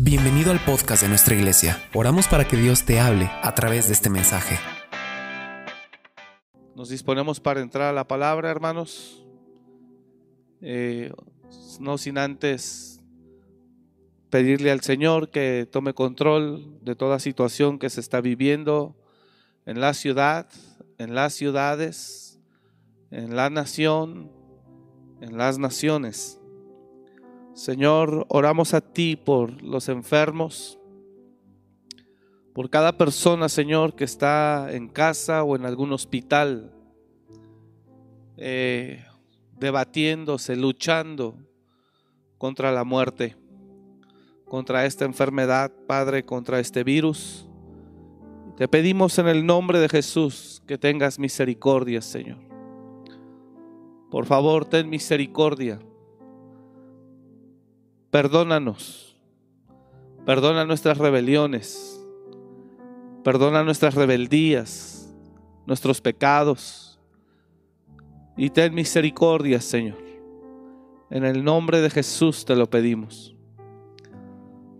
Bienvenido 0.00 0.52
al 0.52 0.64
podcast 0.64 1.02
de 1.02 1.08
nuestra 1.08 1.34
iglesia. 1.34 1.82
Oramos 1.92 2.28
para 2.28 2.46
que 2.46 2.56
Dios 2.56 2.84
te 2.84 3.00
hable 3.00 3.28
a 3.42 3.52
través 3.56 3.88
de 3.88 3.94
este 3.94 4.08
mensaje. 4.08 4.56
Nos 6.76 6.88
disponemos 6.88 7.40
para 7.40 7.62
entrar 7.62 7.88
a 7.88 7.92
la 7.92 8.06
palabra, 8.06 8.48
hermanos. 8.48 9.26
Eh, 10.60 11.12
no 11.80 11.98
sin 11.98 12.16
antes 12.16 13.00
pedirle 14.30 14.70
al 14.70 14.82
Señor 14.82 15.30
que 15.30 15.66
tome 15.68 15.94
control 15.94 16.78
de 16.84 16.94
toda 16.94 17.18
situación 17.18 17.80
que 17.80 17.90
se 17.90 17.98
está 17.98 18.20
viviendo 18.20 18.96
en 19.66 19.80
la 19.80 19.94
ciudad, 19.94 20.48
en 20.98 21.16
las 21.16 21.32
ciudades, 21.32 22.38
en 23.10 23.34
la 23.34 23.50
nación, 23.50 24.30
en 25.20 25.36
las 25.36 25.58
naciones. 25.58 26.37
Señor, 27.58 28.24
oramos 28.28 28.72
a 28.72 28.80
ti 28.80 29.16
por 29.16 29.64
los 29.64 29.88
enfermos, 29.88 30.78
por 32.54 32.70
cada 32.70 32.96
persona, 32.96 33.48
Señor, 33.48 33.96
que 33.96 34.04
está 34.04 34.68
en 34.70 34.86
casa 34.86 35.42
o 35.42 35.56
en 35.56 35.66
algún 35.66 35.92
hospital, 35.92 36.72
eh, 38.36 39.04
debatiéndose, 39.58 40.54
luchando 40.54 41.34
contra 42.38 42.70
la 42.70 42.84
muerte, 42.84 43.34
contra 44.44 44.86
esta 44.86 45.04
enfermedad, 45.04 45.72
Padre, 45.88 46.24
contra 46.24 46.60
este 46.60 46.84
virus. 46.84 47.48
Te 48.56 48.68
pedimos 48.68 49.18
en 49.18 49.26
el 49.26 49.44
nombre 49.44 49.80
de 49.80 49.88
Jesús 49.88 50.62
que 50.64 50.78
tengas 50.78 51.18
misericordia, 51.18 52.02
Señor. 52.02 52.38
Por 54.12 54.26
favor, 54.26 54.64
ten 54.64 54.88
misericordia 54.88 55.80
Perdónanos. 58.10 59.16
Perdona 60.24 60.64
nuestras 60.64 60.96
rebeliones. 60.96 62.02
Perdona 63.22 63.62
nuestras 63.64 63.94
rebeldías, 63.94 65.14
nuestros 65.66 66.00
pecados. 66.00 66.98
Y 68.36 68.48
ten 68.48 68.74
misericordia, 68.74 69.60
Señor. 69.60 69.98
En 71.10 71.24
el 71.24 71.44
nombre 71.44 71.80
de 71.80 71.90
Jesús 71.90 72.46
te 72.46 72.56
lo 72.56 72.70
pedimos. 72.70 73.34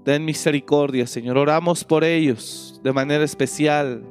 Ten 0.04 0.24
misericordia, 0.24 1.06
Señor. 1.06 1.36
Oramos 1.36 1.84
por 1.84 2.04
ellos 2.04 2.80
de 2.82 2.92
manera 2.94 3.24
especial. 3.24 4.04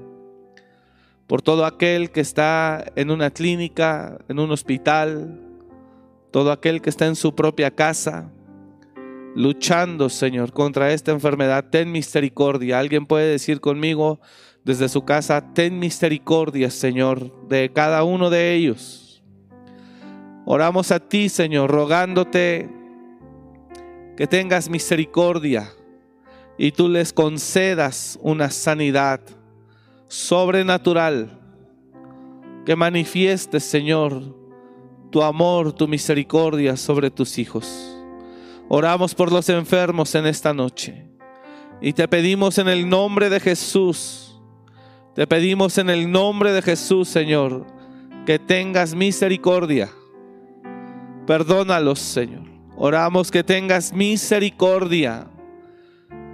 Por 1.26 1.42
todo 1.42 1.66
aquel 1.66 2.12
que 2.12 2.22
está 2.22 2.86
en 2.96 3.10
una 3.10 3.32
clínica, 3.32 4.20
en 4.28 4.38
un 4.38 4.52
hospital. 4.52 5.42
Todo 6.30 6.52
aquel 6.52 6.84
que 6.84 6.92
está 6.92 7.08
en 7.08 7.16
su 7.16 7.34
propia 7.34 7.72
casa 7.72 8.32
luchando, 9.38 10.10
Señor, 10.10 10.52
contra 10.52 10.92
esta 10.92 11.12
enfermedad. 11.12 11.66
Ten 11.70 11.92
misericordia. 11.92 12.80
Alguien 12.80 13.06
puede 13.06 13.30
decir 13.30 13.62
conmigo 13.62 14.20
desde 14.66 14.90
su 14.90 15.06
casa, 15.06 15.54
ten 15.54 15.78
misericordia, 15.80 16.72
Señor, 16.72 17.48
de 17.48 17.72
cada 17.72 18.04
uno 18.04 18.32
de 18.32 18.56
ellos. 18.56 19.24
Oramos 20.46 20.92
a 20.92 21.00
ti, 21.00 21.30
Señor, 21.30 21.70
rogándote 21.70 22.68
que 24.18 24.26
tengas 24.26 24.70
misericordia 24.70 25.72
y 26.58 26.72
tú 26.72 26.90
les 26.90 27.14
concedas 27.14 28.18
una 28.24 28.50
sanidad 28.50 29.22
sobrenatural, 30.08 31.40
que 32.66 32.76
manifiestes, 32.76 33.64
Señor, 33.64 34.36
tu 35.12 35.22
amor, 35.22 35.74
tu 35.74 35.88
misericordia 35.88 36.76
sobre 36.76 37.12
tus 37.12 37.38
hijos. 37.38 37.97
Oramos 38.70 39.16
por 39.16 39.32
los 39.32 39.48
enfermos 39.50 40.14
en 40.16 40.26
esta 40.26 40.54
noche. 40.54 41.06
Y 41.80 41.94
te 41.94 42.08
pedimos 42.08 42.58
en 42.58 42.68
el 42.68 42.90
nombre 42.90 43.30
de 43.30 43.40
Jesús, 43.40 44.42
te 45.16 45.26
pedimos 45.28 45.78
en 45.78 45.90
el 45.90 46.12
nombre 46.12 46.52
de 46.52 46.62
Jesús, 46.62 47.08
Señor, 47.08 47.66
que 48.26 48.40
tengas 48.40 48.94
misericordia. 48.94 49.90
Perdónalos, 51.26 52.00
Señor. 52.00 52.44
Oramos 52.76 53.32
que 53.32 53.44
tengas 53.44 53.94
misericordia 53.94 55.28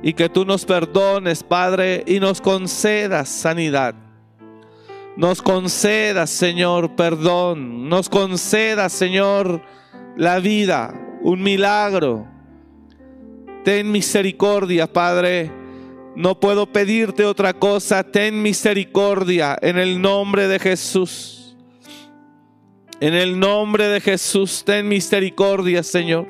y 0.01 0.13
que 0.13 0.27
tú 0.27 0.45
nos 0.45 0.65
perdones, 0.65 1.43
Padre, 1.43 2.03
y 2.07 2.19
nos 2.19 2.41
concedas 2.41 3.29
sanidad. 3.29 3.95
Nos 5.15 5.41
concedas, 5.41 6.29
Señor, 6.29 6.95
perdón. 6.95 7.87
Nos 7.87 8.09
concedas, 8.09 8.91
Señor, 8.91 9.61
la 10.17 10.39
vida 10.39 11.02
un 11.23 11.41
milagro. 11.41 12.27
Ten 13.63 13.91
misericordia, 13.91 14.91
Padre. 14.91 15.51
No 16.15 16.39
puedo 16.39 16.67
pedirte 16.67 17.25
otra 17.25 17.53
cosa. 17.53 18.03
Ten 18.03 18.41
misericordia 18.41 19.57
en 19.61 19.77
el 19.77 19.99
nombre 20.01 20.47
de 20.47 20.59
Jesús. 20.59 21.55
En 22.99 23.13
el 23.13 23.39
nombre 23.39 23.87
de 23.87 23.99
Jesús, 23.99 24.63
ten 24.65 24.87
misericordia, 24.87 25.83
Señor. 25.83 26.27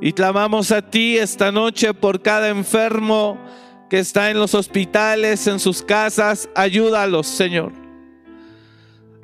Y 0.00 0.12
clamamos 0.12 0.70
a 0.70 0.82
ti 0.82 1.16
esta 1.16 1.50
noche 1.50 1.94
por 1.94 2.20
cada 2.22 2.48
enfermo 2.48 3.38
que 3.88 3.98
está 3.98 4.30
en 4.30 4.38
los 4.38 4.54
hospitales, 4.54 5.46
en 5.46 5.58
sus 5.58 5.82
casas. 5.82 6.48
Ayúdalos, 6.54 7.26
Señor. 7.26 7.72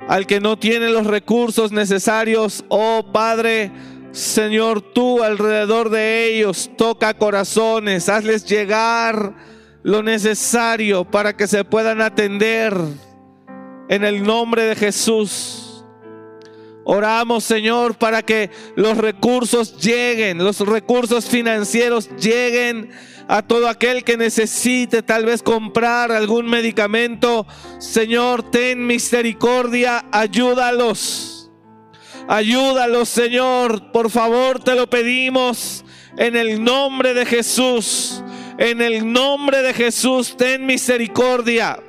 Al 0.07 0.25
que 0.27 0.41
no 0.41 0.57
tiene 0.57 0.89
los 0.89 1.05
recursos 1.07 1.71
necesarios, 1.71 2.65
oh 2.67 3.05
Padre, 3.13 3.71
Señor, 4.13 4.81
tú 4.93 5.23
alrededor 5.23 5.89
de 5.89 6.27
ellos 6.27 6.69
toca 6.77 7.15
corazones, 7.15 8.09
hazles 8.09 8.45
llegar 8.45 9.33
lo 9.81 10.03
necesario 10.03 11.03
para 11.03 11.35
que 11.35 11.47
se 11.47 11.63
puedan 11.63 11.99
atender 11.99 12.75
en 13.89 14.03
el 14.03 14.21
nombre 14.21 14.65
de 14.65 14.75
Jesús. 14.75 15.83
Oramos, 16.83 17.43
Señor, 17.43 17.95
para 17.95 18.21
que 18.21 18.51
los 18.75 18.99
recursos 18.99 19.81
lleguen, 19.81 20.37
los 20.37 20.59
recursos 20.59 21.25
financieros 21.25 22.07
lleguen 22.17 22.91
a 23.27 23.41
todo 23.41 23.67
aquel 23.67 24.03
que 24.03 24.15
necesite 24.15 25.01
tal 25.01 25.25
vez 25.25 25.41
comprar 25.41 26.11
algún 26.11 26.45
medicamento. 26.45 27.47
Señor, 27.79 28.51
ten 28.51 28.85
misericordia, 28.85 30.05
ayúdalos. 30.11 31.32
Ayúdalos, 32.27 33.09
Señor. 33.09 33.91
Por 33.91 34.09
favor, 34.09 34.59
te 34.59 34.75
lo 34.75 34.89
pedimos 34.89 35.83
en 36.17 36.35
el 36.35 36.63
nombre 36.63 37.13
de 37.13 37.25
Jesús. 37.25 38.23
En 38.57 38.81
el 38.81 39.11
nombre 39.11 39.61
de 39.61 39.73
Jesús, 39.73 40.35
ten 40.37 40.65
misericordia. 40.65 41.79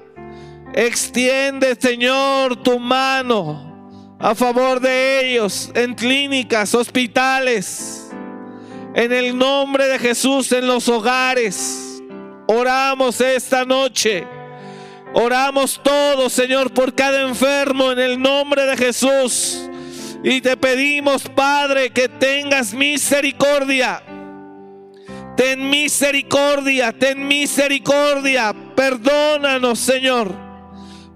Extiende, 0.72 1.77
Señor, 1.78 2.62
tu 2.62 2.81
mano 2.81 3.75
a 4.19 4.34
favor 4.34 4.81
de 4.81 5.33
ellos 5.33 5.71
en 5.75 5.95
clínicas, 5.95 6.75
hospitales. 6.75 8.11
En 8.95 9.12
el 9.12 9.37
nombre 9.37 9.87
de 9.87 9.99
Jesús, 9.99 10.51
en 10.53 10.66
los 10.66 10.89
hogares. 10.89 12.03
Oramos 12.47 13.21
esta 13.21 13.65
noche. 13.65 14.27
Oramos 15.12 15.81
todos, 15.83 16.33
Señor, 16.33 16.72
por 16.72 16.95
cada 16.95 17.21
enfermo 17.21 17.93
en 17.93 17.99
el 17.99 18.21
nombre 18.21 18.65
de 18.65 18.77
Jesús. 18.77 19.69
Y 20.27 20.41
te 20.41 20.57
pedimos, 20.57 21.29
Padre, 21.29 21.91
que 21.91 22.09
tengas 22.09 22.73
misericordia. 22.73 24.03
Ten 25.37 25.69
misericordia, 25.69 26.93
ten 26.93 27.29
misericordia. 27.29 28.55
Perdónanos, 28.75 29.79
Señor. 29.79 30.34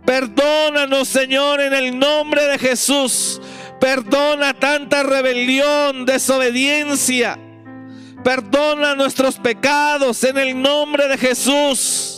Perdónanos, 0.04 1.08
Señor, 1.08 1.62
en 1.62 1.72
el 1.72 1.98
nombre 1.98 2.44
de 2.44 2.58
Jesús. 2.58 3.40
Perdona 3.80 4.52
tanta 4.52 5.02
rebelión, 5.02 6.04
desobediencia. 6.04 7.38
Perdona 8.22 8.94
nuestros 8.94 9.36
pecados 9.36 10.22
en 10.24 10.36
el 10.36 10.60
nombre 10.60 11.08
de 11.08 11.16
Jesús. 11.16 12.17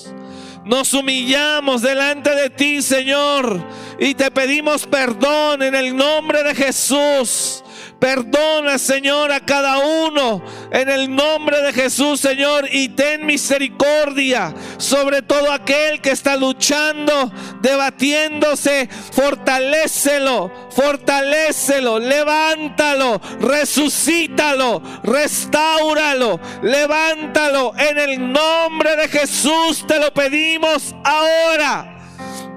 Nos 0.71 0.95
humillamos 0.95 1.83
delante 1.83 2.33
de 2.33 2.49
ti, 2.49 2.81
Señor, 2.81 3.61
y 3.99 4.15
te 4.15 4.31
pedimos 4.31 4.87
perdón 4.87 5.65
en 5.65 5.75
el 5.75 5.97
nombre 5.97 6.45
de 6.45 6.55
Jesús. 6.55 7.65
Perdona, 8.01 8.79
Señor, 8.79 9.31
a 9.31 9.41
cada 9.41 9.77
uno 9.79 10.43
en 10.73 10.89
el 10.89 11.15
nombre 11.15 11.61
de 11.61 11.75
Jesús, 11.75 12.19
Señor, 12.19 12.67
y 12.73 12.89
ten 12.89 13.27
misericordia 13.27 14.55
sobre 14.79 15.21
todo 15.21 15.53
aquel 15.53 16.01
que 16.01 16.11
está 16.11 16.37
luchando, 16.37 17.31
debatiéndose. 17.61 18.89
Fortalécelo, 19.13 20.51
fortalécelo, 20.71 21.99
levántalo, 21.99 23.21
resucítalo, 23.39 24.83
restáuralo, 25.03 26.41
levántalo. 26.63 27.75
En 27.77 27.99
el 27.99 28.33
nombre 28.33 28.97
de 28.97 29.09
Jesús 29.09 29.87
te 29.87 29.99
lo 29.99 30.11
pedimos 30.15 30.95
ahora. 31.05 31.90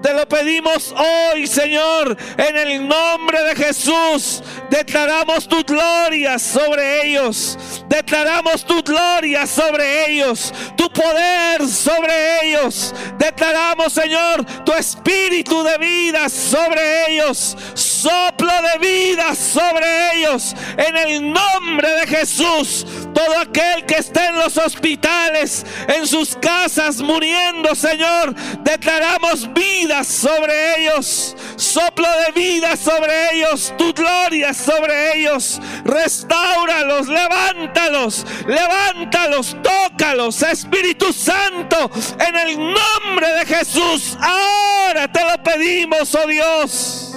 Te 0.04 0.14
lo 0.14 0.28
pedimos 0.28 0.94
hoy, 0.98 1.48
Señor, 1.48 2.18
en 2.38 2.58
el 2.58 2.86
nombre 2.86 3.42
de 3.42 3.56
Jesús. 3.56 4.44
Declaramos 4.70 5.48
tu 5.48 5.64
gloria 5.64 6.38
sobre 6.38 7.08
ellos. 7.08 7.58
Declaramos 7.88 8.66
tu 8.66 8.84
gloria 8.84 9.48
sobre 9.48 10.12
ellos. 10.12 10.54
Tu 10.76 10.92
poder 10.92 11.66
sobre 11.70 12.46
ellos. 12.46 12.94
Declaramos, 13.18 13.94
Señor, 13.94 14.46
tu 14.66 14.74
espíritu 14.74 15.64
de 15.64 15.78
vida 15.78 16.28
sobre 16.28 17.08
ellos. 17.08 17.56
Soplo 17.74 18.52
de 18.74 18.86
vida 18.86 19.34
sobre 19.34 19.86
ellos. 20.16 20.54
En 20.76 20.98
el 20.98 21.32
nombre 21.32 21.90
de 21.90 22.08
Jesús. 22.08 22.86
Todo 23.14 23.40
aquel 23.40 23.86
que 23.86 23.96
esté 23.96 24.26
en 24.26 24.40
los 24.40 24.58
hospitales, 24.58 25.66
en 25.88 26.08
sus 26.08 26.36
casas, 26.36 27.00
muriendo, 27.00 27.76
Señor, 27.76 28.34
declaramos 28.64 29.54
vida 29.54 29.93
sobre 30.02 30.54
ellos. 30.78 31.36
Soplo 31.58 32.08
de 32.26 32.32
vida 32.32 32.78
sobre 32.78 33.12
ellos. 33.34 33.74
Tu 33.78 33.94
gloria 33.94 34.54
sobre 34.54 35.18
ellos. 35.18 35.60
Restáuralos, 35.84 37.08
levántalos, 37.08 38.26
levántalos, 38.48 39.58
tócalos, 39.62 40.42
Espíritu 40.42 41.12
Santo, 41.12 41.92
en 42.26 42.36
el 42.36 42.58
nombre 42.58 43.28
de 43.40 43.46
Jesús. 43.46 44.18
Ahora 44.22 45.12
te 45.12 45.20
lo 45.20 45.44
pedimos, 45.44 46.16
oh 46.16 46.28
Dios. 46.28 47.10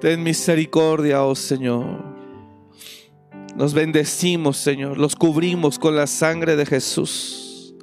Ten 0.00 0.22
misericordia, 0.22 1.24
oh 1.24 1.34
Señor. 1.34 2.05
Nos 3.56 3.72
bendecimos, 3.72 4.58
Señor. 4.58 4.98
Los 4.98 5.16
cubrimos 5.16 5.78
con 5.78 5.96
la 5.96 6.06
sangre 6.06 6.56
de 6.56 6.66
Jesús. 6.66 7.74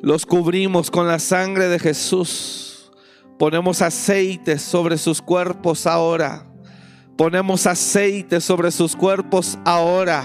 Los 0.00 0.24
cubrimos 0.24 0.90
con 0.90 1.06
la 1.06 1.18
sangre 1.18 1.68
de 1.68 1.78
Jesús. 1.78 2.90
Ponemos 3.38 3.82
aceite 3.82 4.58
sobre 4.58 4.96
sus 4.96 5.20
cuerpos 5.20 5.86
ahora. 5.86 6.46
Ponemos 7.18 7.66
aceite 7.66 8.40
sobre 8.40 8.70
sus 8.70 8.96
cuerpos 8.96 9.58
ahora. 9.66 10.24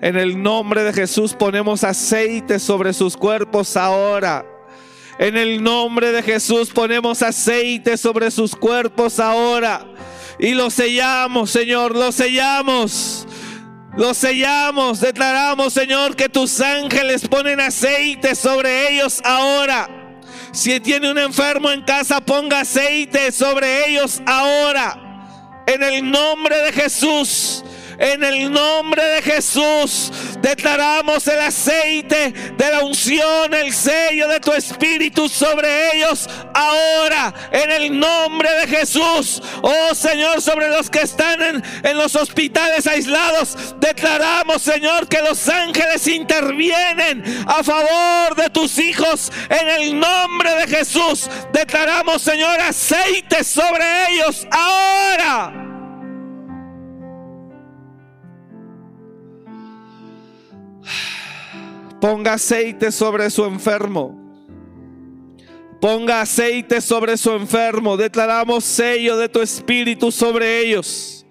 En 0.00 0.16
el 0.16 0.40
nombre 0.40 0.84
de 0.84 0.92
Jesús 0.92 1.34
ponemos 1.34 1.82
aceite 1.82 2.60
sobre 2.60 2.92
sus 2.92 3.16
cuerpos 3.16 3.76
ahora. 3.76 4.46
En 5.18 5.36
el 5.36 5.62
nombre 5.62 6.12
de 6.12 6.22
Jesús 6.22 6.70
ponemos 6.70 7.22
aceite 7.22 7.96
sobre 7.96 8.30
sus 8.30 8.54
cuerpos 8.54 9.18
ahora. 9.18 9.84
Y 10.38 10.54
lo 10.54 10.70
sellamos, 10.70 11.50
Señor, 11.50 11.96
lo 11.96 12.12
sellamos. 12.12 13.26
Lo 13.96 14.14
sellamos, 14.14 15.00
declaramos, 15.00 15.72
Señor, 15.72 16.14
que 16.14 16.28
tus 16.28 16.60
ángeles 16.60 17.26
ponen 17.26 17.60
aceite 17.60 18.34
sobre 18.34 18.92
ellos 18.92 19.20
ahora. 19.24 19.88
Si 20.52 20.78
tiene 20.80 21.10
un 21.10 21.18
enfermo 21.18 21.70
en 21.70 21.82
casa, 21.82 22.20
ponga 22.20 22.60
aceite 22.60 23.32
sobre 23.32 23.88
ellos 23.88 24.22
ahora. 24.26 24.96
En 25.66 25.82
el 25.82 26.08
nombre 26.08 26.56
de 26.62 26.72
Jesús. 26.72 27.64
En 28.00 28.24
el 28.24 28.50
nombre 28.50 29.04
de 29.04 29.20
Jesús 29.20 30.10
declaramos 30.40 31.26
el 31.28 31.38
aceite 31.38 32.32
de 32.32 32.70
la 32.70 32.80
unción, 32.80 33.52
el 33.52 33.74
sello 33.74 34.26
de 34.26 34.40
tu 34.40 34.52
espíritu 34.54 35.28
sobre 35.28 35.94
ellos 35.94 36.26
ahora. 36.54 37.34
En 37.52 37.70
el 37.70 38.00
nombre 38.00 38.48
de 38.60 38.68
Jesús. 38.68 39.42
Oh 39.60 39.94
Señor, 39.94 40.40
sobre 40.40 40.70
los 40.70 40.88
que 40.88 41.00
están 41.00 41.42
en, 41.42 41.98
los 41.98 42.16
hospitales 42.16 42.86
aislados, 42.86 43.74
declaramos 43.78 44.62
Señor 44.62 45.06
que 45.06 45.20
los 45.20 45.46
ángeles 45.50 46.06
intervienen 46.06 47.22
a 47.46 47.62
favor 47.62 48.34
de 48.34 48.48
tus 48.48 48.78
hijos. 48.78 49.30
En 49.50 49.68
el 49.68 50.00
nombre 50.00 50.54
de 50.54 50.68
Jesús 50.68 51.28
declaramos 51.52 52.22
Señor 52.22 52.58
aceite 52.60 53.44
sobre 53.44 53.84
ellos 54.08 54.46
ahora. 54.50 55.69
Ponga 62.00 62.34
aceite 62.34 62.90
sobre 62.90 63.28
su 63.30 63.44
enfermo. 63.44 64.18
Ponga 65.80 66.20
aceite 66.20 66.80
sobre 66.80 67.16
su 67.16 67.30
enfermo. 67.32 67.96
Declaramos 67.96 68.64
sello 68.64 69.16
de 69.16 69.28
tu 69.28 69.40
espíritu 69.40 70.10
sobre 70.10 70.60
ellos. 70.60 71.26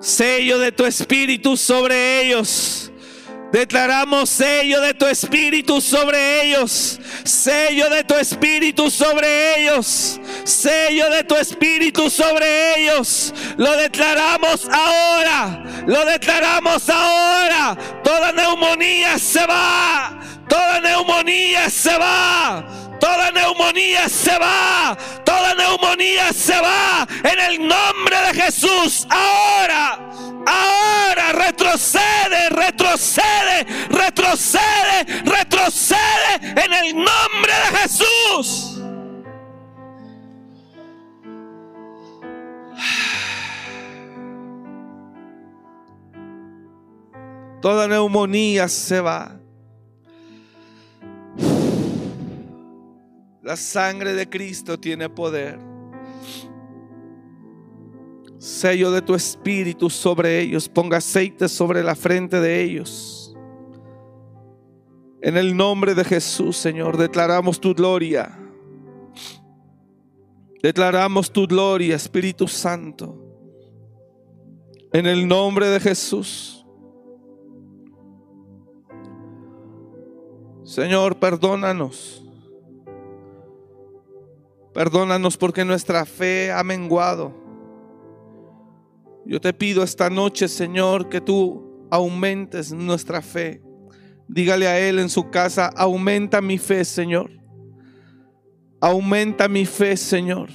Sello 0.00 0.58
de 0.58 0.72
tu 0.72 0.84
espíritu 0.84 1.56
sobre 1.56 2.22
ellos. 2.22 2.89
Declaramos 3.52 4.30
sello 4.30 4.80
de 4.80 4.94
tu 4.94 5.06
espíritu 5.06 5.80
sobre 5.80 6.44
ellos. 6.44 7.00
Sello 7.24 7.90
de 7.90 8.04
tu 8.04 8.14
espíritu 8.14 8.90
sobre 8.90 9.60
ellos. 9.60 10.20
Sello 10.44 11.10
de 11.10 11.24
tu 11.24 11.34
espíritu 11.34 12.08
sobre 12.08 12.76
ellos. 12.76 13.34
Lo 13.56 13.76
declaramos 13.76 14.68
ahora. 14.70 15.64
Lo 15.86 16.04
declaramos 16.04 16.88
ahora. 16.88 17.76
Toda 18.04 18.30
neumonía 18.30 19.18
se 19.18 19.44
va. 19.44 20.20
Toda 20.48 20.80
neumonía 20.80 21.68
se 21.68 21.98
va. 21.98 22.64
Toda 23.00 23.32
neumonía 23.32 24.08
se 24.08 24.38
va. 24.38 24.96
Toda 25.24 25.54
neumonía 25.54 26.32
se 26.32 26.60
va. 26.60 27.06
En 27.24 27.52
el 27.52 27.66
nombre 27.66 28.16
de 28.28 28.42
Jesús. 28.42 29.08
Ahora. 29.10 29.98
Ahora 30.46 31.32
retrocede, 31.32 32.48
retrocede, 33.00 33.64
retrocede, 33.88 35.22
retrocede 35.24 36.34
en 36.42 36.72
el 36.72 36.94
nombre 36.94 37.52
de 37.70 37.78
Jesús. 37.78 38.76
Toda 47.62 47.88
neumonía 47.88 48.68
se 48.68 49.00
va. 49.00 49.36
La 53.42 53.56
sangre 53.56 54.14
de 54.14 54.28
Cristo 54.28 54.78
tiene 54.78 55.08
poder 55.08 55.58
sello 58.40 58.90
de 58.90 59.02
tu 59.02 59.14
espíritu 59.14 59.90
sobre 59.90 60.40
ellos, 60.40 60.66
ponga 60.66 60.96
aceite 60.96 61.46
sobre 61.46 61.84
la 61.84 61.94
frente 61.94 62.40
de 62.40 62.62
ellos. 62.62 63.36
En 65.20 65.36
el 65.36 65.54
nombre 65.54 65.94
de 65.94 66.02
Jesús, 66.02 66.56
Señor, 66.56 66.96
declaramos 66.96 67.60
tu 67.60 67.74
gloria. 67.74 68.38
Declaramos 70.62 71.30
tu 71.30 71.46
gloria, 71.46 71.96
Espíritu 71.96 72.48
Santo. 72.48 73.18
En 74.90 75.06
el 75.06 75.28
nombre 75.28 75.68
de 75.68 75.78
Jesús. 75.78 76.64
Señor, 80.64 81.18
perdónanos. 81.18 82.24
Perdónanos 84.72 85.36
porque 85.36 85.64
nuestra 85.64 86.06
fe 86.06 86.50
ha 86.50 86.64
menguado. 86.64 87.49
Yo 89.30 89.40
te 89.40 89.52
pido 89.52 89.84
esta 89.84 90.10
noche, 90.10 90.48
Señor, 90.48 91.08
que 91.08 91.20
tú 91.20 91.86
aumentes 91.88 92.72
nuestra 92.72 93.22
fe. 93.22 93.62
Dígale 94.26 94.66
a 94.66 94.80
Él 94.80 94.98
en 94.98 95.08
su 95.08 95.30
casa, 95.30 95.68
aumenta 95.76 96.40
mi 96.40 96.58
fe, 96.58 96.84
Señor. 96.84 97.30
Aumenta 98.80 99.46
mi 99.46 99.66
fe, 99.66 99.96
Señor. 99.96 100.48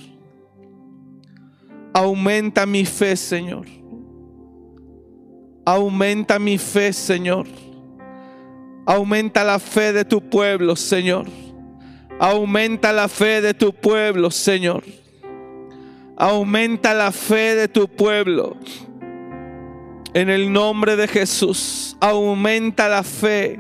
Aumenta 1.94 2.65
mi 2.65 2.84
fe, 2.84 3.15
Señor. 3.15 3.65
Aumenta 5.65 6.38
mi 6.38 6.58
fe, 6.58 6.91
Señor. 6.91 7.48
Aumenta 8.86 9.46
la 9.46 9.58
fe 9.58 9.94
de 9.94 10.03
tu 10.03 10.20
pueblo, 10.20 10.75
Señor. 10.75 11.27
Aumenta 12.20 12.91
la 12.91 13.08
fe 13.08 13.39
de 13.39 13.53
tu 13.53 13.72
pueblo, 13.72 14.29
Señor. 14.29 14.84
Aumenta 16.17 16.93
la 16.93 17.12
fe 17.12 17.55
de 17.55 17.67
tu 17.67 17.88
pueblo. 17.88 18.55
En 20.13 20.29
el 20.29 20.51
nombre 20.53 20.95
de 20.95 21.07
Jesús, 21.10 21.98
aumenta 22.00 22.88
la 22.88 23.03
fe. 23.03 23.60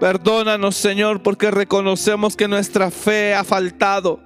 Perdónanos, 0.00 0.76
Señor, 0.76 1.22
porque 1.22 1.50
reconocemos 1.50 2.36
que 2.36 2.48
nuestra 2.48 2.90
fe 2.90 3.34
ha 3.34 3.44
faltado. 3.44 4.20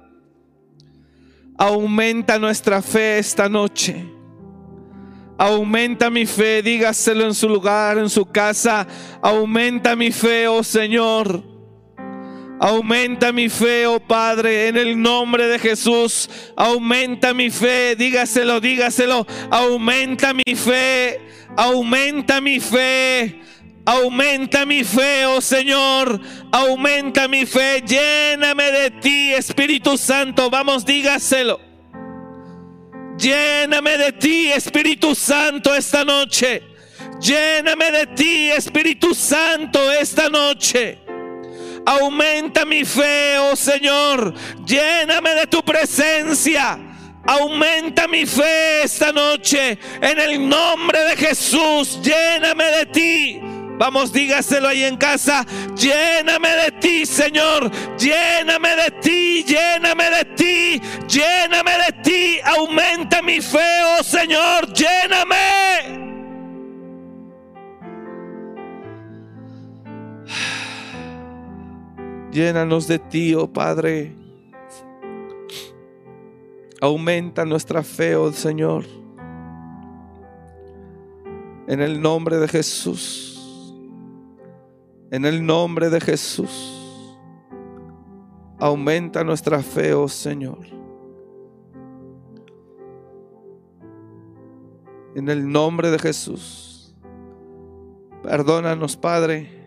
Aumenta 1.57 2.39
nuestra 2.39 2.81
fe 2.81 3.19
esta 3.19 3.49
noche. 3.49 4.05
Aumenta 5.37 6.09
mi 6.09 6.25
fe, 6.25 6.61
dígaselo 6.61 7.25
en 7.25 7.33
su 7.33 7.49
lugar, 7.49 7.97
en 7.97 8.09
su 8.09 8.25
casa. 8.25 8.87
Aumenta 9.21 9.95
mi 9.95 10.11
fe, 10.11 10.47
oh 10.47 10.63
Señor. 10.63 11.48
Aumenta 12.59 13.31
mi 13.31 13.47
fe, 13.47 13.85
oh 13.85 13.99
Padre, 13.99 14.67
en 14.67 14.77
el 14.77 15.01
nombre 15.01 15.47
de 15.47 15.59
Jesús. 15.59 16.29
Aumenta 16.55 17.33
mi 17.33 17.49
fe, 17.49 17.95
dígaselo, 17.95 18.59
dígaselo. 18.59 19.25
Aumenta 19.49 20.33
mi 20.33 20.55
fe, 20.55 21.21
aumenta 21.55 22.41
mi 22.41 22.59
fe, 22.59 23.41
Aumenta 23.85 24.67
mi 24.67 24.83
fe, 24.83 25.25
oh 25.25 25.41
Señor. 25.41 26.21
Aumenta 26.51 27.27
mi 27.27 27.45
fe. 27.47 27.81
Lléname 27.81 28.71
de 28.71 28.91
ti, 28.91 29.33
Espíritu 29.33 29.97
Santo. 29.97 30.49
Vamos, 30.51 30.85
dígaselo. 30.85 31.59
Lléname 33.17 33.97
de 33.97 34.11
ti, 34.11 34.51
Espíritu 34.51 35.15
Santo, 35.15 35.73
esta 35.73 36.05
noche. 36.05 36.61
Lléname 37.19 37.91
de 37.91 38.07
ti, 38.07 38.51
Espíritu 38.51 39.15
Santo, 39.15 39.91
esta 39.91 40.29
noche. 40.29 40.99
Aumenta 41.89 42.65
mi 42.65 42.85
fe, 42.85 43.39
oh 43.39 43.55
Señor. 43.55 44.35
Lléname 44.63 45.31
de 45.31 45.47
tu 45.47 45.63
presencia. 45.63 46.77
Aumenta 47.25 48.07
mi 48.07 48.27
fe 48.27 48.83
esta 48.83 49.11
noche. 49.11 49.79
En 49.99 50.19
el 50.19 50.47
nombre 50.47 50.99
de 51.05 51.17
Jesús, 51.17 51.99
lléname 52.03 52.65
de 52.65 52.85
ti. 52.85 53.39
Vamos, 53.79 54.13
dígaselo 54.13 54.67
ahí 54.67 54.83
en 54.83 54.97
casa. 54.97 55.43
Lléname 55.75 56.49
de 56.49 56.71
ti, 56.73 57.07
Señor. 57.07 57.71
Lléname 57.97 58.75
de 58.75 58.91
ti, 59.01 59.43
lléname 59.47 60.11
de 60.11 60.25
ti, 60.35 60.81
lléname 61.07 61.71
de 61.71 62.03
ti. 62.03 62.39
Aumenta 62.43 63.23
mi 63.23 63.41
fe, 63.41 63.83
oh 63.97 64.03
Señor. 64.03 64.71
Lléname. 64.73 66.08
Llénanos 72.31 72.87
de 72.87 72.99
ti, 72.99 73.33
oh 73.33 73.51
Padre. 73.51 74.13
Aumenta 76.79 77.43
nuestra 77.43 77.81
fe, 77.83 78.15
oh 78.15 78.31
Señor. 78.31 78.85
En 81.67 81.81
el 81.81 82.01
nombre 82.01 82.37
de 82.37 82.47
Jesús. 82.47 83.35
En 85.11 85.25
el 85.25 85.43
nombre 85.43 85.89
de 85.89 85.99
Jesús. 85.99 86.75
Aumenta 88.59 89.23
nuestra 89.23 89.63
fe, 89.63 89.93
oh 89.93 90.07
Señor. 90.07 90.59
En 95.15 95.29
el 95.29 95.51
nombre 95.51 95.89
de 95.89 95.97
Jesús. 95.97 96.95
Perdónanos, 98.21 98.95
Padre. 98.95 99.58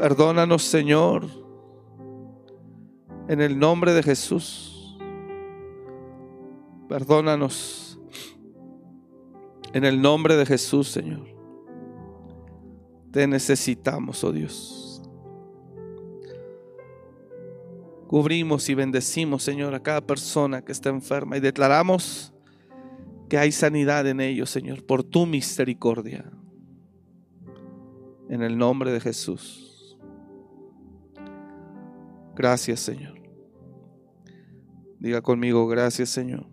Perdónanos, 0.00 0.62
Señor. 0.62 1.26
En 3.28 3.42
el 3.42 3.58
nombre 3.58 3.92
de 3.92 4.02
Jesús. 4.02 4.96
Perdónanos. 6.88 8.00
En 9.74 9.84
el 9.84 10.00
nombre 10.00 10.36
de 10.36 10.46
Jesús, 10.46 10.88
Señor. 10.88 11.26
Te 13.12 13.26
necesitamos, 13.26 14.24
oh 14.24 14.32
Dios. 14.32 15.02
Cubrimos 18.06 18.70
y 18.70 18.74
bendecimos, 18.74 19.42
Señor, 19.42 19.74
a 19.74 19.82
cada 19.82 20.00
persona 20.00 20.62
que 20.62 20.72
está 20.72 20.88
enferma 20.88 21.36
y 21.36 21.40
declaramos 21.40 22.32
que 23.28 23.36
hay 23.36 23.52
sanidad 23.52 24.06
en 24.06 24.22
ellos, 24.22 24.48
Señor, 24.48 24.82
por 24.82 25.04
tu 25.04 25.26
misericordia. 25.26 26.24
En 28.30 28.40
el 28.42 28.56
nombre 28.56 28.92
de 28.92 29.00
Jesús. 29.00 29.69
Gracias, 32.40 32.80
Señor. 32.80 33.20
Diga 34.98 35.20
conmigo, 35.20 35.68
gracias, 35.68 36.08
Señor. 36.08 36.46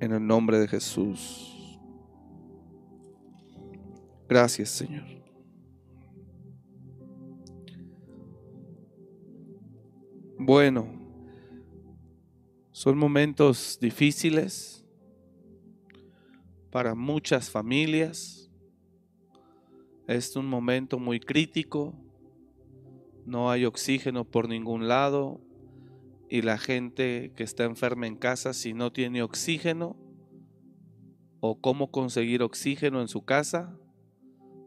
En 0.00 0.10
el 0.10 0.26
nombre 0.26 0.58
de 0.58 0.66
Jesús. 0.66 1.78
Gracias, 4.28 4.70
Señor. 4.70 5.04
Bueno, 10.36 10.88
son 12.72 12.98
momentos 12.98 13.78
difíciles 13.80 14.84
para 16.72 16.96
muchas 16.96 17.48
familias. 17.48 18.50
Es 20.08 20.34
un 20.34 20.46
momento 20.46 20.98
muy 20.98 21.20
crítico 21.20 22.03
no 23.26 23.50
hay 23.50 23.64
oxígeno 23.64 24.24
por 24.24 24.48
ningún 24.48 24.88
lado 24.88 25.40
y 26.28 26.42
la 26.42 26.58
gente 26.58 27.32
que 27.36 27.44
está 27.44 27.64
enferma 27.64 28.06
en 28.06 28.16
casa, 28.16 28.52
si 28.52 28.74
no 28.74 28.92
tiene 28.92 29.22
oxígeno 29.22 29.96
o 31.40 31.60
cómo 31.60 31.90
conseguir 31.90 32.42
oxígeno 32.42 33.00
en 33.00 33.08
su 33.08 33.24
casa, 33.24 33.78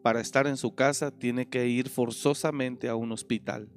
para 0.04 0.22
estar 0.22 0.48
en 0.48 0.58
su 0.58 0.76
casa 0.76 1.12
tiene 1.12 1.50
que 1.50 1.68
ir 1.68 1.90
forzosamente 1.90 2.88
a 2.88 2.96
un 2.96 3.12
hospital. 3.12 3.70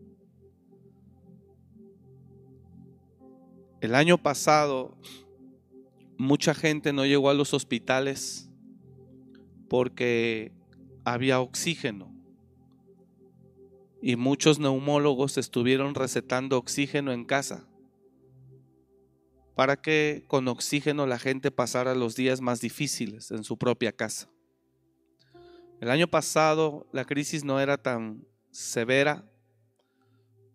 El 3.80 3.94
año 3.94 4.18
pasado 4.18 4.98
mucha 6.18 6.54
gente 6.54 6.92
no 6.92 7.06
llegó 7.06 7.30
a 7.30 7.34
los 7.34 7.54
hospitales 7.54 8.50
porque 9.68 10.52
había 11.04 11.40
oxígeno 11.40 12.19
y 14.02 14.16
muchos 14.16 14.58
neumólogos 14.58 15.36
estuvieron 15.38 15.94
recetando 15.94 16.56
oxígeno 16.58 17.12
en 17.12 17.24
casa 17.24 17.66
para 19.54 19.76
que 19.76 20.24
con 20.26 20.48
oxígeno 20.48 21.06
la 21.06 21.18
gente 21.18 21.50
pasara 21.50 21.94
los 21.94 22.16
días 22.16 22.40
más 22.40 22.62
difíciles 22.62 23.30
en 23.30 23.44
su 23.44 23.58
propia 23.58 23.92
casa. 23.92 24.30
El 25.80 25.90
año 25.90 26.08
pasado 26.08 26.86
la 26.92 27.04
crisis 27.04 27.44
no 27.44 27.60
era 27.60 27.76
tan 27.76 28.26
severa 28.50 29.30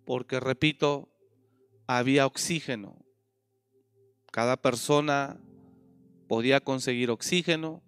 porque, 0.06 0.40
repito, 0.40 1.10
había 1.88 2.26
oxígeno. 2.26 2.98
Cada 4.32 4.58
persona 4.58 5.40
podía 6.28 6.60
conseguir 6.60 7.12
oxígeno 7.12 7.84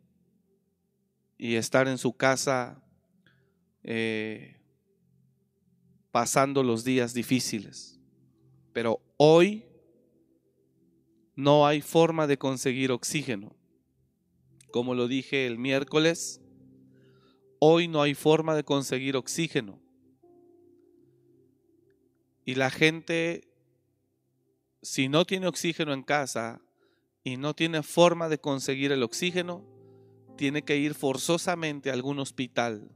y 1.38 1.56
estar 1.56 1.88
en 1.88 1.98
su 1.98 2.14
casa 2.14 2.84
eh, 3.84 4.57
pasando 6.18 6.64
los 6.64 6.84
días 6.84 7.14
difíciles. 7.14 8.00
Pero 8.74 9.04
hoy 9.18 9.66
no 11.36 11.68
hay 11.68 11.80
forma 11.82 12.26
de 12.26 12.40
conseguir 12.40 12.92
oxígeno. 12.92 13.56
Como 14.72 14.96
lo 14.96 15.08
dije 15.08 15.46
el 15.46 15.60
miércoles, 15.60 16.42
hoy 17.60 17.88
no 17.88 18.02
hay 18.02 18.16
forma 18.16 18.56
de 18.56 18.64
conseguir 18.64 19.16
oxígeno. 19.16 19.80
Y 22.44 22.56
la 22.56 22.72
gente, 22.72 23.48
si 24.82 25.10
no 25.10 25.24
tiene 25.24 25.46
oxígeno 25.46 25.94
en 25.94 26.02
casa 26.02 26.64
y 27.24 27.38
no 27.38 27.54
tiene 27.54 27.84
forma 27.84 28.28
de 28.28 28.40
conseguir 28.40 28.92
el 28.92 29.04
oxígeno, 29.04 29.64
tiene 30.36 30.64
que 30.64 30.78
ir 30.78 30.96
forzosamente 30.96 31.92
a 31.92 31.94
algún 31.94 32.18
hospital 32.18 32.90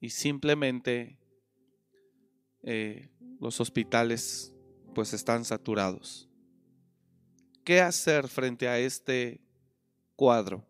y 0.00 0.10
simplemente 0.10 1.20
eh, 2.66 3.08
los 3.40 3.60
hospitales 3.60 4.52
pues 4.92 5.12
están 5.12 5.44
saturados. 5.44 6.28
¿Qué 7.62 7.80
hacer 7.80 8.26
frente 8.26 8.66
a 8.66 8.78
este 8.78 9.40
cuadro? 10.16 10.64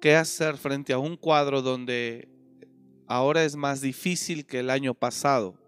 ¿Qué 0.00 0.14
hacer 0.14 0.56
frente 0.56 0.92
a 0.92 0.98
un 0.98 1.16
cuadro 1.16 1.62
donde 1.62 2.28
ahora 3.06 3.44
es 3.44 3.56
más 3.56 3.80
difícil 3.80 4.46
que 4.46 4.60
el 4.60 4.70
año 4.70 4.94
pasado? 4.94 5.58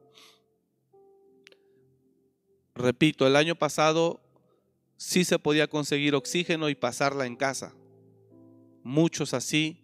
Repito, 2.75 3.27
el 3.27 3.35
año 3.35 3.57
pasado 3.57 4.23
sí 4.97 5.25
se 5.25 5.41
podía 5.41 5.67
conseguir 5.67 6.15
oxígeno 6.15 6.69
y 6.69 6.77
pasarla 6.77 7.27
en 7.27 7.35
casa. 7.35 7.75
Muchos 8.85 9.35
así 9.35 9.83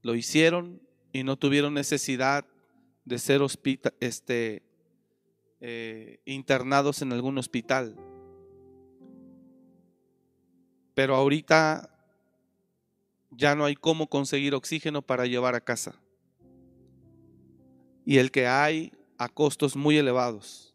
lo 0.00 0.14
hicieron 0.14 0.80
y 1.12 1.24
no 1.24 1.36
tuvieron 1.36 1.74
necesidad 1.74 2.46
de 3.04 3.18
ser 3.18 3.40
este, 4.00 4.62
eh, 5.60 6.20
internados 6.24 7.02
en 7.02 7.12
algún 7.12 7.38
hospital. 7.38 7.96
Pero 10.94 11.16
ahorita 11.16 11.88
ya 13.30 13.54
no 13.54 13.64
hay 13.64 13.74
cómo 13.74 14.08
conseguir 14.08 14.54
oxígeno 14.54 15.02
para 15.02 15.26
llevar 15.26 15.54
a 15.54 15.60
casa. 15.60 16.00
Y 18.04 18.18
el 18.18 18.30
que 18.30 18.46
hay 18.46 18.92
a 19.18 19.28
costos 19.28 19.76
muy 19.76 19.96
elevados. 19.96 20.74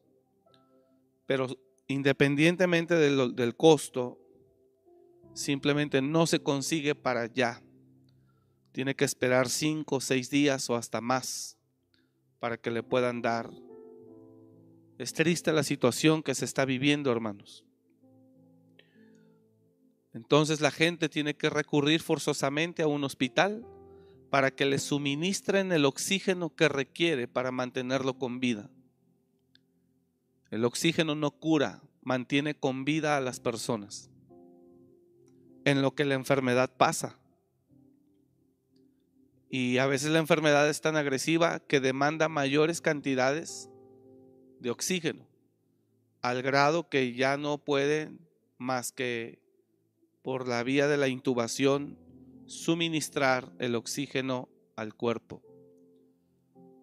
Pero 1.25 1.47
independientemente 1.87 2.95
del, 2.95 3.35
del 3.35 3.55
costo, 3.55 4.19
simplemente 5.33 6.01
no 6.01 6.25
se 6.25 6.39
consigue 6.39 6.95
para 6.95 7.27
ya. 7.27 7.61
Tiene 8.71 8.95
que 8.95 9.05
esperar 9.05 9.49
cinco 9.49 9.97
o 9.97 10.01
seis 10.01 10.29
días 10.29 10.69
o 10.69 10.75
hasta 10.75 11.01
más 11.01 11.56
para 12.39 12.57
que 12.57 12.71
le 12.71 12.83
puedan 12.83 13.21
dar. 13.21 13.49
Es 14.97 15.13
triste 15.13 15.53
la 15.53 15.63
situación 15.63 16.23
que 16.23 16.35
se 16.35 16.45
está 16.45 16.65
viviendo, 16.65 17.11
hermanos. 17.11 17.63
Entonces 20.13 20.61
la 20.61 20.71
gente 20.71 21.09
tiene 21.09 21.35
que 21.35 21.49
recurrir 21.49 22.01
forzosamente 22.01 22.81
a 22.81 22.87
un 22.87 23.03
hospital 23.03 23.65
para 24.29 24.51
que 24.51 24.65
le 24.65 24.79
suministren 24.79 25.71
el 25.71 25.85
oxígeno 25.85 26.55
que 26.55 26.67
requiere 26.67 27.27
para 27.27 27.51
mantenerlo 27.51 28.17
con 28.17 28.39
vida. 28.39 28.69
El 30.49 30.65
oxígeno 30.65 31.13
no 31.13 31.31
cura, 31.31 31.83
mantiene 32.01 32.55
con 32.55 32.85
vida 32.85 33.17
a 33.17 33.21
las 33.21 33.39
personas. 33.39 34.09
En 35.65 35.81
lo 35.81 35.93
que 35.93 36.05
la 36.05 36.15
enfermedad 36.15 36.71
pasa. 36.75 37.19
Y 39.49 39.77
a 39.77 39.85
veces 39.85 40.11
la 40.11 40.19
enfermedad 40.19 40.69
es 40.69 40.81
tan 40.81 40.97
agresiva 40.97 41.59
que 41.59 41.79
demanda 41.79 42.27
mayores 42.27 42.81
cantidades 42.81 43.69
de 44.59 44.69
oxígeno, 44.69 45.27
al 46.21 46.41
grado 46.41 46.89
que 46.89 47.13
ya 47.13 47.37
no 47.37 47.57
pueden 47.57 48.19
más 48.57 48.91
que 48.91 49.39
por 50.21 50.47
la 50.47 50.63
vía 50.63 50.87
de 50.87 50.97
la 50.97 51.07
intubación 51.07 51.97
suministrar 52.47 53.51
el 53.59 53.75
oxígeno 53.75 54.49
al 54.75 54.93
cuerpo. 54.93 55.41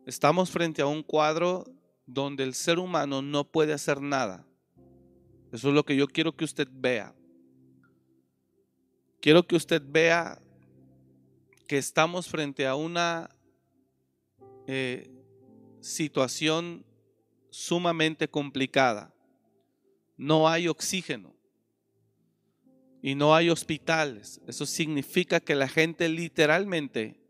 Estamos 0.06 0.50
frente 0.50 0.83
a 0.83 0.87
un 0.87 1.02
cuadro 1.02 1.64
donde 2.06 2.44
el 2.44 2.54
ser 2.54 2.78
humano 2.78 3.23
no 3.23 3.44
puede 3.50 3.73
hacer 3.73 4.00
nada. 4.00 4.47
Eso 5.52 5.68
es 5.68 5.75
lo 5.75 5.85
que 5.85 5.97
yo 5.97 6.06
quiero 6.09 6.37
que 6.37 6.44
usted 6.44 6.68
vea. 6.71 7.14
Quiero 9.21 9.47
que 9.47 9.56
usted 9.56 9.83
vea 9.85 10.40
que 11.66 11.78
estamos 11.78 12.28
frente 12.28 12.66
a 12.66 12.75
una 12.75 13.30
eh, 14.66 15.11
situación 15.80 16.85
sumamente 17.50 18.28
complicada. 18.28 19.14
No 20.16 20.49
hay 20.49 20.68
oxígeno 20.68 21.35
y 23.02 23.14
no 23.14 23.35
hay 23.35 23.50
hospitales. 23.50 24.40
Eso 24.47 24.66
significa 24.66 25.40
que 25.40 25.54
la 25.54 25.68
gente 25.68 26.09
literalmente, 26.09 27.21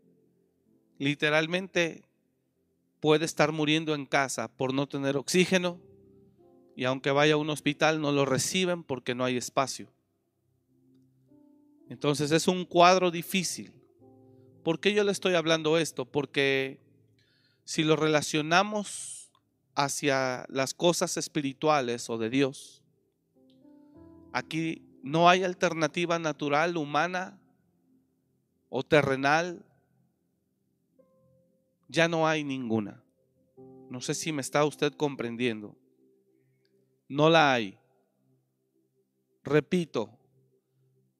literalmente 0.97 2.03
puede 2.99 3.25
estar 3.25 3.51
muriendo 3.51 3.93
en 3.93 4.05
casa 4.05 4.47
por 4.47 4.73
no 4.73 4.87
tener 4.87 5.17
oxígeno 5.17 5.79
y 6.75 6.85
aunque 6.85 7.11
vaya 7.11 7.35
a 7.35 7.37
un 7.37 7.49
hospital 7.49 8.01
no 8.01 8.11
lo 8.11 8.25
reciben 8.25 8.83
porque 8.83 9.15
no 9.15 9.23
hay 9.23 9.37
espacio. 9.37 9.91
Entonces 11.89 12.31
es 12.31 12.47
un 12.47 12.65
cuadro 12.65 13.11
difícil. 13.11 13.73
¿Por 14.65 14.79
qué 14.79 14.95
yo 14.95 15.03
le 15.03 15.11
estoy 15.11 15.35
hablando 15.35 15.77
esto? 15.77 16.05
Porque 16.05 16.79
si 17.65 17.83
lo 17.83 17.95
relacionamos 17.95 19.29
hacia 19.75 20.47
las 20.49 20.73
cosas 20.73 21.17
espirituales 21.17 22.09
o 22.09 22.17
de 22.17 22.31
Dios, 22.31 22.81
aquí 24.33 24.81
no 25.03 25.29
hay 25.29 25.43
alternativa 25.43 26.17
natural, 26.17 26.77
humana 26.77 27.39
o 28.69 28.81
terrenal. 28.81 29.63
Ya 31.87 32.07
no 32.07 32.27
hay 32.27 32.43
ninguna. 32.43 33.03
No 33.91 34.01
sé 34.01 34.15
si 34.15 34.31
me 34.31 34.41
está 34.41 34.65
usted 34.65 34.93
comprendiendo. 34.93 35.75
No 37.07 37.29
la 37.29 37.53
hay. 37.53 37.77
Repito, 39.43 40.09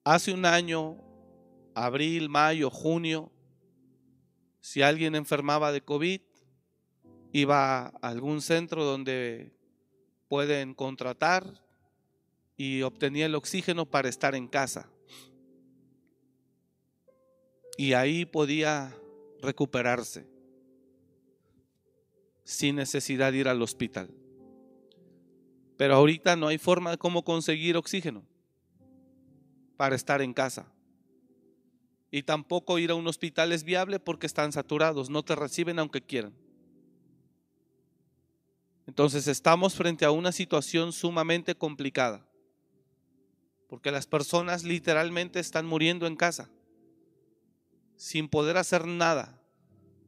hace 0.02 0.32
un 0.32 0.46
año, 0.46 0.96
abril, 1.76 2.28
mayo, 2.28 2.70
junio, 2.70 3.30
si 4.66 4.82
alguien 4.82 5.14
enfermaba 5.14 5.70
de 5.70 5.80
COVID, 5.80 6.20
iba 7.30 7.86
a 7.86 7.88
algún 8.00 8.42
centro 8.42 8.84
donde 8.84 9.52
pueden 10.26 10.74
contratar 10.74 11.62
y 12.56 12.82
obtenía 12.82 13.26
el 13.26 13.36
oxígeno 13.36 13.86
para 13.86 14.08
estar 14.08 14.34
en 14.34 14.48
casa. 14.48 14.90
Y 17.78 17.92
ahí 17.92 18.24
podía 18.24 18.92
recuperarse 19.40 20.26
sin 22.42 22.74
necesidad 22.74 23.30
de 23.30 23.38
ir 23.38 23.48
al 23.48 23.62
hospital. 23.62 24.10
Pero 25.76 25.94
ahorita 25.94 26.34
no 26.34 26.48
hay 26.48 26.58
forma 26.58 26.90
de 26.90 26.98
cómo 26.98 27.22
conseguir 27.22 27.76
oxígeno 27.76 28.24
para 29.76 29.94
estar 29.94 30.22
en 30.22 30.34
casa. 30.34 30.66
Y 32.16 32.22
tampoco 32.22 32.78
ir 32.78 32.90
a 32.90 32.94
un 32.94 33.06
hospital 33.08 33.52
es 33.52 33.62
viable 33.62 34.00
porque 34.00 34.26
están 34.26 34.50
saturados, 34.50 35.10
no 35.10 35.22
te 35.22 35.34
reciben 35.34 35.78
aunque 35.78 36.00
quieran. 36.00 36.32
Entonces 38.86 39.28
estamos 39.28 39.74
frente 39.74 40.06
a 40.06 40.10
una 40.10 40.32
situación 40.32 40.94
sumamente 40.94 41.54
complicada 41.54 42.26
porque 43.68 43.90
las 43.90 44.06
personas 44.06 44.64
literalmente 44.64 45.40
están 45.40 45.66
muriendo 45.66 46.06
en 46.06 46.16
casa, 46.16 46.48
sin 47.96 48.30
poder 48.30 48.56
hacer 48.56 48.86
nada. 48.86 49.38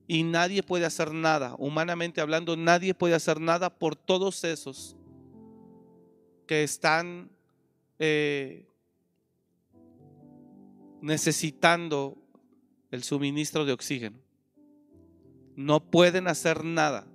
Y 0.06 0.22
nadie 0.22 0.62
puede 0.62 0.86
hacer 0.86 1.12
nada, 1.12 1.56
humanamente 1.58 2.22
hablando, 2.22 2.56
nadie 2.56 2.94
puede 2.94 3.16
hacer 3.16 3.38
nada 3.38 3.68
por 3.68 3.96
todos 3.96 4.44
esos 4.44 4.96
que 6.46 6.62
están 6.62 7.30
eh, 7.98 8.67
necesitando 11.00 12.16
el 12.90 13.02
suministro 13.02 13.64
de 13.64 13.72
oxígeno. 13.72 14.18
No 15.56 15.80
pueden 15.90 16.28
hacer 16.28 16.64
nada. 16.64 17.06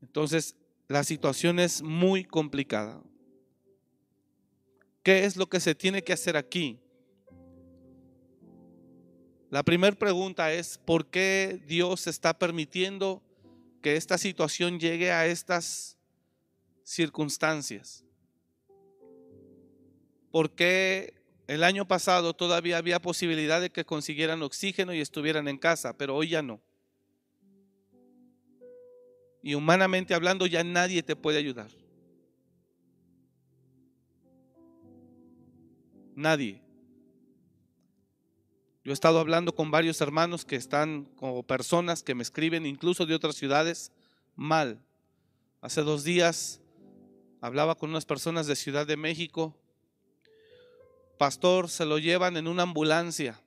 Entonces, 0.00 0.56
la 0.88 1.04
situación 1.04 1.58
es 1.58 1.82
muy 1.82 2.24
complicada. 2.24 3.02
¿Qué 5.02 5.24
es 5.24 5.36
lo 5.36 5.48
que 5.48 5.60
se 5.60 5.74
tiene 5.74 6.02
que 6.02 6.12
hacer 6.12 6.36
aquí? 6.36 6.78
La 9.50 9.62
primera 9.62 9.96
pregunta 9.96 10.52
es, 10.52 10.78
¿por 10.78 11.06
qué 11.06 11.60
Dios 11.66 12.06
está 12.06 12.38
permitiendo 12.38 13.22
que 13.82 13.96
esta 13.96 14.16
situación 14.16 14.78
llegue 14.78 15.12
a 15.12 15.26
estas 15.26 15.98
circunstancias? 16.84 18.04
¿Por 20.30 20.54
qué 20.54 21.21
el 21.52 21.64
año 21.64 21.86
pasado 21.86 22.32
todavía 22.32 22.78
había 22.78 23.02
posibilidad 23.02 23.60
de 23.60 23.70
que 23.70 23.84
consiguieran 23.84 24.42
oxígeno 24.42 24.94
y 24.94 25.00
estuvieran 25.00 25.48
en 25.48 25.58
casa, 25.58 25.96
pero 25.98 26.16
hoy 26.16 26.28
ya 26.28 26.40
no? 26.40 26.62
Y 29.42 29.54
humanamente 29.54 30.14
hablando 30.14 30.46
ya 30.46 30.64
nadie 30.64 31.02
te 31.02 31.14
puede 31.14 31.38
ayudar. 31.38 31.70
Nadie. 36.14 36.62
Yo 38.82 38.92
he 38.92 38.94
estado 38.94 39.20
hablando 39.20 39.54
con 39.54 39.70
varios 39.70 40.00
hermanos 40.00 40.46
que 40.46 40.56
están 40.56 41.04
como 41.16 41.42
personas 41.42 42.02
que 42.02 42.14
me 42.14 42.22
escriben 42.22 42.64
incluso 42.64 43.04
de 43.04 43.14
otras 43.14 43.36
ciudades 43.36 43.92
mal. 44.36 44.80
Hace 45.60 45.82
dos 45.82 46.02
días 46.02 46.62
hablaba 47.42 47.74
con 47.74 47.90
unas 47.90 48.06
personas 48.06 48.46
de 48.46 48.56
Ciudad 48.56 48.86
de 48.86 48.96
México. 48.96 49.54
Pastor, 51.18 51.68
se 51.68 51.84
lo 51.84 51.98
llevan 51.98 52.36
en 52.36 52.48
una 52.48 52.64
ambulancia. 52.64 53.40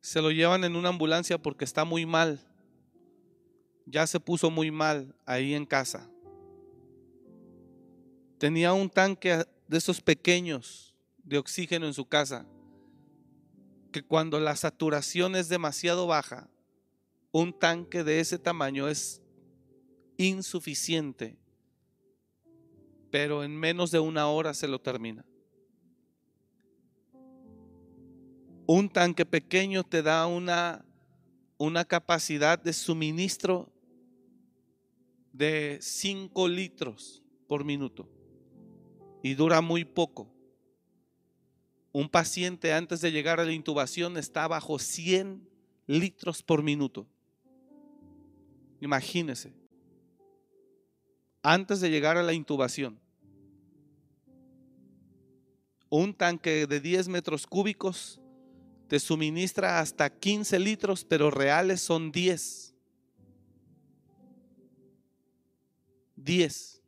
Se 0.00 0.22
lo 0.22 0.30
llevan 0.30 0.64
en 0.64 0.76
una 0.76 0.90
ambulancia 0.90 1.38
porque 1.38 1.64
está 1.64 1.84
muy 1.84 2.06
mal. 2.06 2.40
Ya 3.86 4.06
se 4.06 4.20
puso 4.20 4.50
muy 4.50 4.70
mal 4.70 5.14
ahí 5.26 5.54
en 5.54 5.66
casa. 5.66 6.08
Tenía 8.38 8.72
un 8.72 8.88
tanque 8.88 9.44
de 9.66 9.78
esos 9.78 10.00
pequeños 10.00 10.94
de 11.24 11.38
oxígeno 11.38 11.86
en 11.86 11.94
su 11.94 12.06
casa, 12.06 12.46
que 13.92 14.02
cuando 14.02 14.38
la 14.40 14.56
saturación 14.56 15.34
es 15.34 15.48
demasiado 15.48 16.06
baja, 16.06 16.48
un 17.32 17.52
tanque 17.52 18.04
de 18.04 18.20
ese 18.20 18.38
tamaño 18.38 18.88
es 18.88 19.20
insuficiente, 20.16 21.36
pero 23.10 23.44
en 23.44 23.56
menos 23.56 23.90
de 23.90 23.98
una 23.98 24.28
hora 24.28 24.54
se 24.54 24.68
lo 24.68 24.80
termina. 24.80 25.24
Un 28.70 28.90
tanque 28.90 29.24
pequeño 29.24 29.82
te 29.82 30.02
da 30.02 30.26
una, 30.26 30.84
una 31.56 31.86
capacidad 31.86 32.62
de 32.62 32.74
suministro 32.74 33.72
de 35.32 35.78
5 35.80 36.48
litros 36.48 37.22
por 37.46 37.64
minuto 37.64 38.06
y 39.22 39.32
dura 39.32 39.62
muy 39.62 39.86
poco. 39.86 40.30
Un 41.92 42.10
paciente 42.10 42.74
antes 42.74 43.00
de 43.00 43.10
llegar 43.10 43.40
a 43.40 43.46
la 43.46 43.52
intubación 43.52 44.18
está 44.18 44.46
bajo 44.46 44.78
100 44.78 45.48
litros 45.86 46.42
por 46.42 46.62
minuto. 46.62 47.06
Imagínese. 48.82 49.54
Antes 51.42 51.80
de 51.80 51.88
llegar 51.88 52.18
a 52.18 52.22
la 52.22 52.34
intubación. 52.34 53.00
Un 55.88 56.12
tanque 56.12 56.66
de 56.66 56.80
10 56.80 57.08
metros 57.08 57.46
cúbicos 57.46 58.20
te 58.88 58.98
suministra 58.98 59.80
hasta 59.80 60.10
15 60.10 60.58
litros, 60.58 61.04
pero 61.04 61.30
reales 61.30 61.80
son 61.80 62.10
10. 62.10 62.74
10. 66.16 66.82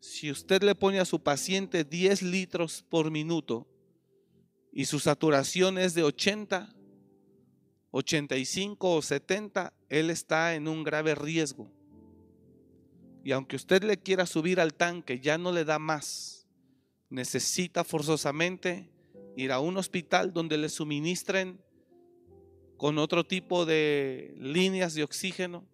si 0.00 0.30
usted 0.30 0.62
le 0.62 0.74
pone 0.74 0.98
a 1.00 1.04
su 1.04 1.22
paciente 1.22 1.84
10 1.84 2.22
litros 2.22 2.84
por 2.88 3.10
minuto 3.10 3.66
y 4.72 4.86
su 4.86 4.98
saturación 4.98 5.78
es 5.78 5.94
de 5.94 6.02
80, 6.02 6.74
85 7.90 8.94
o 8.96 9.02
70, 9.02 9.72
él 9.88 10.10
está 10.10 10.54
en 10.56 10.68
un 10.68 10.82
grave 10.82 11.14
riesgo. 11.14 11.70
Y 13.22 13.32
aunque 13.32 13.56
usted 13.56 13.82
le 13.84 13.96
quiera 13.96 14.26
subir 14.26 14.60
al 14.60 14.74
tanque, 14.74 15.20
ya 15.20 15.38
no 15.38 15.52
le 15.52 15.64
da 15.64 15.78
más. 15.78 16.46
Necesita 17.08 17.84
forzosamente 17.84 18.90
ir 19.36 19.52
a 19.52 19.60
un 19.60 19.76
hospital 19.76 20.32
donde 20.32 20.58
le 20.58 20.68
suministren 20.68 21.60
con 22.76 22.98
otro 22.98 23.24
tipo 23.24 23.64
de 23.64 24.34
líneas 24.38 24.94
de 24.94 25.04
oxígeno 25.04 25.64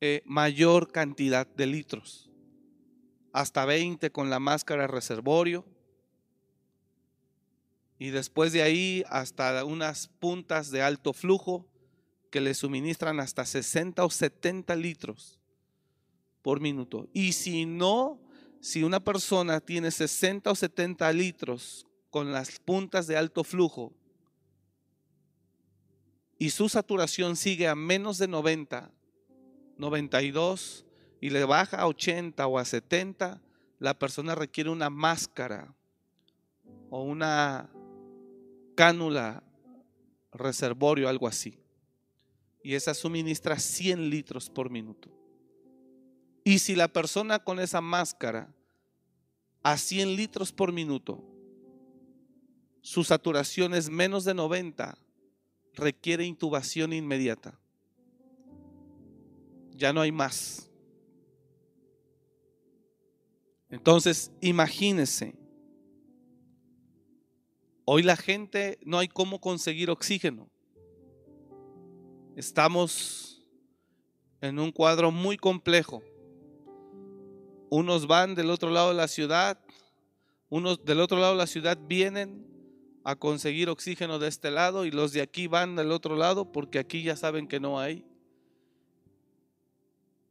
eh, 0.00 0.22
mayor 0.24 0.90
cantidad 0.90 1.46
de 1.46 1.66
litros, 1.66 2.30
hasta 3.32 3.64
20 3.66 4.10
con 4.10 4.30
la 4.30 4.40
máscara 4.40 4.86
reservorio, 4.86 5.66
y 7.98 8.08
después 8.08 8.52
de 8.52 8.62
ahí 8.62 9.04
hasta 9.10 9.62
unas 9.64 10.08
puntas 10.08 10.70
de 10.70 10.80
alto 10.80 11.12
flujo 11.12 11.66
que 12.30 12.40
le 12.40 12.54
suministran 12.54 13.20
hasta 13.20 13.44
60 13.44 14.02
o 14.02 14.08
70 14.08 14.74
litros 14.76 15.38
por 16.40 16.60
minuto. 16.60 17.08
Y 17.12 17.32
si 17.32 17.66
no, 17.66 18.18
si 18.60 18.82
una 18.82 19.00
persona 19.00 19.60
tiene 19.60 19.90
60 19.90 20.50
o 20.50 20.54
70 20.54 21.12
litros 21.12 21.86
con 22.10 22.32
las 22.32 22.58
puntas 22.58 23.06
de 23.06 23.16
alto 23.16 23.42
flujo 23.42 23.92
y 26.38 26.50
su 26.50 26.68
saturación 26.68 27.36
sigue 27.36 27.68
a 27.68 27.74
menos 27.74 28.18
de 28.18 28.28
90, 28.28 28.90
92 29.76 30.86
y 31.20 31.30
le 31.30 31.44
baja 31.44 31.78
a 31.78 31.86
80 31.86 32.46
o 32.46 32.58
a 32.58 32.64
70, 32.64 33.42
la 33.78 33.98
persona 33.98 34.34
requiere 34.34 34.70
una 34.70 34.88
máscara 34.88 35.74
o 36.88 37.02
una 37.02 37.70
cánula, 38.74 39.42
reservorio, 40.32 41.08
algo 41.08 41.28
así. 41.28 41.58
Y 42.62 42.74
esa 42.74 42.94
suministra 42.94 43.58
100 43.58 44.08
litros 44.10 44.48
por 44.48 44.70
minuto. 44.70 45.19
Y 46.44 46.58
si 46.58 46.74
la 46.74 46.88
persona 46.88 47.38
con 47.38 47.60
esa 47.60 47.80
máscara 47.80 48.52
a 49.62 49.76
100 49.76 50.16
litros 50.16 50.52
por 50.52 50.72
minuto, 50.72 51.22
su 52.80 53.04
saturación 53.04 53.74
es 53.74 53.90
menos 53.90 54.24
de 54.24 54.34
90, 54.34 54.96
requiere 55.74 56.24
intubación 56.24 56.92
inmediata. 56.92 57.58
Ya 59.72 59.92
no 59.92 60.00
hay 60.00 60.12
más. 60.12 60.70
Entonces, 63.68 64.32
imagínese 64.40 65.40
Hoy 67.92 68.04
la 68.04 68.14
gente 68.14 68.78
no 68.84 69.00
hay 69.00 69.08
cómo 69.08 69.40
conseguir 69.40 69.90
oxígeno. 69.90 70.48
Estamos 72.36 73.44
en 74.40 74.60
un 74.60 74.70
cuadro 74.70 75.10
muy 75.10 75.36
complejo. 75.36 76.00
Unos 77.70 78.06
van 78.06 78.34
del 78.34 78.50
otro 78.50 78.70
lado 78.70 78.90
de 78.90 78.96
la 78.96 79.08
ciudad, 79.08 79.58
unos 80.50 80.84
del 80.84 81.00
otro 81.00 81.18
lado 81.18 81.32
de 81.32 81.38
la 81.38 81.46
ciudad 81.46 81.78
vienen 81.80 82.46
a 83.04 83.16
conseguir 83.16 83.68
oxígeno 83.68 84.18
de 84.18 84.28
este 84.28 84.50
lado 84.50 84.84
y 84.84 84.90
los 84.90 85.12
de 85.12 85.22
aquí 85.22 85.46
van 85.46 85.76
del 85.76 85.92
otro 85.92 86.16
lado 86.16 86.52
porque 86.52 86.78
aquí 86.78 87.02
ya 87.02 87.16
saben 87.16 87.46
que 87.48 87.60
no 87.60 87.78
hay. 87.78 88.04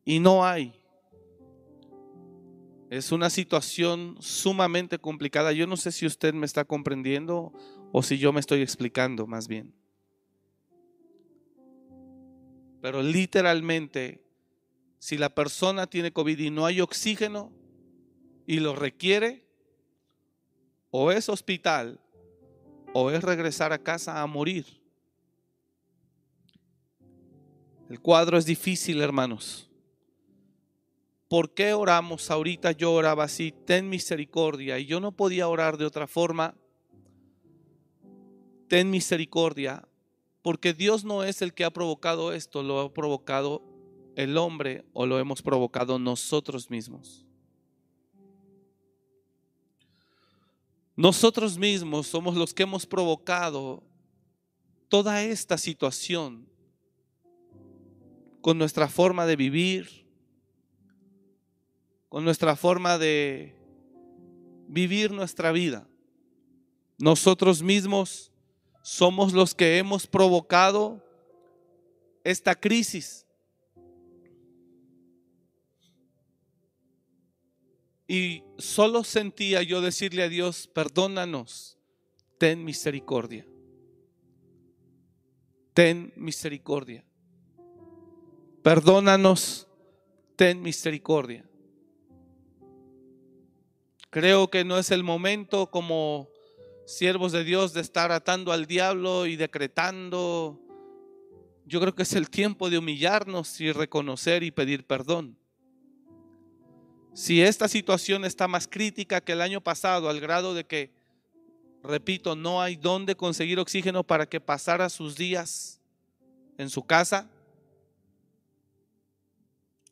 Y 0.06 0.20
no 0.20 0.46
hay. 0.46 0.74
Es 2.90 3.12
una 3.12 3.30
situación 3.30 4.18
sumamente 4.20 5.00
complicada. 5.00 5.52
Yo 5.52 5.68
no 5.68 5.78
sé 5.78 5.92
si 5.92 6.06
usted 6.06 6.34
me 6.34 6.46
está 6.46 6.66
comprendiendo 6.66 7.54
o 7.92 8.04
si 8.04 8.18
yo 8.18 8.34
me 8.34 8.40
estoy 8.40 8.62
explicando 8.62 9.28
más 9.28 9.48
bien. 9.48 9.74
Pero 12.82 13.04
literalmente, 13.04 14.24
si 15.00 15.18
la 15.18 15.34
persona 15.34 15.88
tiene 15.88 16.12
COVID 16.12 16.38
y 16.38 16.52
no 16.52 16.66
hay 16.66 16.82
oxígeno 16.82 17.52
y 18.46 18.60
lo 18.60 18.76
requiere, 18.76 19.48
o 20.92 21.12
es 21.12 21.30
hospital 21.30 22.00
o 22.94 23.12
es 23.12 23.24
regresar 23.24 23.74
a 23.74 23.80
casa 23.80 24.22
a 24.22 24.28
morir. 24.28 24.66
El 27.90 28.00
cuadro 28.00 28.38
es 28.38 28.46
difícil, 28.46 29.02
hermanos. 29.02 29.70
¿por 31.30 31.54
qué 31.54 31.74
oramos? 31.74 32.30
Ahorita 32.32 32.72
yo 32.74 32.92
oraba 32.92 33.24
así, 33.24 33.54
ten 33.66 33.88
misericordia. 33.88 34.80
Y 34.80 34.88
yo 34.88 35.00
no 35.00 35.14
podía 35.14 35.48
orar 35.48 35.78
de 35.78 35.86
otra 35.86 36.08
forma. 36.08 36.56
Ten 38.68 38.90
misericordia. 38.90 39.88
Porque 40.42 40.74
Dios 40.74 41.06
no 41.06 41.24
es 41.24 41.42
el 41.42 41.54
que 41.54 41.64
ha 41.64 41.72
provocado 41.72 42.34
esto, 42.34 42.64
lo 42.64 42.80
ha 42.82 42.94
provocado 42.94 43.62
el 44.20 44.38
hombre 44.38 44.84
o 44.92 45.06
lo 45.06 45.18
hemos 45.18 45.42
provocado 45.42 45.98
nosotros 45.98 46.70
mismos. 46.70 47.26
Nosotros 50.98 51.58
mismos 51.58 52.08
somos 52.08 52.36
los 52.36 52.54
que 52.54 52.64
hemos 52.64 52.86
provocado 52.86 53.82
toda 54.90 55.24
esta 55.24 55.58
situación 55.58 56.46
con 58.42 58.58
nuestra 58.58 58.90
forma 58.90 59.26
de 59.26 59.38
vivir, 59.38 60.06
con 62.10 62.26
nuestra 62.26 62.58
forma 62.58 62.98
de 62.98 63.56
vivir 64.68 65.12
nuestra 65.12 65.54
vida. 65.54 65.88
Nosotros 66.98 67.64
mismos 67.64 68.34
somos 68.82 69.32
los 69.32 69.56
que 69.56 69.78
hemos 69.78 70.06
provocado 70.08 71.02
esta 72.26 72.54
crisis. 72.54 73.26
Y 78.12 78.42
solo 78.58 79.04
sentía 79.04 79.62
yo 79.62 79.82
decirle 79.82 80.24
a 80.24 80.30
Dios, 80.30 80.66
perdónanos, 80.66 81.78
ten 82.40 82.66
misericordia. 82.66 83.46
Ten 85.76 86.12
misericordia. 86.16 87.06
Perdónanos, 88.64 89.68
ten 90.36 90.60
misericordia. 90.60 91.48
Creo 94.10 94.50
que 94.50 94.66
no 94.66 94.80
es 94.80 94.90
el 94.90 95.04
momento 95.04 95.70
como 95.70 96.30
siervos 96.88 97.32
de 97.32 97.44
Dios 97.44 97.74
de 97.74 97.82
estar 97.82 98.12
atando 98.12 98.52
al 98.52 98.66
diablo 98.66 99.28
y 99.28 99.36
decretando. 99.36 100.60
Yo 101.64 101.80
creo 101.80 101.94
que 101.94 102.02
es 102.02 102.14
el 102.14 102.32
tiempo 102.32 102.72
de 102.72 102.80
humillarnos 102.80 103.62
y 103.62 103.72
reconocer 103.72 104.42
y 104.42 104.50
pedir 104.50 104.88
perdón. 104.88 105.39
Si 107.14 107.42
esta 107.42 107.68
situación 107.68 108.26
está 108.26 108.48
más 108.48 108.68
crítica 108.68 109.22
que 109.22 109.34
el 109.34 109.42
año 109.42 109.62
pasado, 109.62 110.10
al 110.10 110.20
grado 110.20 110.54
de 110.54 110.66
que, 110.66 110.92
repito, 111.84 112.36
no 112.36 112.62
hay 112.62 112.76
dónde 112.76 113.16
conseguir 113.16 113.60
oxígeno 113.60 114.04
para 114.04 114.28
que 114.28 114.40
pasara 114.40 114.90
sus 114.90 115.16
días 115.16 115.82
en 116.58 116.70
su 116.70 116.84
casa, 116.84 117.30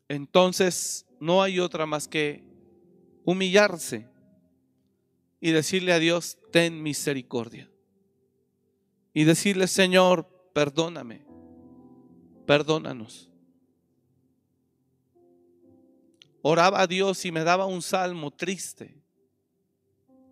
entonces 0.08 1.06
no 1.20 1.42
hay 1.42 1.60
otra 1.60 1.86
más 1.86 2.08
que 2.08 2.44
humillarse 3.26 4.08
y 5.40 5.52
decirle 5.52 5.94
a 5.94 6.00
Dios, 6.00 6.38
ten 6.52 6.82
misericordia. 6.82 7.70
Y 9.14 9.24
decirle, 9.24 9.68
Señor, 9.68 10.28
perdóname, 10.54 11.26
perdónanos. 12.46 13.30
Oraba 16.50 16.80
a 16.80 16.88
Dios 16.88 17.26
y 17.26 17.32
me 17.34 17.44
daba 17.44 17.66
un 17.66 17.82
salmo 17.82 18.32
triste, 18.32 18.96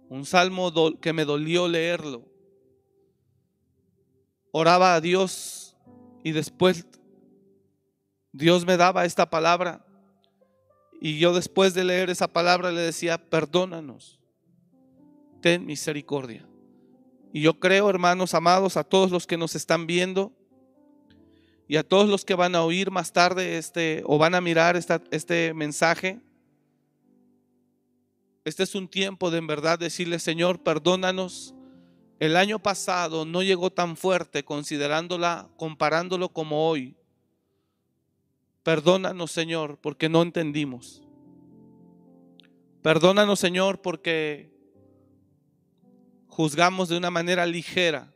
un 0.07 0.25
salmo 0.25 0.71
que 1.01 1.11
me 1.11 1.25
dolió 1.25 1.67
leerlo. 1.67 2.23
Oraba 4.53 4.95
a 4.95 5.01
Dios 5.01 5.75
y 6.23 6.31
después 6.31 6.87
Dios 8.31 8.65
me 8.65 8.77
daba 8.77 9.03
esta 9.03 9.29
palabra 9.29 9.85
y 11.01 11.19
yo 11.19 11.33
después 11.33 11.73
de 11.73 11.83
leer 11.83 12.09
esa 12.09 12.29
palabra 12.29 12.71
le 12.71 12.79
decía, 12.79 13.17
perdónanos, 13.17 14.21
ten 15.41 15.65
misericordia. 15.65 16.47
Y 17.33 17.41
yo 17.41 17.59
creo, 17.59 17.89
hermanos 17.89 18.33
amados, 18.33 18.77
a 18.77 18.85
todos 18.85 19.11
los 19.11 19.27
que 19.27 19.35
nos 19.35 19.53
están 19.53 19.85
viendo 19.85 20.31
y 21.67 21.77
a 21.77 21.83
todos 21.83 22.07
los 22.07 22.25
que 22.25 22.35
van 22.35 22.55
a 22.55 22.63
oír 22.63 22.91
más 22.91 23.11
tarde 23.11 23.57
este 23.57 24.03
o 24.05 24.17
van 24.17 24.35
a 24.35 24.41
mirar 24.41 24.75
este 24.75 25.53
mensaje, 25.53 26.21
este 28.45 28.61
es 28.61 28.75
un 28.75 28.87
tiempo 28.87 29.31
de 29.31 29.39
en 29.39 29.47
verdad 29.47 29.79
decirle, 29.79 30.19
Señor, 30.19 30.61
perdónanos. 30.61 31.55
El 32.19 32.37
año 32.37 32.59
pasado 32.59 33.25
no 33.25 33.41
llegó 33.41 33.71
tan 33.71 33.97
fuerte 33.97 34.45
considerándola, 34.45 35.49
comparándolo 35.57 36.29
como 36.29 36.69
hoy. 36.69 36.95
Perdónanos, 38.61 39.31
Señor, 39.31 39.79
porque 39.81 40.09
no 40.09 40.21
entendimos. 40.21 41.03
Perdónanos, 42.83 43.39
Señor, 43.39 43.81
porque 43.81 44.53
juzgamos 46.27 46.87
de 46.87 46.97
una 46.97 47.09
manera 47.09 47.47
ligera. 47.47 48.14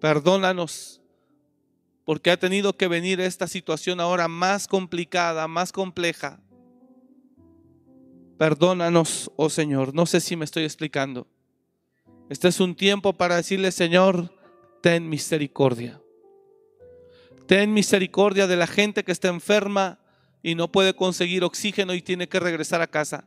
Perdónanos 0.00 1.00
porque 2.04 2.30
ha 2.30 2.38
tenido 2.38 2.76
que 2.76 2.88
venir 2.88 3.20
esta 3.20 3.46
situación 3.46 4.00
ahora 4.00 4.28
más 4.28 4.66
complicada, 4.66 5.46
más 5.46 5.72
compleja. 5.72 6.40
Perdónanos, 8.38 9.30
oh 9.36 9.50
Señor. 9.50 9.94
No 9.94 10.06
sé 10.06 10.20
si 10.20 10.36
me 10.36 10.44
estoy 10.44 10.64
explicando. 10.64 11.26
Este 12.30 12.48
es 12.48 12.60
un 12.60 12.74
tiempo 12.74 13.12
para 13.12 13.36
decirle, 13.36 13.72
Señor, 13.72 14.32
ten 14.80 15.08
misericordia. 15.08 16.00
Ten 17.46 17.72
misericordia 17.72 18.46
de 18.46 18.56
la 18.56 18.66
gente 18.66 19.04
que 19.04 19.12
está 19.12 19.28
enferma 19.28 19.98
y 20.42 20.54
no 20.54 20.70
puede 20.70 20.94
conseguir 20.94 21.44
oxígeno 21.44 21.94
y 21.94 22.02
tiene 22.02 22.28
que 22.28 22.40
regresar 22.40 22.80
a 22.80 22.86
casa. 22.86 23.26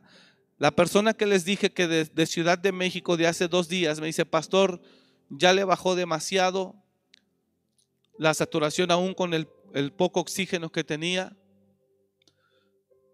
La 0.58 0.70
persona 0.70 1.14
que 1.14 1.26
les 1.26 1.44
dije 1.44 1.72
que 1.72 1.88
de, 1.88 2.26
Ciudad 2.26 2.58
de 2.58 2.72
México 2.72 3.16
de 3.16 3.26
hace 3.26 3.48
dos 3.48 3.68
días 3.68 4.00
me 4.00 4.06
dice, 4.06 4.24
pastor, 4.24 4.80
ya 5.34 5.52
le 5.52 5.64
bajó 5.64 5.94
demasiado 5.94 6.74
la 8.18 8.34
saturación 8.34 8.90
aún 8.90 9.14
con 9.14 9.32
el, 9.32 9.46
poco 9.96 10.20
oxígeno 10.20 10.70
que 10.70 10.84
tenía. 10.84 11.34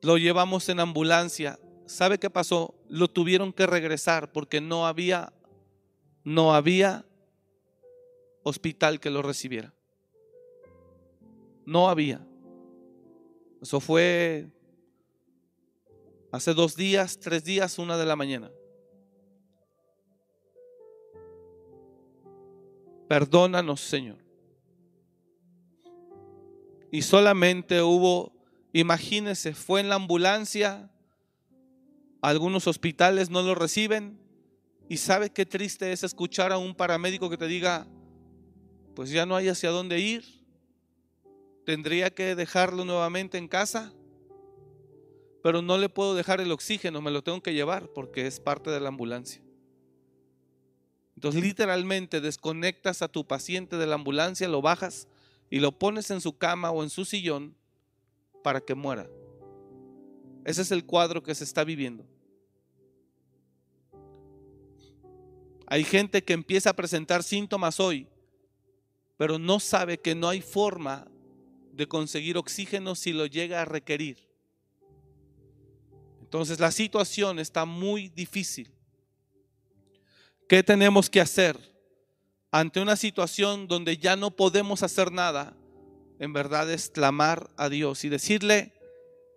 Lo 0.03 0.19
llevamos 0.19 0.69
en 0.69 0.81
ambulancia. 0.81 1.59
¿Sabe 1.87 2.19
qué 2.19 2.29
pasó? 2.29 2.75
Lo 2.89 3.09
tuvieron 3.09 3.53
que 3.53 3.67
regresar 3.67 4.33
porque 4.33 4.61
no 4.61 4.87
había, 4.87 5.33
no 6.25 6.55
había 6.55 7.07
hospital 8.43 8.99
que 8.99 9.11
lo 9.11 9.23
recibiera. 9.23 9.73
No 11.65 11.89
había. 11.89 12.27
Eso 13.63 13.79
fue 13.79 14.51
hace 16.33 16.53
dos 16.53 16.75
días, 16.75 17.21
tres 17.21 17.45
días, 17.45 17.79
una 17.79 17.97
de 17.97 18.07
la 18.07 18.17
mañana. 18.17 18.51
Perdónanos, 23.09 23.81
Señor. 23.81 24.19
Y 26.91 27.03
solamente 27.03 27.83
hubo, 27.83 28.33
imagínese, 28.73 29.55
fue 29.55 29.81
en 29.81 29.89
la 29.89 29.97
ambulancia, 29.97 30.91
algunos 32.23 32.67
hospitales 32.67 33.31
no 33.31 33.43
lo 33.43 33.55
reciben. 33.55 34.19
Y 34.91 34.97
sabe 34.97 35.31
qué 35.31 35.45
triste 35.45 35.93
es 35.93 36.03
escuchar 36.03 36.51
a 36.51 36.59
un 36.59 36.75
paramédico 36.75 37.29
que 37.29 37.37
te 37.37 37.47
diga, 37.47 37.87
pues 38.95 39.11
ya 39.11 39.27
no 39.27 39.37
hay 39.37 39.49
hacia 39.49 39.71
dónde 39.71 40.01
ir 40.01 40.39
tendría 41.69 42.09
que 42.09 42.35
dejarlo 42.35 42.87
nuevamente 42.87 43.37
en 43.37 43.47
casa, 43.47 43.93
pero 45.43 45.61
no 45.61 45.77
le 45.77 45.91
puedo 45.91 46.15
dejar 46.15 46.41
el 46.41 46.51
oxígeno, 46.51 47.03
me 47.03 47.11
lo 47.11 47.23
tengo 47.23 47.43
que 47.43 47.53
llevar 47.53 47.91
porque 47.93 48.27
es 48.27 48.41
parte 48.41 48.71
de 48.71 48.81
la 48.81 48.89
ambulancia. 48.89 49.43
Entonces 51.19 51.43
literalmente 51.43 52.21
desconectas 52.21 53.03
a 53.03 53.09
tu 53.09 53.27
paciente 53.27 53.77
de 53.77 53.89
la 53.89 53.97
ambulancia, 53.97 54.47
lo 54.47 54.63
bajas 54.63 55.09
y 55.51 55.59
lo 55.59 55.77
pones 55.77 56.13
en 56.13 56.21
su 56.21 56.39
cama 56.39 56.71
o 56.71 56.85
en 56.85 56.91
su 56.91 57.05
sillón 57.05 57.57
para 58.45 58.61
que 58.61 58.77
muera. 58.77 59.11
Ese 60.45 60.63
es 60.63 60.71
el 60.71 60.85
cuadro 60.85 61.21
que 61.25 61.35
se 61.35 61.43
está 61.43 61.65
viviendo. 61.65 62.07
Hay 65.67 65.83
gente 65.83 66.23
que 66.23 66.35
empieza 66.35 66.71
a 66.71 66.77
presentar 66.77 67.25
síntomas 67.25 67.81
hoy, 67.81 68.07
pero 69.17 69.41
no 69.41 69.59
sabe 69.59 69.99
que 69.99 70.15
no 70.15 70.29
hay 70.29 70.41
forma 70.41 71.09
de 71.73 71.89
conseguir 71.89 72.39
oxígeno 72.39 72.95
si 72.95 73.13
lo 73.13 73.27
llega 73.27 73.61
a 73.61 73.65
requerir. 73.65 74.19
Entonces 76.21 76.61
la 76.61 76.71
situación 76.71 77.41
está 77.41 77.65
muy 77.65 78.09
difícil. 78.09 78.78
¿Qué 80.49 80.63
tenemos 80.63 81.11
que 81.11 81.21
hacer 81.21 81.59
ante 82.51 82.81
una 82.81 82.97
situación 82.97 83.69
donde 83.69 83.99
ya 83.99 84.17
no 84.17 84.31
podemos 84.31 84.83
hacer 84.83 85.13
nada? 85.13 85.55
En 86.19 86.33
verdad 86.33 86.71
es 86.71 86.89
clamar 86.89 87.51
a 87.59 87.69
Dios 87.69 88.03
y 88.05 88.09
decirle, 88.09 88.73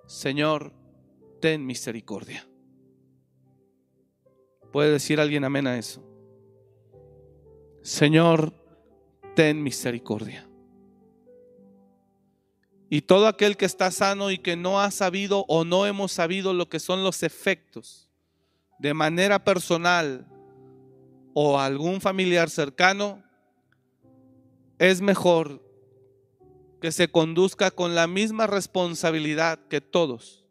Señor, 0.08 0.74
ten 1.41 1.65
misericordia. 1.65 2.47
¿Puede 4.71 4.91
decir 4.91 5.19
alguien 5.19 5.43
amén 5.43 5.67
a 5.67 5.78
eso? 5.78 6.02
Señor, 7.82 8.54
ten 9.36 9.62
misericordia. 9.62 10.47
Y 12.89 13.02
todo 13.02 13.28
aquel 13.28 13.58
que 13.58 13.65
está 13.65 13.91
sano 13.91 14.32
y 14.32 14.38
que 14.38 14.56
no 14.56 14.80
ha 14.80 14.91
sabido 14.91 15.43
o 15.50 15.65
no 15.65 15.86
hemos 15.86 16.13
sabido 16.13 16.54
lo 16.54 16.69
que 16.69 16.80
son 16.80 17.04
los 17.04 17.21
efectos 17.21 18.10
de 18.80 18.93
manera 18.93 19.43
personal 19.43 20.31
o 21.34 21.60
algún 21.60 22.02
familiar 22.02 22.50
cercano, 22.50 23.24
es 24.80 25.02
mejor 25.02 25.62
que 26.82 26.91
se 26.91 27.10
conduzca 27.10 27.72
con 27.72 27.94
la 27.94 28.08
misma 28.08 28.48
responsabilidad 28.48 29.60
que 29.67 29.82
todos. 29.82 30.44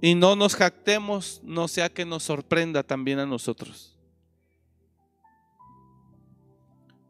Y 0.00 0.16
no 0.16 0.34
nos 0.34 0.56
jactemos, 0.56 1.40
no 1.44 1.68
sea 1.68 1.88
que 1.88 2.04
nos 2.04 2.24
sorprenda 2.24 2.82
también 2.82 3.20
a 3.20 3.26
nosotros. 3.26 3.96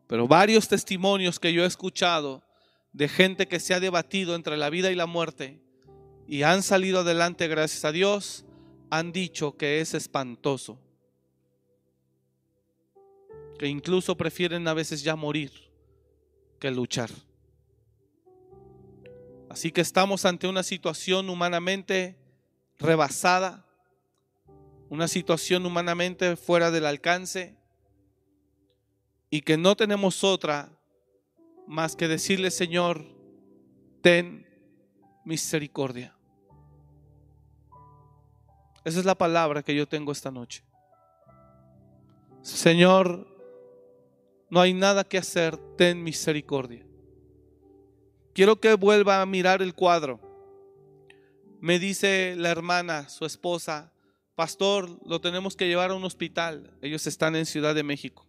Pero 0.07 0.29
varios 0.29 0.69
testimonios 0.69 1.41
que 1.41 1.55
yo 1.55 1.65
he 1.65 1.67
escuchado 1.67 2.43
de 2.93 3.09
gente 3.09 3.49
que 3.49 3.61
se 3.61 3.73
ha 3.73 3.81
debatido 3.81 4.35
entre 4.35 4.59
la 4.59 4.69
vida 4.69 4.91
y 4.91 4.95
la 4.95 5.07
muerte 5.07 5.63
y 6.27 6.43
han 6.43 6.63
salido 6.63 7.01
adelante 7.01 7.49
gracias 7.49 7.87
a 7.87 7.93
Dios, 7.93 8.45
han 8.91 9.13
dicho 9.13 9.57
que 9.57 9.81
es 9.81 9.95
espantoso. 9.95 10.79
Que 13.63 13.69
incluso 13.69 14.17
prefieren 14.17 14.67
a 14.67 14.75
veces 14.75 15.05
ya 15.05 15.15
morir 15.15 15.53
que 16.59 16.69
luchar. 16.73 17.11
Así 19.49 19.71
que 19.71 19.81
estamos 19.81 20.25
ante 20.25 20.49
una 20.49 20.65
situación 20.65 21.31
humanamente 21.31 22.19
rebasada, 22.81 23.65
una 24.89 25.07
situación 25.07 25.65
humanamente 25.65 26.35
fuera 26.35 26.73
del 26.73 26.87
alcance 26.87 27.57
y 29.31 29.43
que 29.43 29.57
no 29.57 29.77
tenemos 29.77 30.25
otra 30.25 30.77
más 31.69 31.95
que 31.95 32.09
decirle, 32.09 32.51
Señor, 32.51 33.07
ten 34.01 34.45
misericordia. 35.25 36.17
Esa 38.85 38.99
es 38.99 39.05
la 39.05 39.15
palabra 39.15 39.63
que 39.63 39.77
yo 39.77 39.87
tengo 39.87 40.11
esta 40.11 40.33
noche. 40.33 40.65
Señor, 42.43 43.32
no 44.53 44.61
hay 44.61 44.75
nada 44.75 45.03
que 45.03 45.17
hacer, 45.17 45.57
ten 45.77 46.05
misericordia. 46.05 46.87
Quiero 48.35 48.61
que 48.61 48.75
vuelva 48.75 49.23
a 49.23 49.27
mirar 49.27 49.63
el 49.63 49.75
cuadro. 49.75 50.21
Me 51.59 51.79
dice 51.79 52.35
la 52.37 52.51
hermana, 52.51 53.09
su 53.09 53.25
esposa, 53.25 53.93
pastor, 54.35 55.01
lo 55.07 55.23
tenemos 55.23 55.57
que 55.57 55.69
llevar 55.69 55.91
a 55.91 55.95
un 55.95 56.05
hospital. 56.05 56.77
Ellos 56.83 57.07
están 57.07 57.35
en 57.35 57.47
Ciudad 57.47 57.75
de 57.75 57.83
México 57.83 58.29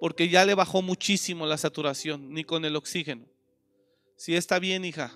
porque 0.00 0.28
ya 0.28 0.44
le 0.44 0.54
bajó 0.54 0.82
muchísimo 0.82 1.46
la 1.46 1.58
saturación, 1.58 2.32
ni 2.32 2.44
con 2.44 2.64
el 2.64 2.76
oxígeno. 2.76 3.26
Si 4.16 4.34
está 4.34 4.58
bien, 4.58 4.84
hija. 4.84 5.12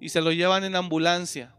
Y 0.00 0.10
se 0.10 0.20
lo 0.20 0.32
llevan 0.32 0.64
en 0.64 0.76
ambulancia. 0.76 1.54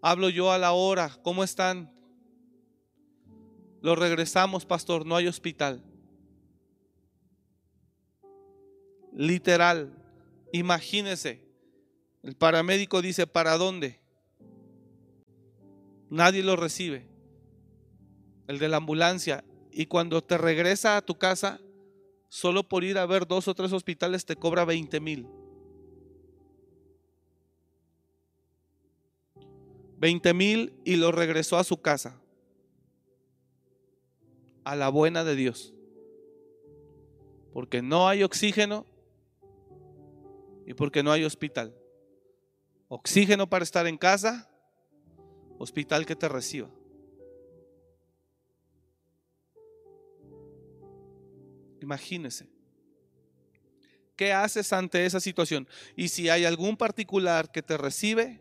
Hablo 0.00 0.28
yo 0.28 0.52
a 0.52 0.58
la 0.58 0.72
hora, 0.72 1.18
¿cómo 1.22 1.44
están? 1.44 1.92
Lo 3.82 3.96
regresamos, 3.96 4.64
pastor, 4.64 5.04
no 5.04 5.16
hay 5.16 5.26
hospital. 5.26 5.82
Literal, 9.12 9.92
imagínese. 10.52 11.44
El 12.22 12.36
paramédico 12.36 13.02
dice, 13.02 13.26
¿para 13.26 13.58
dónde? 13.58 13.98
Nadie 16.08 16.44
lo 16.44 16.54
recibe. 16.54 17.08
El 18.46 18.60
de 18.60 18.68
la 18.68 18.76
ambulancia, 18.76 19.44
y 19.72 19.86
cuando 19.86 20.22
te 20.22 20.38
regresa 20.38 20.96
a 20.96 21.02
tu 21.02 21.16
casa, 21.16 21.60
solo 22.28 22.68
por 22.68 22.84
ir 22.84 22.98
a 22.98 23.06
ver 23.06 23.26
dos 23.26 23.48
o 23.48 23.54
tres 23.54 23.72
hospitales 23.72 24.24
te 24.24 24.36
cobra 24.36 24.64
20 24.64 25.00
mil. 25.00 25.26
20 29.98 30.34
mil 30.34 30.72
y 30.84 30.96
lo 30.96 31.10
regresó 31.10 31.58
a 31.58 31.64
su 31.64 31.78
casa. 31.78 32.21
A 34.64 34.76
la 34.76 34.88
buena 34.88 35.24
de 35.24 35.36
Dios. 35.36 35.74
Porque 37.52 37.82
no 37.82 38.08
hay 38.08 38.22
oxígeno 38.22 38.86
y 40.66 40.74
porque 40.74 41.02
no 41.02 41.12
hay 41.12 41.24
hospital. 41.24 41.74
Oxígeno 42.88 43.48
para 43.48 43.64
estar 43.64 43.86
en 43.86 43.98
casa, 43.98 44.48
hospital 45.58 46.06
que 46.06 46.16
te 46.16 46.28
reciba. 46.28 46.70
Imagínese. 51.80 52.48
¿Qué 54.16 54.32
haces 54.32 54.72
ante 54.72 55.04
esa 55.04 55.20
situación? 55.20 55.66
Y 55.96 56.08
si 56.08 56.28
hay 56.28 56.44
algún 56.44 56.76
particular 56.76 57.50
que 57.50 57.62
te 57.62 57.76
recibe, 57.76 58.40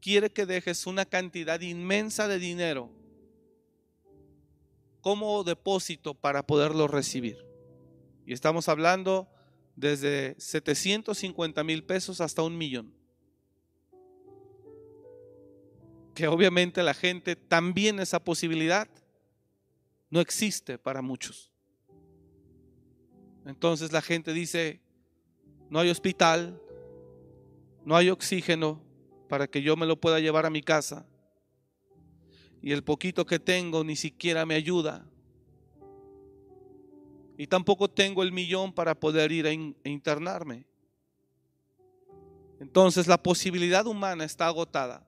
quiere 0.00 0.30
que 0.30 0.46
dejes 0.46 0.86
una 0.86 1.04
cantidad 1.04 1.60
inmensa 1.60 2.26
de 2.26 2.38
dinero 2.38 2.97
como 5.08 5.42
depósito 5.42 6.12
para 6.12 6.46
poderlo 6.46 6.86
recibir. 6.86 7.38
Y 8.26 8.34
estamos 8.34 8.68
hablando 8.68 9.26
desde 9.74 10.34
750 10.38 11.64
mil 11.64 11.82
pesos 11.82 12.20
hasta 12.20 12.42
un 12.42 12.58
millón. 12.58 12.92
Que 16.14 16.28
obviamente 16.28 16.82
la 16.82 16.92
gente 16.92 17.36
también 17.36 18.00
esa 18.00 18.22
posibilidad 18.22 18.86
no 20.10 20.20
existe 20.20 20.76
para 20.76 21.00
muchos. 21.00 21.54
Entonces 23.46 23.92
la 23.92 24.02
gente 24.02 24.34
dice, 24.34 24.82
no 25.70 25.78
hay 25.78 25.88
hospital, 25.88 26.60
no 27.82 27.96
hay 27.96 28.10
oxígeno 28.10 28.82
para 29.26 29.46
que 29.46 29.62
yo 29.62 29.74
me 29.74 29.86
lo 29.86 29.98
pueda 29.98 30.20
llevar 30.20 30.44
a 30.44 30.50
mi 30.50 30.60
casa. 30.60 31.06
Y 32.62 32.72
el 32.72 32.82
poquito 32.82 33.24
que 33.24 33.38
tengo 33.38 33.84
ni 33.84 33.96
siquiera 33.96 34.44
me 34.44 34.54
ayuda. 34.54 35.06
Y 37.36 37.46
tampoco 37.46 37.88
tengo 37.88 38.22
el 38.22 38.32
millón 38.32 38.72
para 38.72 38.98
poder 38.98 39.30
ir 39.30 39.46
a, 39.46 39.52
internarme. 39.52 40.66
Entonces 42.60 43.06
la 43.06 43.22
posibilidad 43.22 43.86
humana 43.86 44.24
está 44.24 44.46
agotada. 44.46 45.06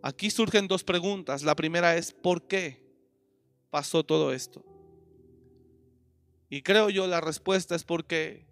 Aquí 0.00 0.30
surgen 0.30 0.66
dos 0.66 0.84
preguntas. 0.84 1.42
La 1.42 1.54
primera 1.54 1.96
es, 1.96 2.12
¿por 2.12 2.46
qué 2.46 2.82
pasó 3.70 4.04
todo 4.04 4.32
esto? 4.32 4.64
Y 6.48 6.62
creo 6.62 6.88
yo 6.88 7.06
la 7.06 7.20
respuesta 7.20 7.74
es 7.74 7.84
porque 7.84 8.48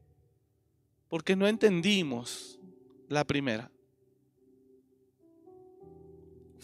porque 1.09 1.37
no 1.37 1.47
entendimos 1.47 2.59
la 3.09 3.25
primera. 3.25 3.71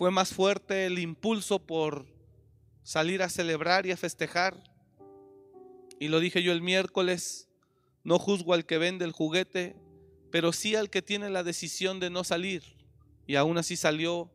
Fue 0.03 0.11
más 0.11 0.35
fuerte 0.35 0.87
el 0.87 0.99
impulso 0.99 1.61
por 1.61 2.07
salir 2.83 3.23
a 3.23 3.29
celebrar 3.29 3.87
y 3.87 3.93
a 3.93 3.97
festejar. 3.97 4.61
Y 6.01 6.09
lo 6.09 6.19
dije 6.19 6.43
yo 6.43 6.51
el 6.51 6.61
miércoles, 6.61 7.49
no 8.03 8.19
juzgo 8.19 8.53
al 8.53 8.67
que 8.67 8.79
vende 8.79 9.05
el 9.05 9.13
juguete, 9.13 9.77
pero 10.33 10.53
sí 10.53 10.75
al 10.75 10.91
que 10.91 11.03
tiene 11.03 11.31
la 11.31 11.45
decisión 11.45 12.01
de 12.01 12.11
no 12.11 12.25
salir. 12.25 12.65
Y 13.29 13.37
aún 13.37 13.59
así 13.59 13.77
salió 13.77 14.33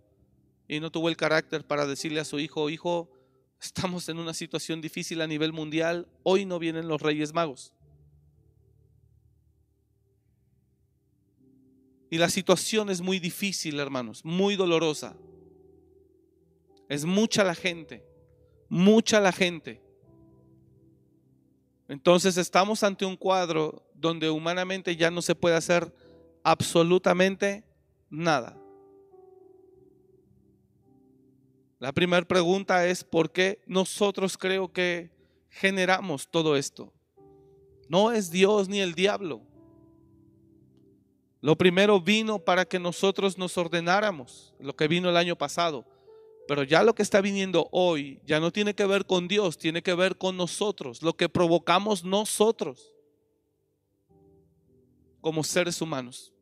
y 0.70 0.80
no 0.80 0.90
tuvo 0.90 1.10
el 1.10 1.18
carácter 1.18 1.68
para 1.68 1.86
decirle 1.86 2.22
a 2.22 2.24
su 2.24 2.40
hijo, 2.40 2.70
hijo, 2.70 3.12
estamos 3.62 4.08
en 4.08 4.20
una 4.20 4.34
situación 4.34 4.80
difícil 4.80 5.20
a 5.20 5.28
nivel 5.28 5.52
mundial, 5.52 6.08
hoy 6.24 6.46
no 6.46 6.60
vienen 6.60 6.88
los 6.88 7.02
Reyes 7.02 7.34
Magos. 7.34 7.74
Y 12.10 12.20
la 12.20 12.30
situación 12.30 12.90
es 12.90 13.02
muy 13.02 13.20
difícil, 13.20 13.82
hermanos, 13.82 14.24
muy 14.24 14.56
dolorosa. 14.56 15.18
Es 16.90 17.06
mucha 17.06 17.44
la 17.44 17.56
gente, 17.56 18.06
mucha 18.70 19.20
la 19.20 19.32
gente. 19.32 19.82
Entonces 21.88 22.38
estamos 22.38 22.84
ante 22.84 23.06
un 23.06 23.16
cuadro 23.16 23.86
donde 23.94 24.30
humanamente 24.30 24.96
ya 24.96 25.10
no 25.10 25.22
se 25.22 25.36
puede 25.36 25.56
hacer 25.56 25.94
absolutamente 26.44 27.64
nada. 28.10 28.58
La 31.80 31.92
primera 31.92 32.26
pregunta 32.26 32.86
es, 32.88 33.04
¿por 33.04 33.32
qué 33.32 33.62
nosotros 33.68 34.38
creo 34.38 34.72
que 34.72 35.12
generamos 35.50 36.28
todo 36.28 36.56
esto? 36.56 36.92
No 37.88 38.12
es 38.12 38.32
Dios 38.32 38.68
ni 38.68 38.80
el 38.80 38.94
diablo. 38.94 39.42
Lo 41.40 41.56
primero 41.56 42.02
vino 42.02 42.40
para 42.40 42.66
que 42.66 42.80
nosotros 42.80 43.38
nos 43.38 43.58
ordenáramos, 43.58 44.56
lo 44.60 44.76
que 44.76 44.88
vino 44.88 45.10
el 45.10 45.18
año 45.18 45.38
pasado. 45.38 45.86
Pero 46.48 46.64
ya 46.64 46.84
lo 46.84 46.96
que 46.96 47.04
está 47.04 47.20
viniendo 47.22 47.68
hoy 47.72 48.22
ya 48.26 48.40
no 48.40 48.52
tiene 48.52 48.74
que 48.74 48.86
ver 48.86 49.06
con 49.06 49.28
Dios, 49.28 49.58
tiene 49.58 49.84
que 49.84 49.94
ver 49.94 50.18
con 50.18 50.38
nosotros, 50.38 51.02
lo 51.02 51.16
que 51.16 51.28
provocamos 51.28 52.04
nosotros 52.04 52.94
como 55.20 55.44
seres 55.44 55.82
humanos. 55.82 56.34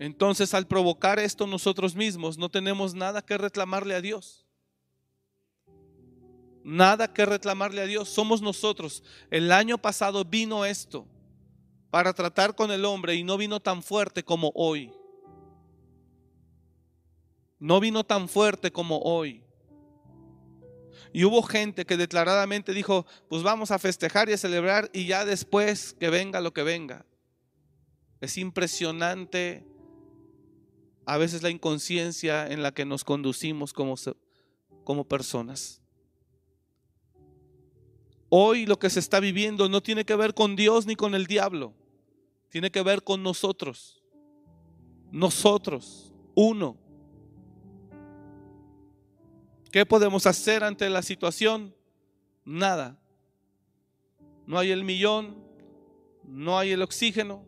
Entonces 0.00 0.52
al 0.54 0.66
provocar 0.66 1.20
esto 1.20 1.46
nosotros 1.46 1.94
mismos 1.94 2.36
no 2.36 2.48
tenemos 2.48 2.94
nada 2.94 3.22
que 3.22 3.38
reclamarle 3.38 3.94
a 3.94 4.00
Dios. 4.00 4.44
Nada 6.64 7.12
que 7.12 7.26
reclamarle 7.26 7.82
a 7.82 7.86
Dios. 7.86 8.08
Somos 8.08 8.40
nosotros. 8.40 9.04
El 9.30 9.52
año 9.52 9.78
pasado 9.78 10.24
vino 10.24 10.64
esto 10.64 11.06
para 11.90 12.12
tratar 12.14 12.56
con 12.56 12.72
el 12.72 12.84
hombre 12.84 13.14
y 13.14 13.22
no 13.22 13.36
vino 13.36 13.60
tan 13.60 13.82
fuerte 13.82 14.24
como 14.24 14.50
hoy. 14.54 14.90
No 17.58 17.80
vino 17.80 18.04
tan 18.04 18.28
fuerte 18.28 18.70
como 18.70 18.98
hoy. 18.98 19.44
Y 21.12 21.24
hubo 21.24 21.42
gente 21.42 21.84
que 21.84 21.96
declaradamente 21.96 22.72
dijo, 22.72 23.06
pues 23.28 23.42
vamos 23.42 23.70
a 23.70 23.78
festejar 23.78 24.28
y 24.28 24.32
a 24.32 24.38
celebrar 24.38 24.90
y 24.92 25.06
ya 25.06 25.24
después 25.24 25.94
que 25.98 26.10
venga 26.10 26.40
lo 26.40 26.52
que 26.52 26.62
venga. 26.62 27.06
Es 28.20 28.36
impresionante 28.36 29.64
a 31.06 31.16
veces 31.16 31.42
la 31.42 31.50
inconsciencia 31.50 32.46
en 32.48 32.62
la 32.62 32.72
que 32.72 32.84
nos 32.84 33.04
conducimos 33.04 33.72
como, 33.72 33.94
como 34.82 35.04
personas. 35.06 35.80
Hoy 38.28 38.66
lo 38.66 38.78
que 38.78 38.90
se 38.90 38.98
está 38.98 39.20
viviendo 39.20 39.68
no 39.68 39.82
tiene 39.82 40.04
que 40.04 40.16
ver 40.16 40.34
con 40.34 40.56
Dios 40.56 40.86
ni 40.86 40.96
con 40.96 41.14
el 41.14 41.26
diablo 41.26 41.74
tiene 42.54 42.70
que 42.70 42.84
ver 42.84 43.02
con 43.02 43.20
nosotros. 43.20 44.00
Nosotros, 45.10 46.12
uno. 46.36 46.78
¿Qué 49.74 49.84
podemos 49.84 50.24
hacer 50.24 50.62
ante 50.62 50.88
la 50.88 51.02
situación? 51.02 51.74
Nada. 52.44 52.96
No 54.46 54.56
hay 54.56 54.70
el 54.70 54.84
millón, 54.84 55.44
no 56.22 56.56
hay 56.56 56.70
el 56.70 56.80
oxígeno, 56.80 57.44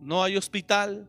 no 0.00 0.24
hay 0.24 0.38
hospital, 0.38 1.06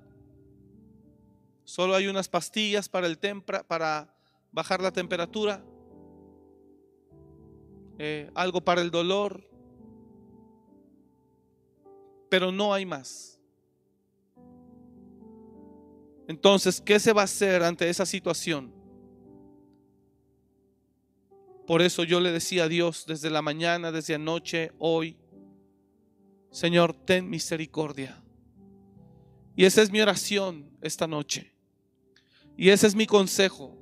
solo 1.63 1.95
hay 1.95 2.07
unas 2.07 2.27
pastillas 2.27 2.89
para, 2.89 3.07
el 3.07 3.17
tempra, 3.17 3.63
para 3.63 4.13
bajar 4.51 4.81
la 4.81 4.91
temperatura, 4.91 5.63
eh, 7.97 8.29
algo 8.35 8.59
para 8.59 8.81
el 8.81 8.91
dolor, 8.91 9.49
pero 12.29 12.51
no 12.51 12.73
hay 12.73 12.85
más. 12.85 13.39
Entonces, 16.27 16.81
¿qué 16.81 16.99
se 16.99 17.13
va 17.13 17.21
a 17.21 17.23
hacer 17.23 17.63
ante 17.63 17.89
esa 17.89 18.05
situación? 18.05 18.80
Por 21.67 21.81
eso 21.81 22.03
yo 22.03 22.19
le 22.19 22.31
decía 22.31 22.65
a 22.65 22.67
Dios 22.67 23.05
desde 23.05 23.29
la 23.29 23.41
mañana, 23.41 23.91
desde 23.91 24.15
anoche, 24.15 24.71
hoy, 24.79 25.17
Señor, 26.49 26.93
ten 26.93 27.29
misericordia. 27.29 28.21
Y 29.55 29.65
esa 29.65 29.81
es 29.81 29.91
mi 29.91 30.01
oración 30.01 30.69
esta 30.81 31.07
noche. 31.07 31.51
Y 32.57 32.69
ese 32.69 32.87
es 32.87 32.95
mi 32.95 33.05
consejo. 33.05 33.77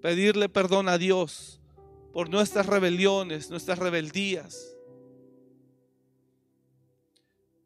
Pedirle 0.00 0.48
perdón 0.48 0.88
a 0.88 0.98
Dios 0.98 1.60
por 2.12 2.30
nuestras 2.30 2.66
rebeliones, 2.66 3.50
nuestras 3.50 3.78
rebeldías 3.78 4.78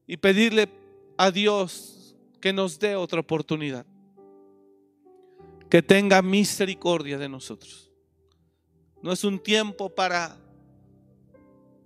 y 0.07 0.17
pedirle 0.17 0.69
a 1.17 1.31
Dios 1.31 2.17
que 2.41 2.53
nos 2.53 2.79
dé 2.79 2.97
otra 2.97 3.21
oportunidad. 3.21 3.87
Que 5.71 5.83
tenga 5.83 6.21
misericordia 6.21 7.17
de 7.19 7.29
nosotros. 7.29 7.92
No 9.03 9.13
es 9.13 9.25
un 9.25 9.39
tiempo 9.39 9.89
para 9.89 10.39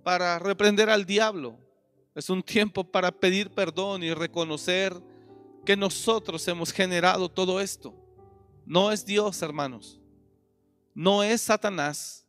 para 0.07 0.39
reprender 0.39 0.89
al 0.89 1.05
diablo. 1.05 1.59
Es 2.15 2.29
un 2.29 2.41
tiempo 2.41 2.85
para 2.85 3.11
pedir 3.11 3.49
perdón 3.49 4.03
y 4.03 4.13
reconocer 4.13 4.93
que 5.65 5.75
nosotros 5.75 6.47
hemos 6.47 6.71
generado 6.71 7.27
todo 7.27 7.59
esto. 7.59 7.93
No 8.65 8.93
es 8.93 9.05
Dios, 9.05 9.41
hermanos. 9.41 9.99
No 10.95 11.23
es 11.23 11.41
Satanás. 11.41 12.25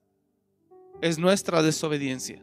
Es 1.00 1.18
nuestra 1.18 1.62
desobediencia. 1.62 2.42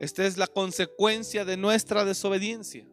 Esta 0.00 0.24
es 0.24 0.38
la 0.38 0.46
consecuencia 0.46 1.44
de 1.44 1.58
nuestra 1.58 2.06
desobediencia. 2.06 2.86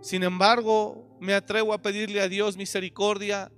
Sin 0.00 0.22
embargo, 0.22 1.18
me 1.18 1.34
atrevo 1.34 1.72
a 1.72 1.82
pedirle 1.82 2.20
a 2.20 2.28
Dios 2.28 2.56
misericordia 2.56 3.50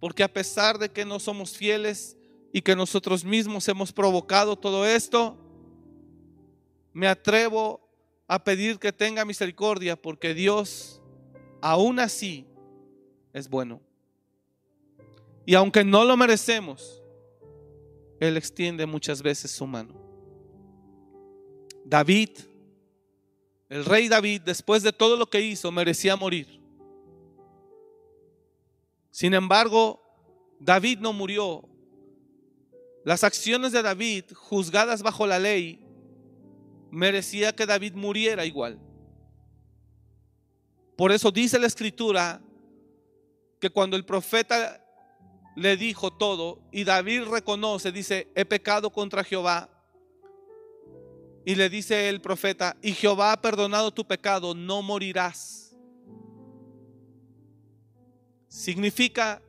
porque 0.00 0.22
a 0.22 0.32
pesar 0.32 0.78
de 0.78 0.90
que 0.90 1.04
no 1.04 1.18
somos 1.18 1.56
fieles 1.56 2.16
y 2.52 2.62
que 2.62 2.76
nosotros 2.76 3.24
mismos 3.24 3.68
hemos 3.68 3.92
provocado 3.92 4.56
todo 4.56 4.86
esto, 4.86 5.36
me 6.92 7.08
atrevo 7.08 7.80
a 8.28 8.42
pedir 8.42 8.78
que 8.78 8.92
tenga 8.92 9.24
misericordia 9.24 9.96
porque 9.96 10.34
Dios 10.34 11.02
aún 11.60 11.98
así 11.98 12.46
es 13.32 13.48
bueno. 13.48 13.80
Y 15.44 15.54
aunque 15.54 15.84
no 15.84 16.04
lo 16.04 16.16
merecemos, 16.16 17.02
Él 18.18 18.36
extiende 18.36 18.86
muchas 18.86 19.22
veces 19.22 19.50
su 19.50 19.66
mano. 19.66 19.94
David, 21.84 22.30
el 23.68 23.84
rey 23.84 24.08
David, 24.08 24.42
después 24.42 24.82
de 24.82 24.92
todo 24.92 25.16
lo 25.16 25.26
que 25.26 25.40
hizo, 25.40 25.70
merecía 25.70 26.16
morir. 26.16 26.60
Sin 29.16 29.32
embargo, 29.32 30.02
David 30.60 30.98
no 30.98 31.14
murió. 31.14 31.66
Las 33.02 33.24
acciones 33.24 33.72
de 33.72 33.80
David, 33.80 34.24
juzgadas 34.34 35.02
bajo 35.02 35.26
la 35.26 35.38
ley, 35.38 35.82
merecía 36.90 37.56
que 37.56 37.64
David 37.64 37.94
muriera 37.94 38.44
igual. 38.44 38.78
Por 40.98 41.12
eso 41.12 41.30
dice 41.30 41.58
la 41.58 41.66
escritura 41.66 42.42
que 43.58 43.70
cuando 43.70 43.96
el 43.96 44.04
profeta 44.04 44.84
le 45.56 45.78
dijo 45.78 46.12
todo 46.12 46.60
y 46.70 46.84
David 46.84 47.22
reconoce, 47.22 47.92
dice, 47.92 48.30
he 48.34 48.44
pecado 48.44 48.90
contra 48.90 49.24
Jehová. 49.24 49.70
Y 51.46 51.54
le 51.54 51.70
dice 51.70 52.10
el 52.10 52.20
profeta, 52.20 52.76
y 52.82 52.92
Jehová 52.92 53.32
ha 53.32 53.40
perdonado 53.40 53.94
tu 53.94 54.06
pecado, 54.06 54.54
no 54.54 54.82
morirás. 54.82 55.65
Significa 58.56 59.42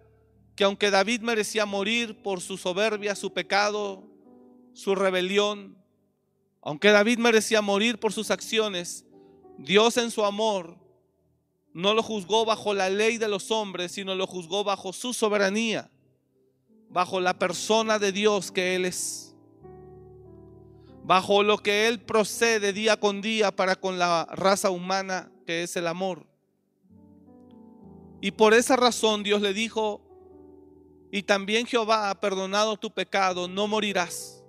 que 0.55 0.65
aunque 0.65 0.91
David 0.91 1.21
merecía 1.21 1.65
morir 1.65 2.21
por 2.21 2.41
su 2.41 2.57
soberbia, 2.57 3.15
su 3.15 3.31
pecado, 3.31 4.03
su 4.73 4.95
rebelión, 4.95 5.77
aunque 6.61 6.89
David 6.89 7.17
merecía 7.17 7.61
morir 7.61 7.99
por 7.99 8.11
sus 8.11 8.31
acciones, 8.31 9.05
Dios 9.57 9.95
en 9.95 10.11
su 10.11 10.25
amor 10.25 10.77
no 11.73 11.93
lo 11.93 12.03
juzgó 12.03 12.43
bajo 12.43 12.73
la 12.73 12.89
ley 12.89 13.17
de 13.17 13.29
los 13.29 13.49
hombres, 13.49 13.93
sino 13.93 14.13
lo 14.13 14.27
juzgó 14.27 14.65
bajo 14.65 14.91
su 14.91 15.13
soberanía 15.13 15.89
bajo 16.89 17.21
la 17.21 17.39
persona 17.39 17.99
de 17.99 18.11
Dios 18.11 18.51
que 18.51 18.75
Él 18.75 18.83
es, 18.83 19.33
bajo 21.03 21.43
lo 21.43 21.59
que 21.59 21.87
Él 21.87 22.01
procede 22.01 22.73
día 22.73 22.99
con 22.99 23.21
día 23.21 23.55
para 23.55 23.77
con 23.77 23.97
la 23.97 24.25
raza 24.31 24.69
humana 24.69 25.31
que 25.45 25.63
es 25.63 25.77
el 25.77 25.87
amor. 25.87 26.25
Y 28.21 28.31
por 28.31 28.53
esa 28.53 28.75
razón 28.75 29.23
Dios 29.23 29.41
le 29.41 29.53
dijo, 29.53 30.01
y 31.11 31.23
también 31.23 31.65
Jehová 31.65 32.09
ha 32.09 32.19
perdonado 32.19 32.77
tu 32.77 32.93
pecado, 32.93 33.47
no 33.47 33.67
morirás. 33.67 34.43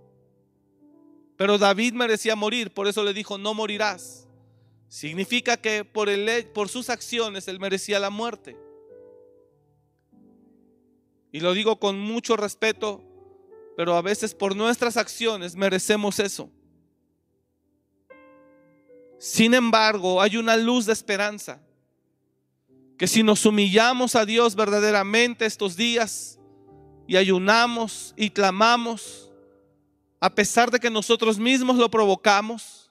Pero 1.37 1.57
David 1.57 1.93
merecía 1.93 2.35
morir, 2.35 2.73
por 2.73 2.89
eso 2.89 3.05
le 3.05 3.14
dijo, 3.14 3.39
no 3.39 3.55
morirás. 3.55 4.27
Significa 4.89 5.57
que 5.57 5.85
por, 5.85 6.09
por 6.53 6.69
sus 6.69 6.91
acciones 6.91 7.47
él 7.47 7.61
merecía 7.61 8.01
la 8.01 8.11
muerte. 8.11 8.57
Y 11.31 11.41
lo 11.41 11.53
digo 11.53 11.79
con 11.79 12.01
mucho 12.01 12.37
respeto, 12.37 13.05
pero 13.77 13.95
a 13.95 14.03
veces 14.03 14.35
por 14.35 14.57
nuestras 14.57 14.97
acciones 14.97 15.55
merecemos 15.55 16.19
eso. 16.19 16.51
Sin 19.19 19.53
embargo, 19.53 20.23
hay 20.23 20.37
una 20.37 20.57
luz 20.57 20.87
de 20.87 20.93
esperanza, 20.93 21.61
que 22.99 23.07
si 23.07 23.22
nos 23.22 23.46
humillamos 23.46 24.16
a 24.16 24.26
Dios 24.26 24.57
verdaderamente 24.57 25.46
estos 25.46 25.76
días 25.76 26.38
y 27.07 27.16
ayunamos 27.16 28.12
y 28.16 28.30
clamamos, 28.30 29.30
a 30.20 30.34
pesar 30.34 30.70
de 30.70 30.80
que 30.80 30.90
nosotros 30.90 31.38
mismos 31.38 31.76
lo 31.76 31.90
provocamos, 31.90 32.90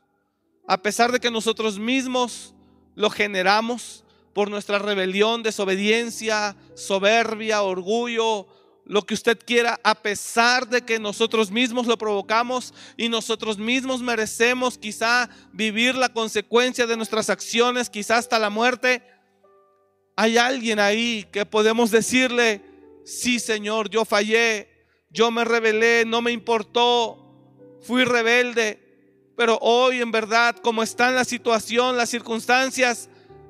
a 0.66 0.82
pesar 0.82 1.12
de 1.12 1.20
que 1.20 1.30
nosotros 1.30 1.78
mismos 1.78 2.56
lo 2.96 3.10
generamos, 3.10 4.06
por 4.38 4.52
nuestra 4.52 4.78
rebelión, 4.78 5.42
desobediencia, 5.42 6.56
soberbia, 6.76 7.64
orgullo, 7.64 8.48
lo 8.86 9.02
que 9.02 9.16
usted 9.16 9.40
quiera, 9.44 9.80
a 9.84 9.96
pesar 9.96 10.70
de 10.70 10.84
que 10.84 11.00
nosotros 11.00 11.50
mismos 11.50 11.88
lo 11.88 11.98
provocamos 11.98 12.72
y 12.98 13.10
nosotros 13.10 13.58
mismos 13.58 14.04
merecemos 14.04 14.78
quizá 14.78 15.28
vivir 15.54 15.96
la 15.96 16.10
consecuencia 16.10 16.86
de 16.86 16.98
nuestras 16.98 17.32
acciones, 17.32 17.90
quizá 17.90 18.18
hasta 18.18 18.38
la 18.38 18.52
muerte, 18.52 19.02
hay 20.18 20.38
alguien 20.38 20.80
ahí 20.80 21.28
que 21.32 21.46
podemos 21.46 21.92
decirle, 21.92 22.62
sí 23.06 23.40
Señor, 23.40 23.88
yo 23.88 24.04
fallé, 24.04 24.68
yo 25.12 25.30
me 25.30 25.46
rebelé, 25.46 26.06
no 26.06 26.24
me 26.24 26.32
importó, 26.32 27.80
fui 27.82 28.04
rebelde, 28.04 28.80
pero 29.38 29.60
hoy 29.62 30.02
en 30.02 30.12
verdad, 30.12 30.56
como 30.56 30.82
está 30.82 31.12
la 31.12 31.24
situación, 31.24 31.96
las 31.96 32.10
circunstancias, 32.10 33.10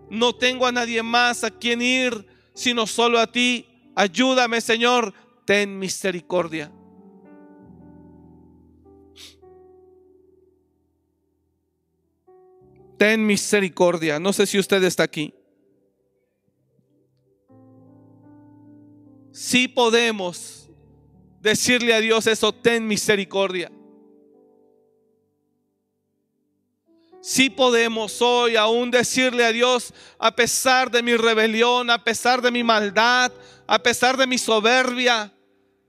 no 0.09 0.35
tengo 0.35 0.67
a 0.67 0.73
nadie 0.73 1.01
más 1.01 1.45
a 1.45 1.51
quien 1.51 1.81
ir, 1.81 2.27
sino 2.53 2.85
solo 2.85 3.17
a 3.19 3.31
ti. 3.31 3.65
Ayúdame, 3.95 4.59
Señor. 4.59 5.13
Ten 5.45 5.79
misericordia. 5.79 6.69
Ten 12.97 13.25
misericordia. 13.25 14.19
No 14.19 14.33
sé 14.33 14.45
si 14.45 14.59
usted 14.59 14.83
está 14.83 15.03
aquí. 15.03 15.33
Si 19.37 19.67
podemos 19.67 20.67
decirle 21.41 21.93
a 21.93 21.99
Dios 21.99 22.25
eso, 22.25 22.51
ten 22.51 22.87
misericordia. 22.87 23.71
Si 27.21 27.51
podemos 27.51 28.19
hoy 28.23 28.55
aún 28.55 28.89
decirle 28.89 29.45
a 29.45 29.51
Dios, 29.51 29.93
a 30.17 30.35
pesar 30.35 30.89
de 30.89 31.03
mi 31.03 31.15
rebelión, 31.15 31.91
a 31.91 32.03
pesar 32.03 32.41
de 32.41 32.49
mi 32.49 32.63
maldad, 32.63 33.31
a 33.67 33.77
pesar 33.77 34.17
de 34.17 34.25
mi 34.25 34.39
soberbia, 34.39 35.31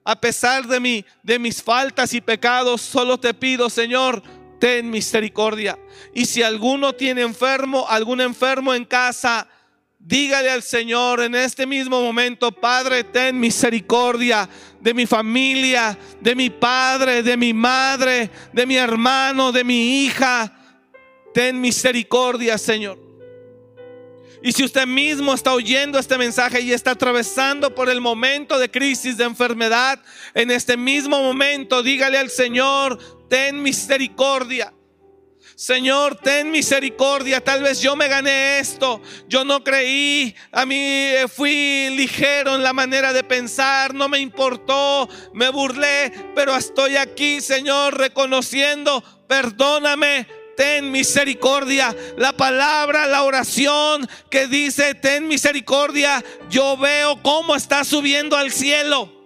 a 0.05 0.20
pesar 0.20 0.66
de, 0.66 0.78
mi, 0.78 1.07
de 1.22 1.38
mis 1.38 1.62
faltas 1.62 2.12
y 2.12 2.20
pecados, 2.20 2.82
solo 2.82 3.18
te 3.18 3.32
pido, 3.32 3.70
Señor, 3.70 4.22
ten 4.61 4.90
misericordia. 4.90 5.78
Y 6.14 6.26
si 6.26 6.42
alguno 6.42 6.94
tiene 6.94 7.22
enfermo, 7.22 7.86
algún 7.88 8.20
enfermo 8.20 8.74
en 8.74 8.84
casa, 8.84 9.49
dígale 10.09 10.50
al 10.50 10.62
Señor 10.62 11.20
en 11.20 11.34
este 11.34 11.66
mismo 11.66 12.00
momento, 12.00 12.50
Padre, 12.50 13.04
ten 13.04 13.38
misericordia 13.38 14.48
de 14.80 14.94
mi 14.94 15.06
familia, 15.06 15.98
de 16.20 16.34
mi 16.34 16.50
padre, 16.50 17.22
de 17.22 17.36
mi 17.36 17.52
madre, 17.52 18.30
de 18.52 18.66
mi 18.66 18.76
hermano, 18.76 19.52
de 19.52 19.64
mi 19.64 20.04
hija 20.04 20.54
Ten 21.32 21.61
misericordia, 21.61 22.59
Señor. 22.59 22.98
Y 24.42 24.52
si 24.52 24.64
usted 24.64 24.86
mismo 24.86 25.34
está 25.34 25.52
oyendo 25.52 25.98
este 25.98 26.16
mensaje 26.16 26.61
y 26.61 26.72
está 26.72 26.92
atravesando 26.92 27.74
por 27.74 27.90
el 27.90 28.00
momento 28.00 28.59
de 28.59 28.70
crisis, 28.70 29.16
de 29.16 29.24
enfermedad, 29.24 30.00
en 30.34 30.50
este 30.50 30.76
mismo 30.76 31.20
momento 31.20 31.82
dígale 31.82 32.18
al 32.18 32.30
Señor, 32.30 32.98
ten 33.28 33.62
misericordia. 33.62 34.72
Señor, 35.59 36.14
ten 36.14 36.52
misericordia. 36.52 37.42
Tal 37.42 37.64
vez 37.64 37.80
yo 37.80 37.96
me 37.96 38.06
gané 38.06 38.61
esto. 38.61 39.02
Yo 39.26 39.44
no 39.44 39.64
creí. 39.64 40.32
A 40.52 40.64
mí 40.64 40.76
eh, 40.76 41.26
fui 41.26 41.90
ligero 41.96 42.54
en 42.54 42.62
la 42.62 42.72
manera 42.72 43.12
de 43.12 43.24
pensar. 43.24 43.92
No 43.92 44.09
me 44.09 44.20
importó. 44.20 45.09
Me 45.34 45.48
burlé. 45.48 46.12
Pero 46.36 46.54
estoy 46.54 46.94
aquí, 46.96 47.40
Señor, 47.40 47.98
reconociendo. 47.98 49.02
Perdóname 49.26 50.28
ten 50.56 50.92
misericordia. 50.92 51.94
La 52.16 52.32
palabra, 52.32 53.06
la 53.06 53.24
oración 53.24 54.09
que 54.30 54.46
dice, 54.46 54.94
ten 54.94 55.26
misericordia, 55.26 56.24
yo 56.50 56.76
veo 56.76 57.20
cómo 57.20 57.56
está 57.56 57.82
subiendo 57.82 58.36
al 58.36 58.52
cielo. 58.52 59.17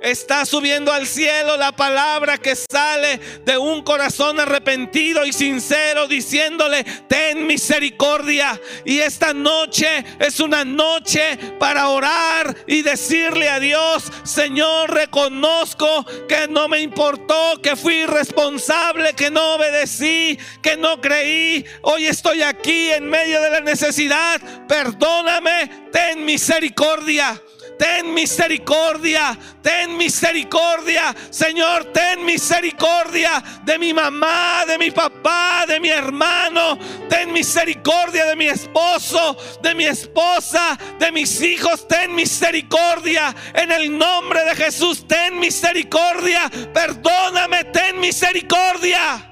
Está 0.00 0.46
subiendo 0.46 0.92
al 0.92 1.06
cielo 1.06 1.58
la 1.58 1.72
palabra 1.72 2.38
que 2.38 2.56
sale 2.56 3.20
de 3.44 3.58
un 3.58 3.82
corazón 3.82 4.40
arrepentido 4.40 5.26
y 5.26 5.32
sincero 5.32 6.08
diciéndole, 6.08 6.84
ten 7.06 7.46
misericordia. 7.46 8.58
Y 8.84 9.00
esta 9.00 9.34
noche 9.34 10.04
es 10.18 10.40
una 10.40 10.64
noche 10.64 11.36
para 11.58 11.88
orar 11.88 12.56
y 12.66 12.80
decirle 12.80 13.50
a 13.50 13.60
Dios, 13.60 14.10
Señor, 14.24 14.90
reconozco 14.90 16.06
que 16.26 16.48
no 16.48 16.66
me 16.66 16.80
importó, 16.80 17.60
que 17.62 17.76
fui 17.76 18.02
irresponsable, 18.02 19.12
que 19.12 19.30
no 19.30 19.56
obedecí, 19.56 20.38
que 20.62 20.78
no 20.78 21.00
creí. 21.00 21.64
Hoy 21.82 22.06
estoy 22.06 22.42
aquí 22.42 22.90
en 22.90 23.08
medio 23.08 23.40
de 23.42 23.50
la 23.50 23.60
necesidad. 23.60 24.40
Perdóname, 24.66 25.88
ten 25.92 26.24
misericordia 26.24 27.38
ten 27.80 28.12
misericordia, 28.12 29.34
ten 29.62 29.96
misericordia, 29.96 31.16
Señor, 31.30 31.86
ten 31.86 32.26
misericordia 32.26 33.42
de 33.64 33.78
mi 33.78 33.94
mamá, 33.94 34.66
de 34.66 34.76
mi 34.76 34.90
papá, 34.90 35.64
de 35.66 35.80
mi 35.80 35.88
hermano, 35.88 36.78
ten 37.08 37.32
misericordia 37.32 38.26
de 38.26 38.36
mi 38.36 38.48
esposo, 38.48 39.34
de 39.62 39.74
mi 39.74 39.86
esposa, 39.86 40.78
de 40.98 41.10
mis 41.10 41.40
hijos, 41.40 41.88
ten 41.88 42.14
misericordia 42.14 43.34
en 43.54 43.72
el 43.72 43.96
nombre 43.96 44.44
de 44.44 44.56
Jesús, 44.56 45.08
ten 45.08 45.38
misericordia, 45.38 46.50
perdóname, 46.74 47.64
ten 47.64 47.98
misericordia. 47.98 49.26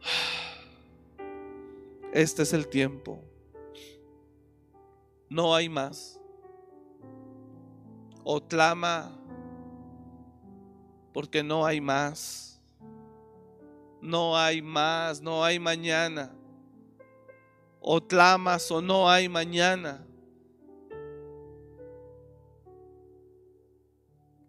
Este 2.14 2.44
es 2.44 2.54
el 2.54 2.68
tiempo 2.68 3.25
no 5.28 5.54
hay 5.54 5.68
más. 5.68 6.20
o 8.28 8.40
clama 8.40 9.12
porque 11.16 11.42
no 11.42 11.64
hay 11.64 11.80
más. 11.80 12.60
No 14.02 14.36
hay 14.36 14.60
más, 14.60 15.22
no 15.22 15.42
hay 15.42 15.58
mañana. 15.58 16.30
O 17.80 18.06
clamas 18.06 18.70
o 18.70 18.82
no 18.82 19.08
hay 19.08 19.26
mañana. 19.26 20.04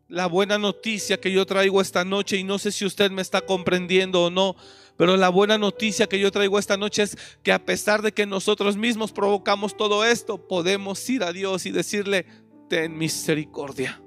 La 0.09 0.27
buena 0.27 0.57
noticia 0.57 1.21
que 1.21 1.31
yo 1.31 1.45
traigo 1.45 1.79
esta 1.79 2.03
noche, 2.03 2.35
y 2.35 2.43
no 2.43 2.59
sé 2.59 2.73
si 2.73 2.83
usted 2.83 3.11
me 3.11 3.21
está 3.21 3.39
comprendiendo 3.39 4.25
o 4.25 4.29
no, 4.29 4.57
pero 4.97 5.15
la 5.15 5.29
buena 5.29 5.59
noticia 5.59 6.07
que 6.07 6.19
yo 6.19 6.31
traigo 6.31 6.57
esta 6.57 6.75
noche 6.75 7.03
es 7.03 7.17
que 7.43 7.51
a 7.51 7.63
pesar 7.63 8.01
de 8.01 8.11
que 8.11 8.25
nosotros 8.25 8.75
mismos 8.75 9.11
provocamos 9.11 9.77
todo 9.77 10.03
esto, 10.03 10.47
podemos 10.47 11.07
ir 11.07 11.23
a 11.23 11.31
Dios 11.31 11.67
y 11.67 11.71
decirle, 11.71 12.25
ten 12.67 12.97
misericordia. 12.97 14.01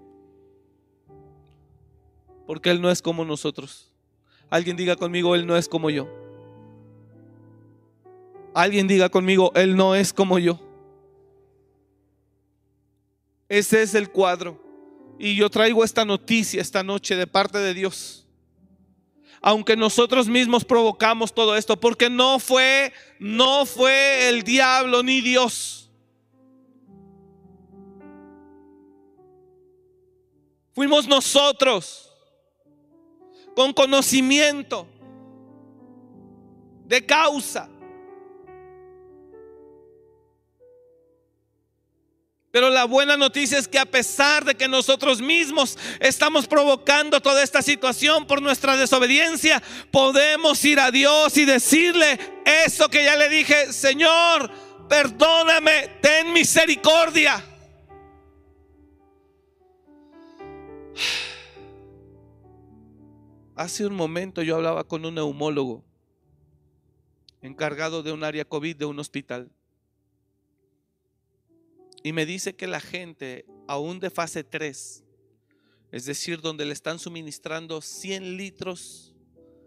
Porque 2.45 2.71
Él 2.71 2.83
no 2.83 2.91
es 2.91 3.01
como 3.01 3.25
nosotros. 3.25 3.93
Alguien 4.51 4.77
diga 4.77 4.97
conmigo, 4.97 5.37
Él 5.37 5.47
no 5.47 5.57
es 5.57 5.69
como 5.69 5.91
yo. 5.91 6.09
Alguien 8.53 8.89
diga 8.89 9.09
conmigo, 9.09 9.53
Él 9.55 9.77
no 9.77 9.95
es 9.95 10.13
como 10.13 10.41
yo. 10.41 10.59
Ese 13.49 13.83
es 13.83 13.95
el 13.95 14.11
cuadro. 14.11 14.61
Y 15.21 15.37
yo 15.37 15.51
traigo 15.51 15.85
esta 15.85 16.05
noticia 16.05 16.61
esta 16.61 16.83
noche 16.83 17.15
de 17.15 17.29
parte 17.29 17.59
de 17.59 17.75
Dios 17.75 18.27
aunque 19.41 19.77
nosotros 19.77 20.29
mismos 20.29 20.65
provocamos 20.65 21.33
todo 21.33 21.57
esto, 21.57 21.81
porque 21.81 22.11
no 22.11 22.39
fue, 22.39 22.93
no 23.19 23.65
fue 23.65 24.29
el 24.29 24.43
diablo 24.43 25.03
ni 25.03 25.23
Dios. 25.23 25.91
Fuimos 30.75 31.09
nosotros 31.09 32.11
con 33.55 33.73
conocimiento 33.73 34.87
de 36.85 37.05
causa 37.07 37.70
Pero 42.51 42.69
la 42.69 42.85
buena 42.85 43.17
noticia 43.17 43.59
es 43.59 43.69
que 43.69 43.79
a 43.79 43.87
pesar 43.87 44.45
de 44.45 44.57
que 44.57 44.67
nosotros 44.67 45.21
mismos 45.21 45.79
estamos 46.01 46.49
provocando 46.49 47.21
toda 47.21 47.43
esta 47.45 47.63
situación 47.63 48.27
por 48.27 48.43
nuestra 48.43 48.77
desobediencia, 48.77 49.63
podemos 49.93 50.65
ir 50.65 50.81
a 50.81 50.91
Dios 50.91 51.37
y 51.37 51.45
decirle 51.45 52.19
eso 52.67 52.89
que 52.89 53.05
ya 53.05 53.17
le 53.17 53.29
dije, 53.29 53.73
Señor, 53.73 54.51
perdóname, 54.89 55.99
ten 56.01 56.33
misericordia. 56.33 57.45
Hace 63.55 63.87
un 63.87 63.95
momento 63.95 64.43
yo 64.43 64.57
hablaba 64.57 64.83
con 64.85 65.05
un 65.05 65.15
neumólogo 65.15 65.85
encargado 67.43 68.03
de 68.03 68.11
un 68.11 68.25
área 68.25 68.45
COVID 68.45 68.77
de 68.77 68.87
un 68.87 68.99
hospital. 68.99 69.53
Y 72.03 72.13
me 72.13 72.25
dice 72.25 72.55
que 72.55 72.67
la 72.67 72.81
gente, 72.81 73.45
aún 73.69 74.01
de 74.01 74.11
fase 74.11 74.43
3, 74.43 75.05
es 75.93 76.05
decir, 76.05 76.41
donde 76.41 76.65
le 76.65 76.73
están 76.73 76.99
suministrando 76.99 77.81
100 77.81 78.37
litros, 78.37 79.15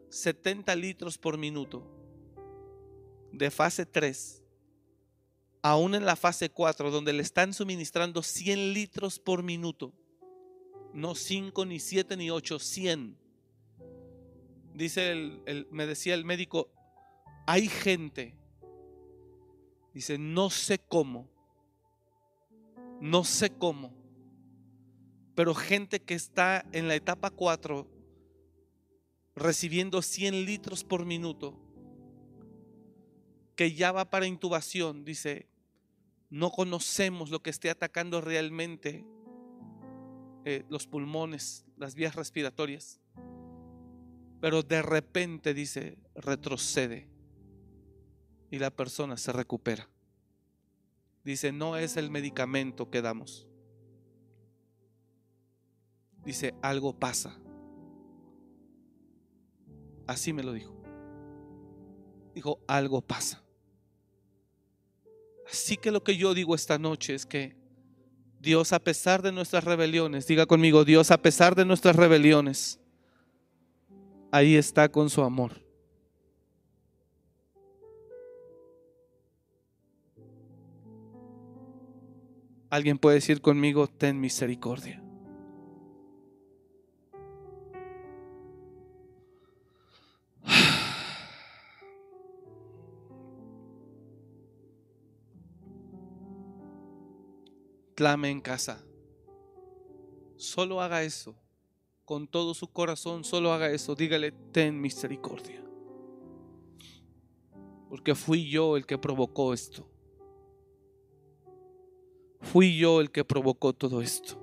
70 0.10 0.76
litros 0.76 1.18
por 1.18 1.38
minuto, 1.38 1.86
de 3.32 3.52
fase 3.52 3.86
3, 3.86 4.42
aún 5.62 5.96
en 5.96 6.06
la 6.06 6.16
fase 6.16 6.50
4, 6.50 6.92
donde 6.92 7.14
le 7.14 7.22
están 7.22 7.54
suministrando 7.54 8.24
100 8.24 8.74
litros 8.74 9.20
por 9.20 9.44
minuto, 9.44 9.94
no 10.94 11.16
5, 11.16 11.66
ni 11.66 11.80
7, 11.80 12.18
ni 12.18 12.32
8, 12.32 12.60
100. 12.60 13.18
Dice 14.74 15.12
el, 15.12 15.68
me 15.72 15.86
decía 15.86 16.16
el 16.16 16.26
médico, 16.26 16.72
hay 17.46 17.68
gente, 17.68 18.36
dice, 19.94 20.18
no 20.18 20.50
sé 20.50 20.80
cómo, 20.80 21.33
no 23.02 23.24
sé 23.24 23.50
cómo, 23.50 23.94
pero 25.36 25.54
gente 25.56 26.02
que 26.02 26.14
está 26.14 26.66
en 26.72 26.88
la 26.88 26.96
etapa 26.96 27.30
4 27.30 27.88
recibiendo 29.36 30.02
100 30.02 30.46
litros 30.46 30.84
por 30.84 31.06
minuto, 31.06 31.60
que 33.56 33.74
ya 33.74 33.92
va 33.92 34.10
para 34.10 34.28
intubación, 34.28 35.06
dice, 35.06 35.48
no 36.30 36.52
conocemos 36.52 37.30
lo 37.30 37.42
que 37.42 37.50
esté 37.50 37.70
atacando 37.70 38.22
realmente 38.22 39.06
eh, 40.46 40.66
los 40.70 40.88
pulmones, 40.88 41.66
las 41.78 41.96
vías 41.96 42.16
respiratorias, 42.16 43.00
pero 44.42 44.62
de 44.62 44.82
repente, 44.82 45.54
dice, 45.54 45.98
retrocede 46.16 47.08
y 48.52 48.60
la 48.60 48.72
persona 48.72 49.16
se 49.18 49.32
recupera. 49.32 49.90
Dice, 51.24 51.52
no 51.52 51.78
es 51.78 51.96
el 51.96 52.12
medicamento 52.12 52.90
que 52.90 53.02
damos. 53.02 53.48
Dice, 56.26 56.54
algo 56.62 56.98
pasa. 56.98 57.38
Así 60.06 60.34
me 60.34 60.44
lo 60.44 60.54
dijo. 60.54 60.76
Dijo, 62.36 62.60
algo 62.68 63.02
pasa. 63.02 63.44
Así 65.50 65.78
que 65.78 65.92
lo 65.92 66.04
que 66.04 66.18
yo 66.18 66.34
digo 66.34 66.56
esta 66.56 66.78
noche 66.78 67.14
es 67.16 67.26
que 67.26 67.56
Dios 68.40 68.74
a 68.74 68.80
pesar 68.80 69.22
de 69.22 69.32
nuestras 69.32 69.64
rebeliones, 69.64 70.28
diga 70.28 70.46
conmigo, 70.46 70.84
Dios 70.84 71.12
a 71.12 71.22
pesar 71.22 71.56
de 71.56 71.64
nuestras 71.64 71.96
rebeliones, 71.96 72.80
ahí 74.32 74.56
está 74.56 74.90
con 74.90 75.10
su 75.10 75.22
amor. 75.22 75.63
Alguien 82.74 82.98
puede 82.98 83.18
decir 83.18 83.40
conmigo, 83.40 83.86
ten 83.86 84.20
misericordia. 84.20 85.00
Clame 97.94 98.32
en 98.32 98.42
casa. 98.42 98.84
Solo 100.36 100.82
haga 100.82 101.04
eso. 101.04 101.36
Con 102.06 102.28
todo 102.28 102.56
su 102.56 102.74
corazón, 102.74 103.24
solo 103.24 103.54
haga 103.54 103.70
eso. 103.70 103.94
Dígale, 103.94 104.32
ten 104.52 104.82
misericordia. 104.82 105.64
Porque 107.88 108.16
fui 108.16 108.50
yo 108.50 108.78
el 108.78 108.88
que 108.88 108.98
provocó 108.98 109.54
esto. 109.54 109.93
Fui 112.44 112.78
yo 112.78 113.02
el 113.02 113.10
que 113.10 113.24
provocó 113.24 113.74
todo 113.74 114.02
esto. 114.02 114.40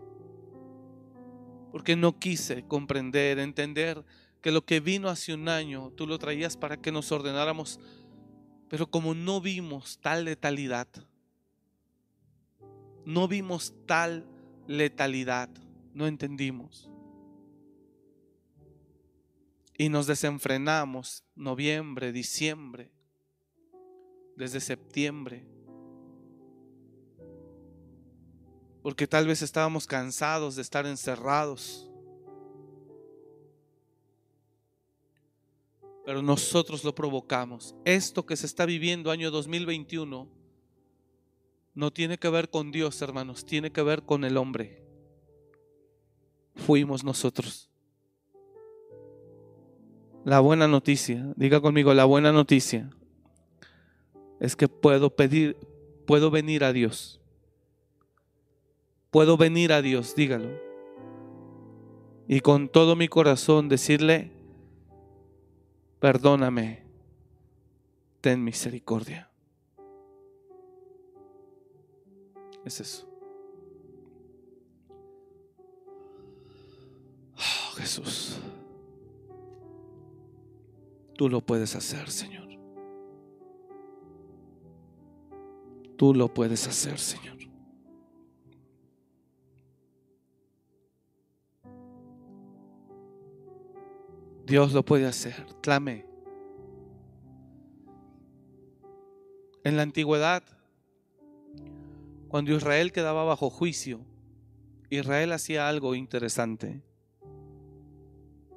Porque 1.70 1.94
no 1.94 2.18
quise 2.18 2.64
comprender, 2.66 3.38
entender 3.38 4.04
que 4.40 4.50
lo 4.50 4.64
que 4.64 4.80
vino 4.80 5.08
hace 5.08 5.34
un 5.34 5.48
año, 5.48 5.92
tú 5.94 6.06
lo 6.06 6.18
traías 6.18 6.56
para 6.56 6.78
que 6.78 6.90
nos 6.90 7.12
ordenáramos. 7.12 7.78
Pero 8.68 8.90
como 8.90 9.14
no 9.14 9.40
vimos 9.40 9.98
tal 10.00 10.24
letalidad, 10.24 10.88
no 13.04 13.28
vimos 13.28 13.74
tal 13.86 14.26
letalidad, 14.66 15.50
no 15.92 16.06
entendimos. 16.06 16.90
Y 19.76 19.88
nos 19.88 20.06
desenfrenamos 20.06 21.24
noviembre, 21.34 22.12
diciembre, 22.12 22.90
desde 24.36 24.60
septiembre 24.60 25.46
porque 28.82 29.06
tal 29.06 29.26
vez 29.26 29.42
estábamos 29.42 29.86
cansados 29.86 30.56
de 30.56 30.62
estar 30.62 30.86
encerrados. 30.86 31.88
Pero 36.04 36.22
nosotros 36.22 36.82
lo 36.82 36.94
provocamos. 36.94 37.74
Esto 37.84 38.24
que 38.24 38.36
se 38.36 38.46
está 38.46 38.64
viviendo 38.64 39.10
año 39.10 39.30
2021 39.30 40.28
no 41.74 41.92
tiene 41.92 42.18
que 42.18 42.28
ver 42.28 42.50
con 42.50 42.72
Dios, 42.72 43.00
hermanos, 43.02 43.44
tiene 43.44 43.70
que 43.70 43.82
ver 43.82 44.02
con 44.02 44.24
el 44.24 44.36
hombre. 44.36 44.82
Fuimos 46.56 47.04
nosotros. 47.04 47.70
La 50.24 50.40
buena 50.40 50.68
noticia, 50.68 51.32
diga 51.36 51.60
conmigo, 51.60 51.94
la 51.94 52.04
buena 52.04 52.32
noticia 52.32 52.90
es 54.38 54.56
que 54.56 54.68
puedo 54.68 55.14
pedir, 55.14 55.56
puedo 56.06 56.30
venir 56.30 56.64
a 56.64 56.72
Dios 56.72 57.19
puedo 59.10 59.36
venir 59.36 59.72
a 59.72 59.82
Dios, 59.82 60.14
dígalo. 60.14 60.50
Y 62.28 62.40
con 62.40 62.68
todo 62.68 62.94
mi 62.96 63.08
corazón 63.08 63.68
decirle, 63.68 64.30
perdóname, 65.98 66.84
ten 68.20 68.44
misericordia. 68.44 69.30
Es 72.64 72.80
eso. 72.80 73.08
Jesús. 77.76 78.38
Tú 81.16 81.28
lo 81.28 81.40
puedes 81.40 81.74
hacer, 81.74 82.10
Señor. 82.10 82.48
Tú 85.96 86.14
lo 86.14 86.32
puedes 86.32 86.66
hacer, 86.66 86.98
Señor. 86.98 87.39
Dios 94.50 94.72
lo 94.72 94.84
puede 94.84 95.06
hacer. 95.06 95.46
Clame. 95.60 96.04
En 99.62 99.76
la 99.76 99.82
antigüedad, 99.82 100.42
cuando 102.26 102.52
Israel 102.56 102.90
quedaba 102.90 103.22
bajo 103.22 103.48
juicio, 103.48 104.00
Israel 104.88 105.30
hacía 105.30 105.68
algo 105.68 105.94
interesante. 105.94 106.82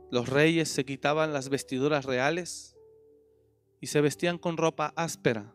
Los 0.09 0.29
reyes 0.29 0.67
se 0.69 0.83
quitaban 0.83 1.31
las 1.31 1.49
vestiduras 1.49 2.05
reales 2.05 2.75
y 3.79 3.85
se 3.85 4.01
vestían 4.01 4.39
con 4.39 4.57
ropa 4.57 4.93
áspera. 4.95 5.53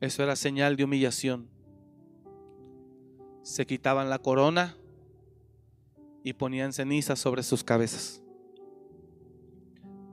Eso 0.00 0.22
era 0.22 0.36
señal 0.36 0.76
de 0.76 0.84
humillación. 0.84 1.50
Se 3.42 3.66
quitaban 3.66 4.10
la 4.10 4.20
corona 4.20 4.76
y 6.22 6.32
ponían 6.32 6.72
cenizas 6.72 7.18
sobre 7.18 7.42
sus 7.42 7.64
cabezas. 7.64 8.22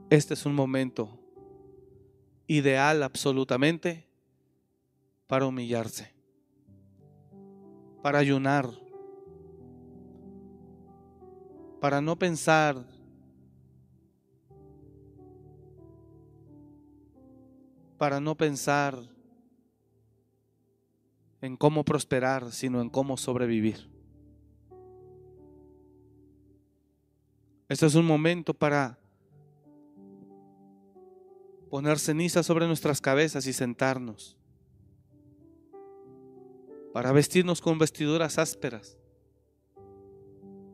Este 0.08 0.34
es 0.34 0.44
un 0.46 0.54
momento 0.54 1.18
ideal 2.46 3.02
absolutamente 3.02 4.08
para 5.26 5.46
humillarse, 5.46 6.12
para 8.02 8.18
ayunar, 8.18 8.68
para 11.80 12.00
no 12.00 12.18
pensar 12.18 12.84
para 18.00 18.18
no 18.18 18.34
pensar 18.34 18.98
en 21.42 21.58
cómo 21.58 21.84
prosperar, 21.84 22.50
sino 22.50 22.80
en 22.80 22.88
cómo 22.88 23.18
sobrevivir. 23.18 23.89
Este 27.70 27.86
es 27.86 27.94
un 27.94 28.04
momento 28.04 28.52
para 28.52 28.98
poner 31.70 32.00
ceniza 32.00 32.42
sobre 32.42 32.66
nuestras 32.66 33.00
cabezas 33.00 33.46
y 33.46 33.52
sentarnos. 33.52 34.36
Para 36.92 37.12
vestirnos 37.12 37.60
con 37.60 37.78
vestiduras 37.78 38.38
ásperas. 38.38 38.98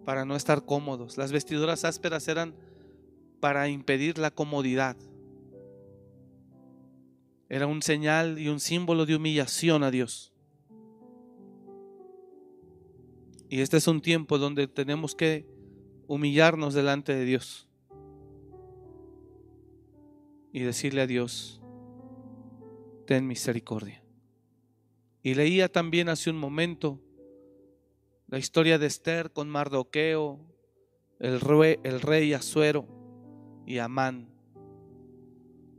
Para 0.06 0.24
no 0.24 0.36
estar 0.36 0.64
cómodos. 0.64 1.18
Las 1.18 1.32
vestiduras 1.32 1.84
ásperas 1.84 2.28
eran 2.28 2.54
para 3.40 3.68
impedir 3.68 4.16
la 4.16 4.30
comodidad. 4.30 4.96
Era 7.50 7.66
un 7.66 7.82
señal 7.82 8.38
y 8.38 8.48
un 8.48 8.58
símbolo 8.58 9.04
de 9.04 9.16
humillación 9.16 9.82
a 9.82 9.90
Dios. 9.90 10.32
Y 13.50 13.60
este 13.60 13.76
es 13.76 13.86
un 13.86 14.00
tiempo 14.00 14.38
donde 14.38 14.66
tenemos 14.66 15.14
que 15.14 15.55
humillarnos 16.06 16.74
delante 16.74 17.14
de 17.14 17.24
Dios 17.24 17.68
y 20.52 20.60
decirle 20.60 21.02
a 21.02 21.06
Dios, 21.06 21.60
ten 23.06 23.26
misericordia. 23.26 24.02
Y 25.22 25.34
leía 25.34 25.70
también 25.70 26.08
hace 26.08 26.30
un 26.30 26.38
momento 26.38 27.00
la 28.28 28.38
historia 28.38 28.78
de 28.78 28.86
Esther 28.86 29.32
con 29.32 29.48
Mardoqueo, 29.48 30.40
el 31.18 31.40
rey, 31.40 31.78
el 31.82 32.00
rey 32.00 32.32
Azuero 32.32 32.86
y 33.66 33.78
Amán. 33.78 34.28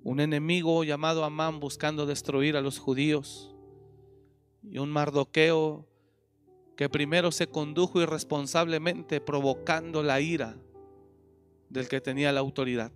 Un 0.04 0.20
enemigo 0.20 0.84
llamado 0.84 1.24
Amán 1.24 1.60
buscando 1.60 2.06
destruir 2.06 2.56
a 2.56 2.62
los 2.62 2.80
judíos. 2.80 3.56
Y 4.64 4.78
un 4.78 4.90
Mardoqueo 4.90 5.88
que 6.78 6.90
primero 6.90 7.32
se 7.32 7.48
condujo 7.48 8.00
irresponsablemente 8.00 9.20
provocando 9.20 10.04
la 10.04 10.22
ira 10.22 10.56
del 11.70 11.90
que 11.90 12.00
tenía 12.00 12.32
la 12.32 12.40
autoridad. 12.40 12.92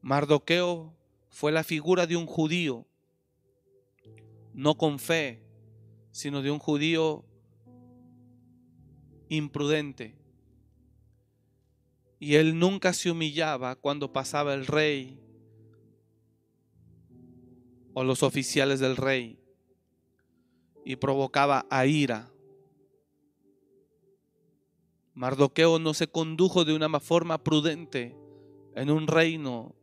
Mardoqueo 0.00 0.96
fue 1.28 1.52
la 1.52 1.62
figura 1.62 2.06
de 2.06 2.16
un 2.16 2.24
judío, 2.24 2.86
no 4.54 4.78
con 4.78 4.98
fe, 4.98 5.42
sino 6.10 6.40
de 6.40 6.50
un 6.50 6.58
judío 6.58 7.26
imprudente. 9.28 10.16
Y 12.18 12.36
él 12.36 12.58
nunca 12.58 12.94
se 12.94 13.10
humillaba 13.10 13.76
cuando 13.76 14.10
pasaba 14.10 14.54
el 14.54 14.66
rey 14.66 15.20
o 17.92 18.04
los 18.04 18.22
oficiales 18.22 18.80
del 18.80 18.96
rey 18.96 19.38
y 20.86 20.94
provocaba 20.94 21.66
a 21.68 21.84
ira. 21.84 22.30
Mardoqueo 25.14 25.80
no 25.80 25.94
se 25.94 26.06
condujo 26.06 26.64
de 26.64 26.74
una 26.74 27.00
forma 27.00 27.42
prudente 27.42 28.16
en 28.76 28.90
un 28.90 29.08
reino 29.08 29.74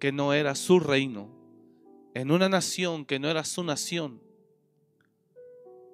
que 0.00 0.10
no 0.10 0.32
era 0.32 0.56
su 0.56 0.80
reino, 0.80 1.30
en 2.14 2.32
una 2.32 2.48
nación 2.48 3.04
que 3.04 3.20
no 3.20 3.30
era 3.30 3.44
su 3.44 3.62
nación, 3.62 4.20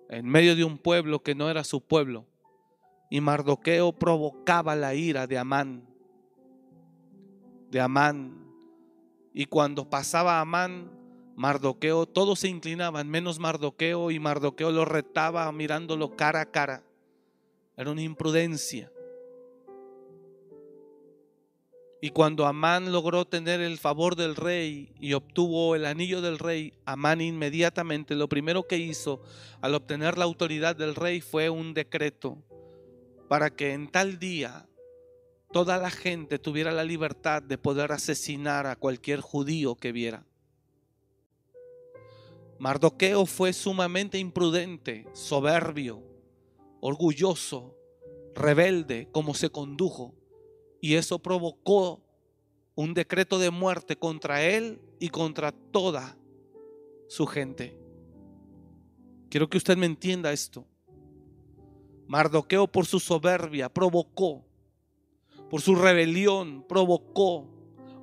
en 0.09 0.26
medio 0.26 0.57
de 0.57 0.64
un 0.64 0.78
pueblo 0.78 1.22
que 1.22 1.34
no 1.34 1.51
era 1.51 1.62
su 1.62 1.82
pueblo. 1.82 2.24
Y 3.11 3.20
Mardoqueo 3.20 3.92
provocaba 3.92 4.74
la 4.74 4.94
ira 4.94 5.26
de 5.26 5.36
Amán, 5.36 5.86
de 7.70 7.82
Amán. 7.82 8.46
Y 9.34 9.44
cuando 9.44 9.90
pasaba 9.90 10.40
Amán, 10.40 10.97
Mardoqueo, 11.39 12.05
todos 12.05 12.41
se 12.41 12.49
inclinaban, 12.49 13.09
menos 13.09 13.39
Mardoqueo, 13.39 14.11
y 14.11 14.18
Mardoqueo 14.18 14.72
lo 14.72 14.84
retaba 14.84 15.53
mirándolo 15.53 16.16
cara 16.16 16.41
a 16.41 16.51
cara. 16.51 16.82
Era 17.76 17.93
una 17.93 18.03
imprudencia. 18.03 18.91
Y 22.03 22.11
cuando 22.11 22.45
Amán 22.45 22.91
logró 22.91 23.24
tener 23.24 23.61
el 23.61 23.78
favor 23.78 24.16
del 24.16 24.34
rey 24.34 24.93
y 24.99 25.12
obtuvo 25.12 25.76
el 25.76 25.86
anillo 25.86 26.20
del 26.22 26.41
rey, 26.41 26.72
Amán 26.84 27.20
inmediatamente 27.20 28.16
lo 28.16 28.28
primero 28.28 28.66
que 28.66 28.78
hizo 28.78 29.22
al 29.61 29.76
obtener 29.76 30.18
la 30.18 30.24
autoridad 30.24 30.74
del 30.74 30.97
rey 30.97 31.20
fue 31.20 31.51
un 31.51 31.72
decreto 31.72 32.43
para 33.28 33.51
que 33.51 33.74
en 33.74 33.86
tal 33.86 34.18
día 34.18 34.66
toda 35.53 35.78
la 35.78 35.91
gente 35.91 36.41
tuviera 36.41 36.72
la 36.72 36.82
libertad 36.82 37.45
de 37.45 37.59
poder 37.59 37.93
asesinar 37.93 38.66
a 38.66 38.74
cualquier 38.74 39.20
judío 39.20 39.76
que 39.76 39.93
viera. 39.93 40.27
Mardoqueo 42.59 43.24
fue 43.24 43.52
sumamente 43.52 44.18
imprudente, 44.18 45.06
soberbio, 45.12 46.02
orgulloso, 46.80 47.76
rebelde, 48.34 49.09
como 49.12 49.34
se 49.34 49.50
condujo. 49.50 50.14
Y 50.80 50.94
eso 50.94 51.18
provocó 51.18 52.02
un 52.74 52.94
decreto 52.94 53.38
de 53.38 53.50
muerte 53.50 53.96
contra 53.96 54.42
él 54.42 54.80
y 54.98 55.09
contra 55.09 55.52
toda 55.52 56.16
su 57.09 57.26
gente. 57.26 57.76
Quiero 59.28 59.48
que 59.48 59.59
usted 59.59 59.76
me 59.76 59.86
entienda 59.86 60.32
esto. 60.32 60.66
Mardoqueo 62.06 62.66
por 62.66 62.86
su 62.86 63.00
soberbia 63.00 63.68
provocó, 63.68 64.44
por 65.50 65.61
su 65.61 65.74
rebelión 65.74 66.64
provocó 66.66 67.46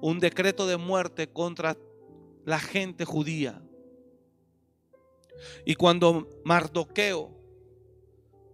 un 0.02 0.20
decreto 0.20 0.68
de 0.68 0.78
muerte 0.78 1.28
contra 1.28 1.76
la 2.46 2.60
gente 2.60 3.06
judía. 3.06 3.65
Y 5.66 5.76
cuando 5.76 6.30
Mardoqueo 6.44 7.32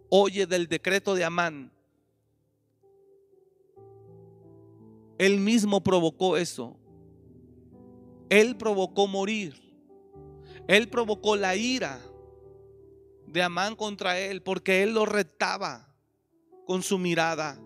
oye 0.09 0.45
del 0.45 0.67
decreto 0.67 1.15
de 1.15 1.23
Amán, 1.23 1.71
él 5.17 5.39
mismo 5.39 5.83
provocó 5.83 6.35
eso. 6.37 6.77
Él 8.29 8.57
provocó 8.57 9.07
morir. 9.07 9.61
Él 10.67 10.89
provocó 10.89 11.35
la 11.35 11.55
ira 11.55 12.01
de 13.27 13.43
Amán 13.43 13.75
contra 13.75 14.19
él 14.19 14.41
porque 14.41 14.83
él 14.83 14.93
lo 14.93 15.05
retaba 15.05 15.95
con 16.65 16.83
su 16.83 16.97
mirada, 16.97 17.61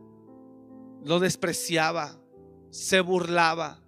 lo 1.03 1.19
despreciaba, 1.19 2.19
se 2.71 2.99
burlaba. 2.99 3.84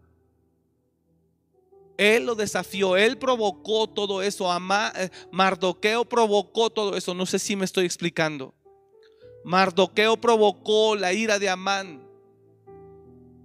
Él 1.98 2.28
lo 2.28 2.36
desafió, 2.36 2.96
él 2.96 3.18
provocó 3.18 3.88
todo 3.88 4.22
eso. 4.22 4.48
Eh, 4.56 5.10
Mardoqueo 5.32 6.06
provocó 6.06 6.70
todo 6.70 6.96
eso. 6.96 7.14
No 7.14 7.26
sé 7.26 7.40
si 7.40 7.56
me 7.56 7.66
estoy 7.66 7.86
explicando. 7.86 8.54
Mardoqueo 9.44 10.18
provocó 10.18 10.96
la 10.96 11.14
ira 11.14 11.40
de 11.40 11.50
Amán 11.50 12.08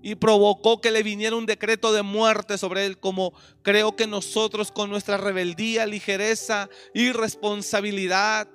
y 0.02 0.16
provocó 0.16 0.80
que 0.80 0.90
le 0.90 1.02
viniera 1.02 1.36
un 1.36 1.46
decreto 1.46 1.92
de 1.92 2.02
muerte 2.02 2.58
sobre 2.58 2.84
él, 2.84 2.98
como 2.98 3.32
creo 3.62 3.94
que 3.94 4.06
nosotros 4.06 4.72
con 4.72 4.90
nuestra 4.90 5.16
rebeldía, 5.16 5.86
ligereza, 5.86 6.68
irresponsabilidad, 6.92 8.48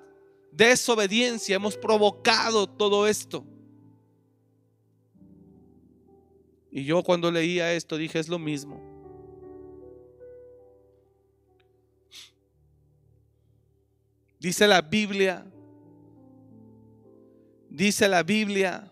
desobediencia 0.52 1.56
hemos 1.56 1.78
provocado 1.78 2.68
todo 2.68 3.08
esto. 3.08 3.45
Y 6.70 6.84
yo 6.84 7.02
cuando 7.02 7.32
leía 7.32 7.74
esto 7.74 7.95
dije, 7.98 8.20
es 8.20 8.28
lo 8.28 8.39
mismo. 8.39 8.97
Dice 14.40 14.68
la 14.68 14.82
Biblia, 14.82 15.46
dice 17.70 18.08
la 18.08 18.22
Biblia 18.22 18.92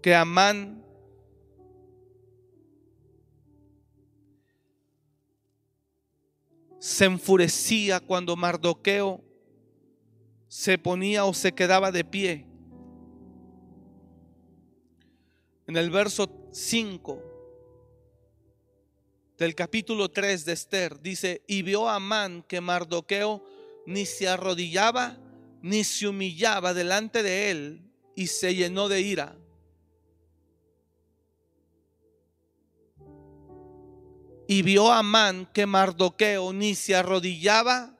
que 0.00 0.14
Amán 0.14 0.84
se 6.78 7.06
enfurecía 7.06 7.98
cuando 8.00 8.36
Mardoqueo 8.36 9.20
se 10.46 10.78
ponía 10.78 11.24
o 11.24 11.34
se 11.34 11.52
quedaba 11.52 11.90
de 11.90 12.04
pie. 12.04 12.46
En 15.66 15.76
el 15.76 15.90
verso 15.90 16.48
5 16.52 17.31
del 19.42 19.56
capítulo 19.56 20.08
3 20.08 20.44
de 20.44 20.52
Esther 20.52 21.00
dice, 21.00 21.42
y 21.48 21.62
vio 21.62 21.88
a 21.88 21.96
Amán 21.96 22.44
que 22.46 22.60
Mardoqueo 22.60 23.44
ni 23.86 24.06
se 24.06 24.28
arrodillaba 24.28 25.18
ni 25.62 25.82
se 25.82 26.06
humillaba 26.06 26.72
delante 26.74 27.24
de 27.24 27.50
él 27.50 27.82
y 28.14 28.28
se 28.28 28.54
llenó 28.54 28.88
de 28.88 29.00
ira. 29.00 29.36
Y 34.46 34.62
vio 34.62 34.92
a 34.92 34.98
Amán 34.98 35.50
que 35.52 35.66
Mardoqueo 35.66 36.52
ni 36.52 36.76
se 36.76 36.94
arrodillaba. 36.94 37.98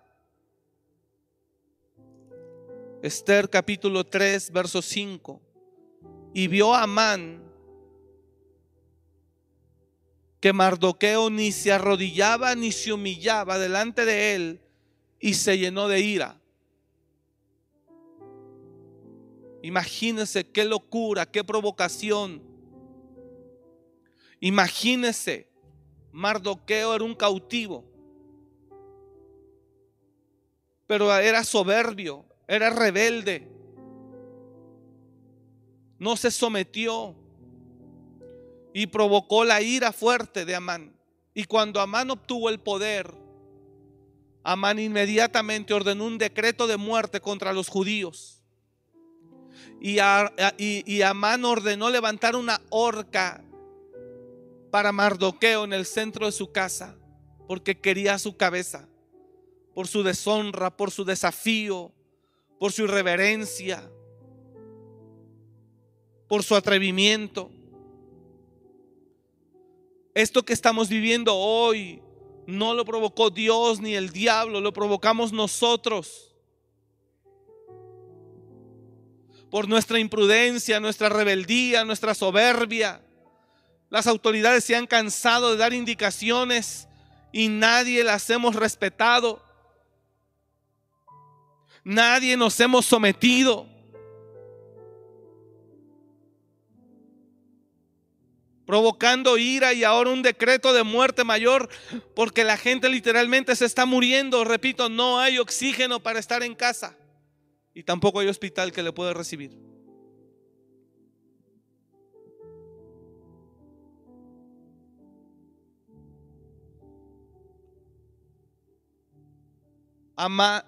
Esther 3.03 3.51
capítulo 3.51 4.05
3, 4.05 4.53
verso 4.53 4.81
5. 4.81 5.43
Y 6.35 6.47
vio 6.47 6.73
a 6.73 6.85
Amán 6.85 7.42
que 10.43 10.53
Mardoqueo 10.53 11.31
ni 11.31 11.53
se 11.53 11.71
arrodillaba 11.71 12.57
ni 12.57 12.73
se 12.73 12.93
humillaba 12.93 13.61
delante 13.61 14.05
de 14.05 14.35
él 14.35 14.61
y 15.21 15.35
se 15.35 15.57
llenó 15.57 15.87
de 15.87 16.01
ira. 16.01 16.37
Imagínense 19.63 20.45
qué 20.51 20.65
locura, 20.65 21.27
qué 21.27 21.45
provocación. 21.45 22.43
Imagínense, 24.41 25.49
Mardoqueo 26.11 26.93
era 26.97 27.05
un 27.05 27.15
cautivo, 27.15 27.85
pero 30.89 31.17
era 31.17 31.45
soberbio, 31.45 32.27
era 32.49 32.69
rebelde, 32.69 33.47
no 36.01 36.17
se 36.17 36.33
sometió 36.33 37.22
y 38.75 38.87
provocó 38.87 39.45
la 39.45 39.61
ira 39.61 39.93
fuerte 39.93 40.45
de 40.45 40.55
Amán. 40.55 40.97
Y 41.35 41.45
cuando 41.45 41.81
Amán 41.81 42.11
obtuvo 42.11 42.49
el 42.49 42.61
poder, 42.61 43.13
Amán 44.45 44.79
inmediatamente 44.79 45.73
ordenó 45.73 46.05
un 46.05 46.19
decreto 46.19 46.67
de 46.67 46.77
muerte 46.77 47.21
contra 47.21 47.53
los 47.53 47.69
judíos. 47.69 48.43
Y, 49.81 49.99
Amán 51.03 51.45
ordenó 51.45 51.91
levantar 51.91 52.37
una 52.37 52.61
horca 52.71 53.43
para 54.71 54.93
Mardoqueo 54.93 55.65
en 55.65 55.73
el 55.73 55.87
centro 55.87 56.27
de 56.27 56.33
su 56.33 56.53
casa, 56.53 56.97
porque 57.49 57.79
quería 57.81 58.19
su 58.19 58.37
cabeza, 58.37 58.89
por 59.75 59.89
su 59.89 60.03
deshonra, 60.03 60.77
por 60.77 60.91
su 60.91 61.05
desafío, 61.05 61.93
por 62.59 62.73
su 62.73 62.85
irreverencia, 62.85 63.91
por 66.29 66.45
su 66.45 66.55
atrevimiento. 66.55 67.51
Esto 70.15 70.45
que 70.45 70.53
estamos 70.53 70.89
viviendo 70.89 71.35
hoy 71.35 72.03
no 72.47 72.75
lo 72.75 72.85
provocó 72.85 73.31
Dios 73.31 73.81
ni 73.81 73.95
el 73.95 74.11
diablo, 74.11 74.61
lo 74.61 74.73
provocamos 74.73 75.33
nosotros. 75.33 76.35
Por 79.51 79.69
nuestra 79.69 79.99
imprudencia, 79.99 80.81
nuestra 80.81 81.09
rebeldía, 81.09 81.85
nuestra 81.85 82.15
soberbia. 82.15 83.03
Las 83.91 84.07
autoridades 84.07 84.65
se 84.65 84.77
han 84.77 84.87
cansado 84.87 85.51
de 85.51 85.59
dar 85.59 85.73
indicaciones 85.73 86.89
y 87.33 87.49
nadie 87.49 88.05
las 88.05 88.29
hemos 88.31 88.55
respetado. 88.55 89.43
Nadie 91.85 92.37
nos 92.37 92.59
hemos 92.61 92.87
sometido. 92.87 93.72
Provocando 98.73 99.37
ira 99.37 99.75
y 99.75 99.85
ahora 99.85 100.09
un 100.09 100.23
decreto 100.23 100.73
de 100.73 100.83
muerte 100.83 101.25
mayor 101.25 101.69
porque 102.17 102.43
la 102.43 102.57
gente 102.57 102.89
literalmente 102.89 103.55
se 103.55 103.67
está 103.67 103.85
muriendo. 103.85 104.45
Repito, 104.45 104.89
no 104.89 105.19
hay 105.21 105.39
oxígeno 105.39 106.03
para 106.03 106.19
estar 106.19 106.43
en 106.43 106.55
casa 106.55 106.97
y 107.75 107.83
tampoco 107.83 108.21
hay 108.21 108.29
hospital 108.29 108.73
que 108.73 108.83
le 108.83 108.91
pueda 108.91 109.13
recibir. 109.13 109.59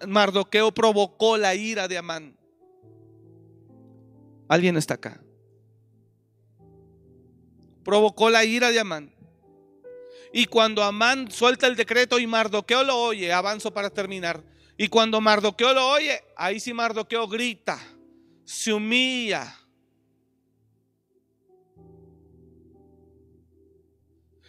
Mardoqueo 0.06 0.74
provocó 0.74 1.38
la 1.38 1.54
ira 1.54 1.88
de 1.88 1.96
Amán. 1.96 2.36
¿Alguien 4.46 4.76
está 4.76 4.92
acá? 4.92 5.23
Provocó 7.84 8.30
la 8.30 8.44
ira 8.44 8.70
de 8.70 8.80
Amán. 8.80 9.14
Y 10.32 10.46
cuando 10.46 10.82
Amán 10.82 11.30
suelta 11.30 11.68
el 11.68 11.76
decreto 11.76 12.18
y 12.18 12.26
Mardoqueo 12.26 12.82
lo 12.82 12.96
oye, 12.96 13.32
avanzo 13.32 13.72
para 13.72 13.90
terminar. 13.90 14.42
Y 14.76 14.88
cuando 14.88 15.20
Mardoqueo 15.20 15.72
lo 15.72 15.88
oye, 15.88 16.20
ahí 16.36 16.58
sí 16.58 16.72
Mardoqueo 16.72 17.28
grita, 17.28 17.80
se 18.44 18.72
humilla. 18.72 19.56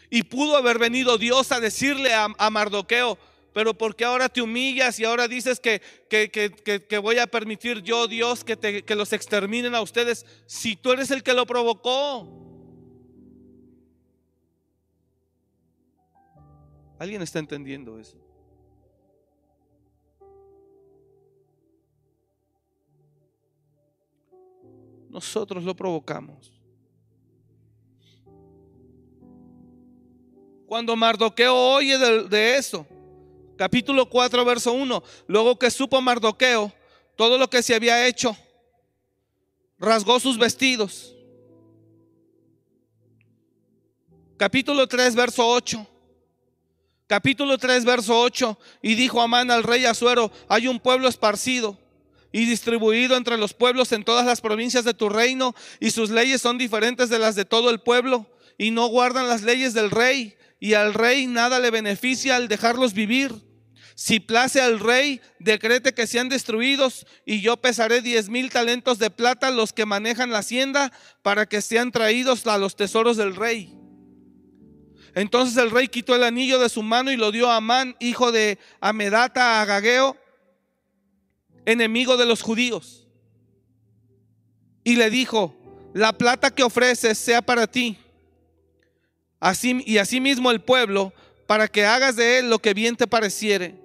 Y 0.10 0.24
pudo 0.24 0.58
haber 0.58 0.80
venido 0.80 1.18
Dios 1.18 1.52
a 1.52 1.60
decirle 1.60 2.14
a, 2.14 2.50
Mardoqueo, 2.50 3.20
pero 3.54 3.78
¿por 3.78 3.96
qué 3.96 4.06
ahora 4.06 4.30
te 4.30 4.42
humillas 4.42 5.00
y 5.00 5.06
ahora 5.06 5.28
dices 5.28 5.60
que, 5.60 5.82
que, 6.10 6.98
voy 6.98 7.20
a 7.20 7.28
permitir 7.28 7.82
yo, 7.84 8.08
Dios, 8.08 8.44
que, 8.44 8.84
que 8.84 8.96
los 8.96 9.14
exterminen 9.14 9.76
a 9.76 9.82
ustedes 9.82 10.26
si 10.48 10.76
tú 10.76 10.94
eres 10.94 11.12
el 11.12 11.22
que 11.22 11.34
lo 11.34 11.46
provocó? 11.46 12.45
¿Alguien 17.06 17.22
está 17.22 17.38
entendiendo 17.38 18.00
eso? 18.00 18.18
Nosotros 25.08 25.64
lo 25.64 25.76
provocamos. 25.76 26.52
Cuando 30.66 30.96
Mardoqueo 30.96 31.54
oye 31.76 31.96
de, 31.96 32.58
eso, 32.58 32.88
capítulo 33.56 34.10
4, 34.10 34.44
verso 34.44 34.74
1, 34.74 35.04
luego 35.28 35.60
que 35.60 35.70
supo 35.70 36.02
Mardoqueo 36.02 36.74
todo 37.16 37.38
lo 37.38 37.48
que 37.48 37.62
se 37.62 37.76
había 37.76 38.08
hecho, 38.08 38.36
rasgó 39.78 40.20
sus 40.20 40.40
vestidos. 40.40 41.16
Capítulo 44.38 44.88
3, 44.88 45.14
verso 45.14 45.48
8 45.48 45.92
capítulo 47.08 47.58
3, 47.58 47.86
verso 47.86 48.20
8, 48.20 48.58
y 48.82 48.96
dijo 48.96 49.22
Amán 49.22 49.52
al 49.52 49.64
rey 49.64 49.86
Azuero, 49.86 50.32
hay 50.50 50.68
un 50.68 50.80
pueblo 50.80 51.08
esparcido 51.08 51.80
y 52.32 52.46
distribuido 52.46 53.16
entre 53.16 53.38
los 53.38 53.54
pueblos 53.54 53.92
en 53.92 54.04
todas 54.04 54.26
las 54.26 54.42
provincias 54.42 54.84
de 54.84 54.94
tu 54.94 55.08
reino, 55.10 55.56
y 55.80 55.92
sus 55.92 56.10
leyes 56.10 56.42
son 56.42 56.58
diferentes 56.58 57.10
de 57.10 57.20
las 57.20 57.36
de 57.36 57.46
todo 57.46 57.70
el 57.70 57.80
pueblo, 57.80 58.30
y 58.58 58.72
no 58.72 58.88
guardan 58.88 59.28
las 59.28 59.44
leyes 59.44 59.74
del 59.74 59.92
rey, 59.92 60.36
y 60.60 60.74
al 60.74 60.94
rey 60.94 61.28
nada 61.28 61.60
le 61.60 61.72
beneficia 61.72 62.36
al 62.36 62.48
dejarlos 62.48 62.94
vivir. 62.94 63.34
Si 63.96 64.20
place 64.20 64.60
al 64.60 64.82
rey, 64.82 65.22
decrete 65.40 65.94
que 65.94 66.08
sean 66.08 66.28
destruidos, 66.28 67.08
y 67.26 67.40
yo 67.40 67.56
pesaré 67.56 68.02
diez 68.02 68.28
mil 68.28 68.50
talentos 68.50 69.00
de 69.00 69.10
plata 69.10 69.50
los 69.52 69.72
que 69.72 69.86
manejan 69.86 70.32
la 70.32 70.40
hacienda, 70.40 70.92
para 71.22 71.46
que 71.46 71.62
sean 71.62 71.94
traídos 71.94 72.46
a 72.48 72.58
los 72.58 72.76
tesoros 72.76 73.16
del 73.16 73.38
rey. 73.38 73.74
Entonces 75.16 75.56
el 75.56 75.72
rey 75.72 75.88
quitó 75.88 76.14
el 76.14 76.26
anillo 76.26 76.60
de 76.60 76.68
su 76.68 76.84
mano 76.84 77.10
y 77.10 77.16
lo 77.16 77.32
dio 77.32 77.50
a 77.50 77.56
Amán, 77.56 77.96
hijo 78.02 78.34
de 78.34 78.60
Amedata 78.82 79.62
Agageo, 79.62 80.18
enemigo 81.66 82.18
de 82.18 82.26
los 82.26 82.42
judíos. 82.42 83.08
Y 84.84 84.98
le 84.98 85.10
dijo, 85.10 85.56
la 85.94 86.12
plata 86.12 86.52
que 86.52 86.64
ofreces 86.64 87.18
sea 87.18 87.42
para 87.42 87.66
ti. 87.66 87.98
Así, 89.40 89.82
y 89.86 90.00
asimismo 90.00 90.52
el 90.52 90.60
pueblo, 90.60 91.14
para 91.48 91.70
que 91.70 91.86
hagas 91.86 92.18
de 92.18 92.40
él 92.40 92.50
lo 92.50 92.60
que 92.60 92.74
bien 92.74 92.98
te 92.98 93.08
pareciere. 93.08 93.76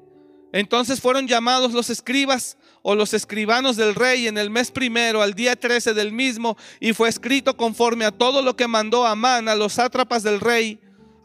Entonces 0.52 1.00
fueron 1.00 1.28
llamados 1.28 1.72
los 1.72 1.90
escribas 1.90 2.56
o 2.82 2.96
los 2.96 3.14
escribanos 3.14 3.76
del 3.76 3.94
rey 3.94 4.26
en 4.26 4.36
el 4.36 4.50
mes 4.50 4.72
primero, 4.72 5.22
al 5.22 5.34
día 5.34 5.54
13 5.54 5.94
del 5.94 6.10
mismo, 6.10 6.56
y 6.80 6.92
fue 6.92 7.08
escrito 7.08 7.56
conforme 7.56 8.04
a 8.04 8.10
todo 8.10 8.42
lo 8.42 8.56
que 8.56 8.66
mandó 8.66 9.06
Amán 9.06 9.48
a 9.48 9.54
los 9.54 9.74
sátrapas 9.74 10.24
del 10.24 10.40
rey 10.40 10.80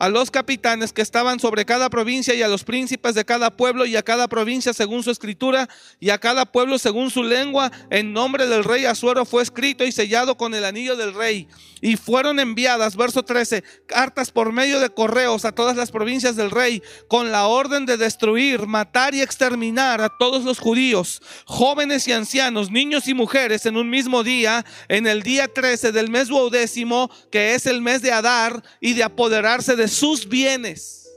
a 0.06 0.10
los 0.10 0.30
capitanes 0.30 0.94
que 0.94 1.02
estaban 1.02 1.40
sobre 1.40 1.66
cada 1.66 1.90
provincia 1.90 2.36
y 2.36 2.44
a 2.44 2.48
los 2.48 2.64
príncipes 2.64 3.16
de 3.16 3.26
cada 3.26 3.50
pueblo 3.50 3.88
y 3.88 3.96
a 3.96 4.04
cada 4.04 4.28
provincia 4.28 4.72
según 4.72 5.02
su 5.02 5.10
escritura 5.10 5.68
y 6.00 6.12
a 6.12 6.20
cada 6.20 6.46
pueblo 6.46 6.78
según 6.78 7.10
su 7.10 7.24
lengua, 7.24 7.72
en 7.90 8.14
nombre 8.14 8.46
del 8.46 8.64
rey 8.64 8.86
Azuero 8.86 9.26
fue 9.26 9.42
escrito 9.42 9.84
y 9.84 9.92
sellado 9.92 10.38
con 10.38 10.54
el 10.54 10.64
anillo 10.64 10.96
del 10.96 11.16
rey. 11.16 11.48
Y 11.82 11.98
fueron 11.98 12.40
enviadas, 12.40 12.96
verso 12.96 13.24
13, 13.24 13.64
cartas 13.86 14.32
por 14.32 14.52
medio 14.52 14.80
de 14.80 14.90
correos 14.90 15.44
a 15.44 15.52
todas 15.52 15.76
las 15.76 15.92
provincias 15.92 16.36
del 16.36 16.50
rey 16.50 16.82
con 17.08 17.32
la 17.32 17.48
orden 17.48 17.86
de 17.86 17.98
destruir, 17.98 18.66
matar 18.66 19.14
y 19.14 19.22
exterminar 19.22 20.02
a 20.02 20.10
todos 20.18 20.44
los 20.44 20.60
judíos, 20.60 21.22
jóvenes 21.46 22.08
y 22.08 22.12
ancianos, 22.12 22.72
niños 22.72 23.08
y 23.08 23.14
mujeres 23.14 23.66
en 23.66 23.76
un 23.76 23.90
mismo 23.90 24.24
día, 24.24 24.66
en 24.88 25.06
el 25.06 25.22
día 25.22 25.52
13 25.52 25.92
del 25.92 26.10
mes 26.10 26.28
duodécimo, 26.28 27.12
que 27.32 27.56
es 27.56 27.66
el 27.66 27.82
mes 27.82 28.02
de 28.02 28.12
Adar, 28.12 28.64
y 28.80 28.94
de 28.94 29.04
apoderarse 29.04 29.76
de 29.76 29.88
sus 29.96 30.28
bienes. 30.28 31.10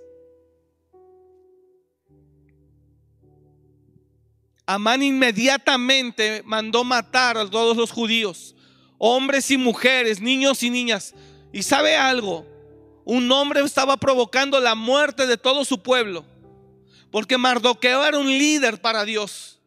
Amán 4.66 5.02
inmediatamente 5.02 6.42
mandó 6.44 6.84
matar 6.84 7.38
a 7.38 7.48
todos 7.48 7.76
los 7.76 7.90
judíos, 7.90 8.54
hombres 8.98 9.50
y 9.50 9.56
mujeres, 9.56 10.20
niños 10.20 10.62
y 10.62 10.70
niñas. 10.70 11.14
Y 11.52 11.62
sabe 11.62 11.96
algo, 11.96 12.46
un 13.04 13.30
hombre 13.32 13.60
estaba 13.62 13.96
provocando 13.96 14.60
la 14.60 14.74
muerte 14.74 15.26
de 15.26 15.38
todo 15.38 15.64
su 15.64 15.82
pueblo, 15.82 16.24
porque 17.10 17.38
Mardoqueo 17.38 18.04
era 18.04 18.18
un 18.18 18.26
líder 18.26 18.80
para 18.80 19.04
Dios. 19.06 19.58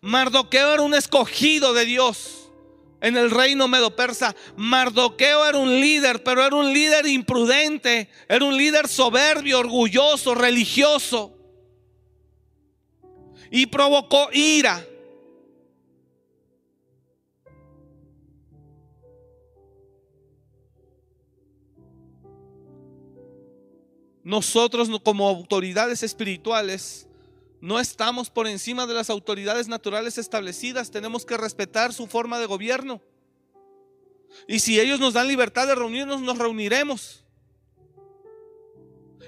Mardoqueo 0.00 0.74
era 0.74 0.82
un 0.82 0.94
escogido 0.94 1.74
de 1.74 1.84
Dios 1.84 2.37
en 3.00 3.16
el 3.16 3.30
reino 3.30 3.68
medo-persa. 3.68 4.34
Mardoqueo 4.56 5.46
era 5.46 5.58
un 5.58 5.80
líder, 5.80 6.22
pero 6.22 6.44
era 6.44 6.54
un 6.54 6.72
líder 6.72 7.06
imprudente, 7.06 8.08
era 8.28 8.44
un 8.44 8.56
líder 8.56 8.88
soberbio, 8.88 9.58
orgulloso, 9.58 10.34
religioso. 10.34 11.34
Y 13.50 13.66
provocó 13.66 14.28
ira. 14.32 14.84
Nosotros 24.22 24.90
como 25.02 25.26
autoridades 25.26 26.02
espirituales 26.02 27.07
no 27.60 27.80
estamos 27.80 28.30
por 28.30 28.46
encima 28.46 28.86
de 28.86 28.94
las 28.94 29.10
autoridades 29.10 29.68
naturales 29.68 30.18
establecidas, 30.18 30.90
tenemos 30.90 31.26
que 31.26 31.36
respetar 31.36 31.92
su 31.92 32.06
forma 32.06 32.38
de 32.38 32.46
gobierno. 32.46 33.02
Y 34.46 34.60
si 34.60 34.78
ellos 34.78 35.00
nos 35.00 35.14
dan 35.14 35.28
libertad 35.28 35.66
de 35.66 35.74
reunirnos, 35.74 36.20
nos 36.20 36.38
reuniremos. 36.38 37.24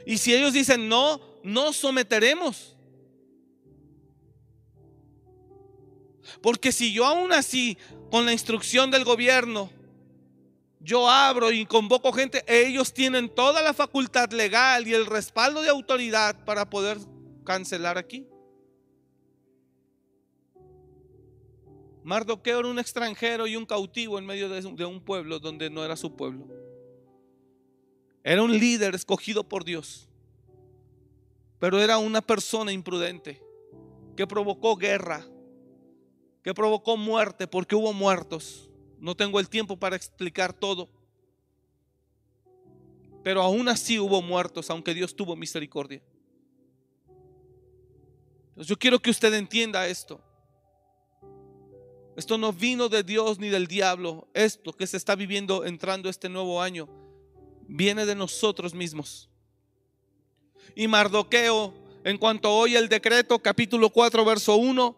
Y 0.07 0.18
si 0.18 0.35
ellos 0.35 0.53
dicen 0.53 0.89
no, 0.89 1.20
nos 1.43 1.76
someteremos. 1.76 2.76
Porque 6.43 6.72
si 6.72 6.93
yo 6.93 7.07
aún 7.07 7.33
así, 7.33 7.76
con 8.11 8.24
la 8.24 8.33
instrucción 8.33 8.91
del 8.91 9.05
gobierno, 9.05 9.70
yo 10.81 11.11
abro 11.11 11.53
y 11.53 11.66
convoco 11.66 12.12
gente, 12.12 12.45
ellos 12.47 12.95
tienen 12.95 13.28
toda 13.28 13.61
la 13.61 13.74
facultad 13.74 14.31
legal 14.31 14.87
y 14.87 14.95
el 14.95 15.07
respaldo 15.07 15.61
de 15.62 15.68
autoridad 15.68 16.45
para 16.45 16.70
poder 16.70 16.99
cancelar 17.45 17.99
aquí. 17.99 18.26
Mardoqueo 22.03 22.61
era 22.61 22.68
un 22.68 22.78
extranjero 22.78 23.47
y 23.47 23.57
un 23.57 23.66
cautivo 23.66 24.18
en 24.18 24.26
medio 24.26 24.49
de 24.49 24.84
un 24.84 25.01
pueblo 25.01 25.38
donde 25.38 25.68
no 25.68 25.84
era 25.84 25.97
su 25.97 26.16
pueblo. 26.16 26.49
Era 28.22 28.43
un 28.43 28.53
líder 28.53 28.95
escogido 28.95 29.49
por 29.49 29.64
Dios, 29.64 30.09
pero 31.59 31.80
era 31.80 31.99
una 31.99 32.20
persona 32.20 32.72
imprudente 32.72 33.43
que 34.16 34.26
provocó 34.26 34.76
guerra, 34.76 35.26
que 36.43 36.55
provocó 36.55 36.97
muerte 36.97 37.47
porque 37.47 37.74
hubo 37.74 37.93
muertos. 37.93 38.70
No 38.99 39.14
tengo 39.14 39.41
el 39.41 39.49
tiempo 39.49 39.78
para 39.78 39.97
explicar 39.97 40.53
todo. 40.53 40.91
Pero 43.22 43.43
aún 43.43 43.68
así 43.68 43.99
hubo 43.99 44.22
muertos, 44.22 44.70
aunque 44.70 44.95
Dios 44.95 45.14
tuvo 45.14 45.36
misericordia 45.36 46.03
yo 48.67 48.79
quiero 48.79 49.01
que 49.01 49.11
usted 49.11 49.33
entienda 49.35 49.87
esto. 49.87 50.21
Esto 52.17 52.37
no 52.37 52.53
vino 52.53 52.89
de 52.89 53.03
Dios 53.03 53.39
ni 53.39 53.49
del 53.49 53.67
diablo. 53.67 54.29
Esto 54.35 54.73
que 54.73 54.87
se 54.87 54.97
está 54.97 55.15
viviendo 55.15 55.65
entrando 55.65 56.09
este 56.09 56.29
nuevo 56.29 56.61
año 56.61 56.89
viene 57.67 58.05
de 58.05 58.15
nosotros 58.15 58.75
mismos. 58.75 59.29
Y 60.75 60.89
Mardoqueo, 60.89 61.73
en 62.05 62.19
cuanto 62.19 62.55
oye 62.55 62.77
el 62.77 62.89
decreto, 62.89 63.39
capítulo 63.39 63.91
4, 63.91 64.25
verso 64.25 64.57
1, 64.57 64.97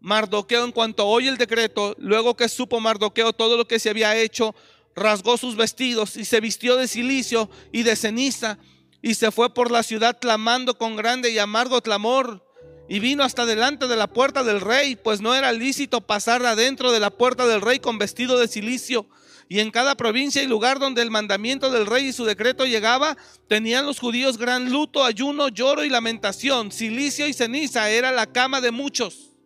Mardoqueo, 0.00 0.64
en 0.64 0.72
cuanto 0.72 1.06
oye 1.06 1.28
el 1.28 1.36
decreto, 1.36 1.94
luego 1.98 2.36
que 2.36 2.48
supo 2.48 2.80
Mardoqueo 2.80 3.32
todo 3.32 3.56
lo 3.56 3.68
que 3.68 3.78
se 3.78 3.90
había 3.90 4.16
hecho, 4.16 4.54
rasgó 4.94 5.36
sus 5.36 5.56
vestidos 5.56 6.16
y 6.16 6.24
se 6.24 6.40
vistió 6.40 6.76
de 6.76 6.88
silicio 6.88 7.50
y 7.70 7.82
de 7.82 7.96
ceniza 7.96 8.58
y 9.02 9.14
se 9.14 9.30
fue 9.30 9.54
por 9.54 9.70
la 9.70 9.82
ciudad 9.82 10.18
clamando 10.20 10.76
con 10.76 10.96
grande 10.96 11.30
y 11.30 11.38
amargo 11.38 11.80
clamor 11.82 12.49
y 12.90 12.98
vino 12.98 13.22
hasta 13.22 13.46
delante 13.46 13.86
de 13.86 13.94
la 13.94 14.08
puerta 14.08 14.42
del 14.42 14.60
rey, 14.60 14.96
pues 14.96 15.20
no 15.20 15.36
era 15.36 15.52
lícito 15.52 16.00
pasar 16.00 16.44
adentro 16.44 16.90
de 16.90 16.98
la 16.98 17.10
puerta 17.10 17.46
del 17.46 17.60
rey 17.60 17.78
con 17.78 17.98
vestido 17.98 18.36
de 18.36 18.48
silicio. 18.48 19.08
Y 19.48 19.60
en 19.60 19.70
cada 19.70 19.94
provincia 19.94 20.42
y 20.42 20.48
lugar 20.48 20.80
donde 20.80 21.00
el 21.00 21.08
mandamiento 21.12 21.70
del 21.70 21.86
rey 21.86 22.06
y 22.06 22.12
su 22.12 22.24
decreto 22.24 22.66
llegaba, 22.66 23.16
tenían 23.46 23.86
los 23.86 24.00
judíos 24.00 24.38
gran 24.38 24.72
luto, 24.72 25.04
ayuno, 25.04 25.46
lloro 25.46 25.84
y 25.84 25.88
lamentación. 25.88 26.72
Silicio 26.72 27.28
y 27.28 27.32
ceniza 27.32 27.88
era 27.90 28.10
la 28.10 28.26
cama 28.26 28.60
de 28.60 28.72
muchos. 28.72 29.36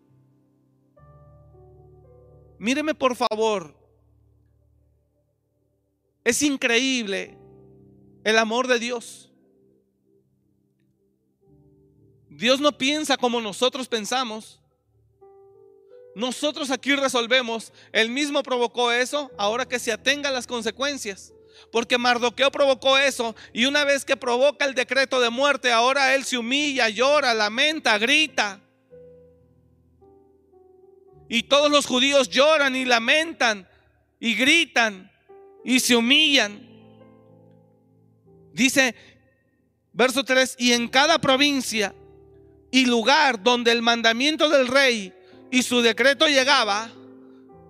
Míreme 2.59 2.95
por 2.95 3.14
favor. 3.14 3.76
Es 6.24 6.40
increíble 6.40 7.36
el 8.24 8.38
amor 8.38 8.68
de 8.68 8.78
Dios. 8.78 9.34
Dios 12.37 12.61
no 12.61 12.76
piensa 12.76 13.16
como 13.16 13.41
nosotros 13.41 13.87
pensamos. 13.87 14.61
Nosotros 16.16 16.70
aquí 16.70 16.95
resolvemos. 16.95 17.72
Él 17.93 18.11
mismo 18.11 18.43
provocó 18.43 18.91
eso, 18.91 19.30
ahora 19.39 19.66
que 19.66 19.78
se 19.78 19.93
atenga 19.93 20.28
a 20.28 20.32
las 20.32 20.47
consecuencias. 20.47 21.32
Porque 21.70 21.97
Mardoqueo 21.97 22.51
provocó 22.51 22.99
eso 22.99 23.37
y 23.53 23.66
una 23.66 23.85
vez 23.85 24.05
que 24.05 24.16
provoca 24.16 24.64
el 24.64 24.74
decreto 24.74 25.20
de 25.20 25.30
muerte, 25.30 25.70
ahora 25.70 26.14
él 26.14 26.24
se 26.24 26.37
humilla, 26.37 26.89
llora, 26.89 27.32
lamenta, 27.35 27.97
grita. 27.99 28.61
Y 31.28 31.45
todos 31.45 31.70
los 31.70 31.87
judíos 31.87 32.28
lloran 32.28 32.74
y 32.74 32.85
lamentan 32.85 33.68
y 34.18 34.35
gritan 34.35 35.11
y 35.64 35.78
se 35.78 35.95
humillan. 35.95 36.68
Dice 38.53 38.95
verso 39.93 40.24
3, 40.24 40.57
y 40.59 40.72
en 40.72 40.89
cada 40.89 41.20
provincia 41.20 41.95
y 42.74 42.86
lugar 42.86 43.40
donde 43.40 43.70
el 43.70 43.82
mandamiento 43.82 44.48
del 44.48 44.66
rey 44.66 45.12
y 45.48 45.62
su 45.62 45.80
decreto 45.80 46.26
llegaba 46.26 46.90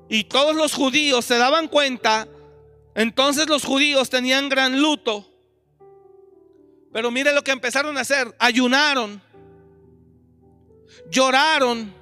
y 0.08 0.24
todos 0.24 0.56
los 0.56 0.72
judíos 0.72 1.26
se 1.26 1.36
daban 1.36 1.68
cuenta, 1.68 2.26
entonces 2.94 3.46
los 3.46 3.64
judíos 3.64 4.08
tenían 4.08 4.48
gran 4.48 4.80
luto. 4.80 5.30
Pero 6.90 7.10
mire 7.10 7.34
lo 7.34 7.44
que 7.44 7.50
empezaron 7.50 7.98
a 7.98 8.00
hacer, 8.00 8.34
ayunaron, 8.38 9.22
lloraron 11.10 11.94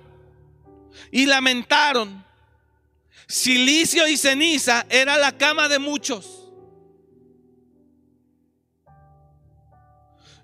y 1.11 1.26
lamentaron. 1.26 2.24
Silicio 3.26 4.07
y 4.07 4.16
ceniza 4.16 4.86
era 4.88 5.18
la 5.18 5.36
cama 5.36 5.68
de 5.68 5.80
muchos. 5.80 6.41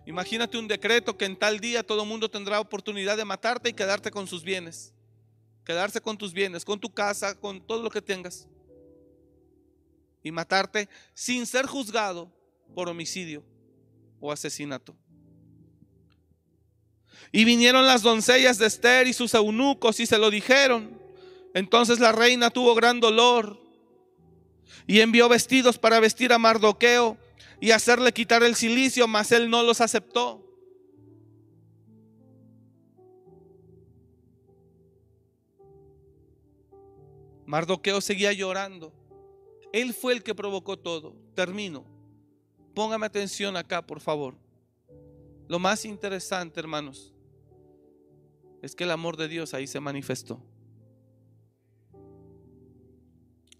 Imagínate 0.08 0.56
un 0.56 0.66
decreto 0.66 1.18
que 1.18 1.26
en 1.26 1.36
tal 1.36 1.60
día 1.60 1.82
todo 1.82 2.02
el 2.02 2.08
mundo 2.08 2.30
tendrá 2.30 2.58
oportunidad 2.60 3.18
de 3.18 3.26
matarte 3.26 3.68
y 3.68 3.74
quedarte 3.74 4.10
con 4.10 4.26
sus 4.26 4.42
bienes. 4.42 4.94
Quedarse 5.66 6.00
con 6.00 6.16
tus 6.16 6.32
bienes, 6.32 6.64
con 6.64 6.80
tu 6.80 6.88
casa, 6.88 7.38
con 7.38 7.60
todo 7.60 7.82
lo 7.82 7.90
que 7.90 8.00
tengas. 8.00 8.48
Y 10.22 10.32
matarte 10.32 10.88
sin 11.12 11.44
ser 11.44 11.66
juzgado 11.66 12.32
por 12.74 12.88
homicidio 12.88 13.44
o 14.18 14.32
asesinato. 14.32 14.96
Y 17.30 17.44
vinieron 17.44 17.86
las 17.86 18.00
doncellas 18.00 18.56
de 18.56 18.64
Esther 18.64 19.08
y 19.08 19.12
sus 19.12 19.34
eunucos 19.34 20.00
y 20.00 20.06
se 20.06 20.16
lo 20.16 20.30
dijeron. 20.30 20.98
Entonces 21.52 22.00
la 22.00 22.12
reina 22.12 22.48
tuvo 22.48 22.74
gran 22.74 22.98
dolor 22.98 23.60
y 24.86 25.00
envió 25.00 25.28
vestidos 25.28 25.76
para 25.76 26.00
vestir 26.00 26.32
a 26.32 26.38
Mardoqueo 26.38 27.18
y 27.60 27.72
hacerle 27.72 28.12
quitar 28.12 28.42
el 28.42 28.54
silicio, 28.54 29.08
mas 29.08 29.32
él 29.32 29.50
no 29.50 29.62
los 29.62 29.80
aceptó. 29.80 30.44
Mardoqueo 37.46 38.00
seguía 38.00 38.32
llorando. 38.32 38.92
Él 39.72 39.94
fue 39.94 40.12
el 40.12 40.22
que 40.22 40.34
provocó 40.34 40.78
todo. 40.78 41.16
Termino. 41.34 41.84
Póngame 42.74 43.06
atención 43.06 43.56
acá, 43.56 43.84
por 43.86 44.00
favor. 44.00 44.34
Lo 45.48 45.58
más 45.58 45.84
interesante, 45.84 46.60
hermanos, 46.60 47.14
es 48.60 48.76
que 48.76 48.84
el 48.84 48.90
amor 48.90 49.16
de 49.16 49.28
Dios 49.28 49.54
ahí 49.54 49.66
se 49.66 49.80
manifestó. 49.80 50.42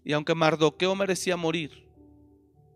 Y 0.03 0.13
aunque 0.13 0.35
Mardoqueo 0.35 0.95
merecía 0.95 1.35
morir 1.35 1.88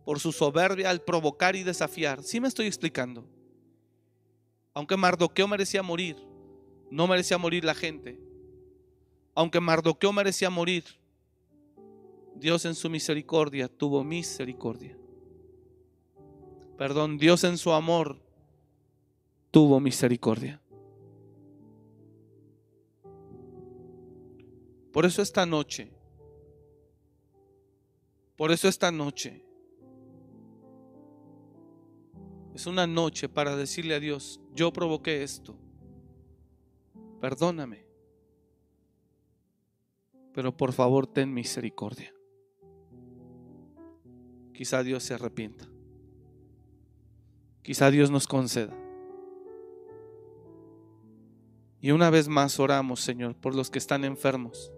por 0.06 0.20
su 0.20 0.32
soberbia 0.32 0.90
al 0.90 1.02
provocar 1.02 1.56
y 1.56 1.64
desafiar, 1.64 2.24
sí 2.24 2.40
me 2.40 2.48
estoy 2.48 2.68
explicando. 2.68 3.26
Aunque 4.74 4.98
Mardoqueo 4.98 5.48
merecía 5.48 5.84
morir, 5.84 6.18
no 6.90 7.08
merecía 7.08 7.38
morir 7.38 7.64
la 7.64 7.76
gente. 7.76 8.20
Aunque 9.36 9.60
Mardoqueo 9.60 10.12
merecía 10.12 10.50
morir, 10.50 10.84
Dios 12.36 12.66
en 12.66 12.76
su 12.76 12.90
misericordia 12.90 13.68
tuvo 13.68 14.04
misericordia. 14.04 14.98
Perdón, 16.78 17.18
Dios 17.18 17.44
en 17.44 17.58
su 17.58 17.72
amor 17.72 18.20
tuvo 19.52 19.80
misericordia. 19.80 20.60
Por 24.92 25.06
eso 25.06 25.22
esta 25.22 25.46
noche, 25.46 25.92
por 28.36 28.52
eso 28.52 28.68
esta 28.68 28.92
noche, 28.92 29.44
es 32.54 32.68
una 32.68 32.86
noche 32.86 33.28
para 33.30 33.56
decirle 33.56 33.96
a 33.96 34.00
Dios, 34.00 34.40
yo 34.54 34.72
provoqué 34.72 35.24
esto, 35.24 35.56
perdóname, 37.20 37.86
pero 40.34 40.56
por 40.56 40.74
favor 40.74 41.08
ten 41.08 41.34
misericordia. 41.34 42.14
Quizá 44.54 44.84
Dios 44.84 45.04
se 45.04 45.16
arrepienta. 45.16 45.68
Quizá 47.64 47.90
Dios 47.90 48.12
nos 48.12 48.28
conceda. 48.28 48.78
Y 51.80 51.92
una 51.92 52.10
vez 52.10 52.28
más 52.28 52.60
oramos, 52.60 53.00
Señor, 53.00 53.36
por 53.36 53.56
los 53.56 53.70
que 53.70 53.80
están 53.80 54.06
enfermos. 54.06 54.72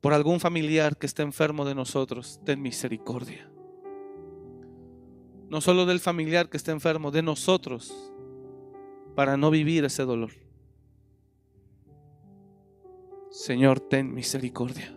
Por 0.00 0.12
algún 0.12 0.40
familiar 0.40 0.96
que 0.96 1.06
esté 1.06 1.22
enfermo 1.22 1.64
de 1.64 1.74
nosotros, 1.74 2.40
ten 2.44 2.60
misericordia. 2.60 3.51
No 5.52 5.60
solo 5.60 5.84
del 5.84 6.00
familiar 6.00 6.48
que 6.48 6.56
esté 6.56 6.70
enfermo, 6.70 7.10
de 7.10 7.20
nosotros, 7.20 7.92
para 9.14 9.36
no 9.36 9.50
vivir 9.50 9.84
ese 9.84 10.02
dolor. 10.02 10.30
Señor, 13.30 13.78
ten 13.78 14.14
misericordia. 14.14 14.96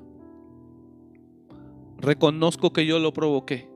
Reconozco 1.97 2.71
que 2.71 2.85
yo 2.85 2.99
lo 2.99 3.11
provoqué 3.11 3.69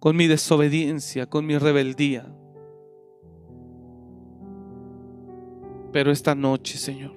con 0.00 0.16
mi 0.16 0.26
desobediencia, 0.26 1.26
con 1.26 1.46
mi 1.46 1.58
rebeldía. 1.58 2.26
Pero 5.92 6.10
esta 6.10 6.34
noche, 6.34 6.76
Señor, 6.76 7.14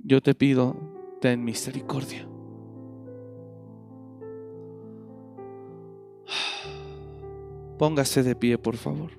yo 0.00 0.20
te 0.20 0.34
pido, 0.34 0.76
ten 1.20 1.44
misericordia. 1.44 2.27
Póngase 7.78 8.22
de 8.22 8.34
pie, 8.34 8.58
por 8.58 8.76
favor. 8.76 9.12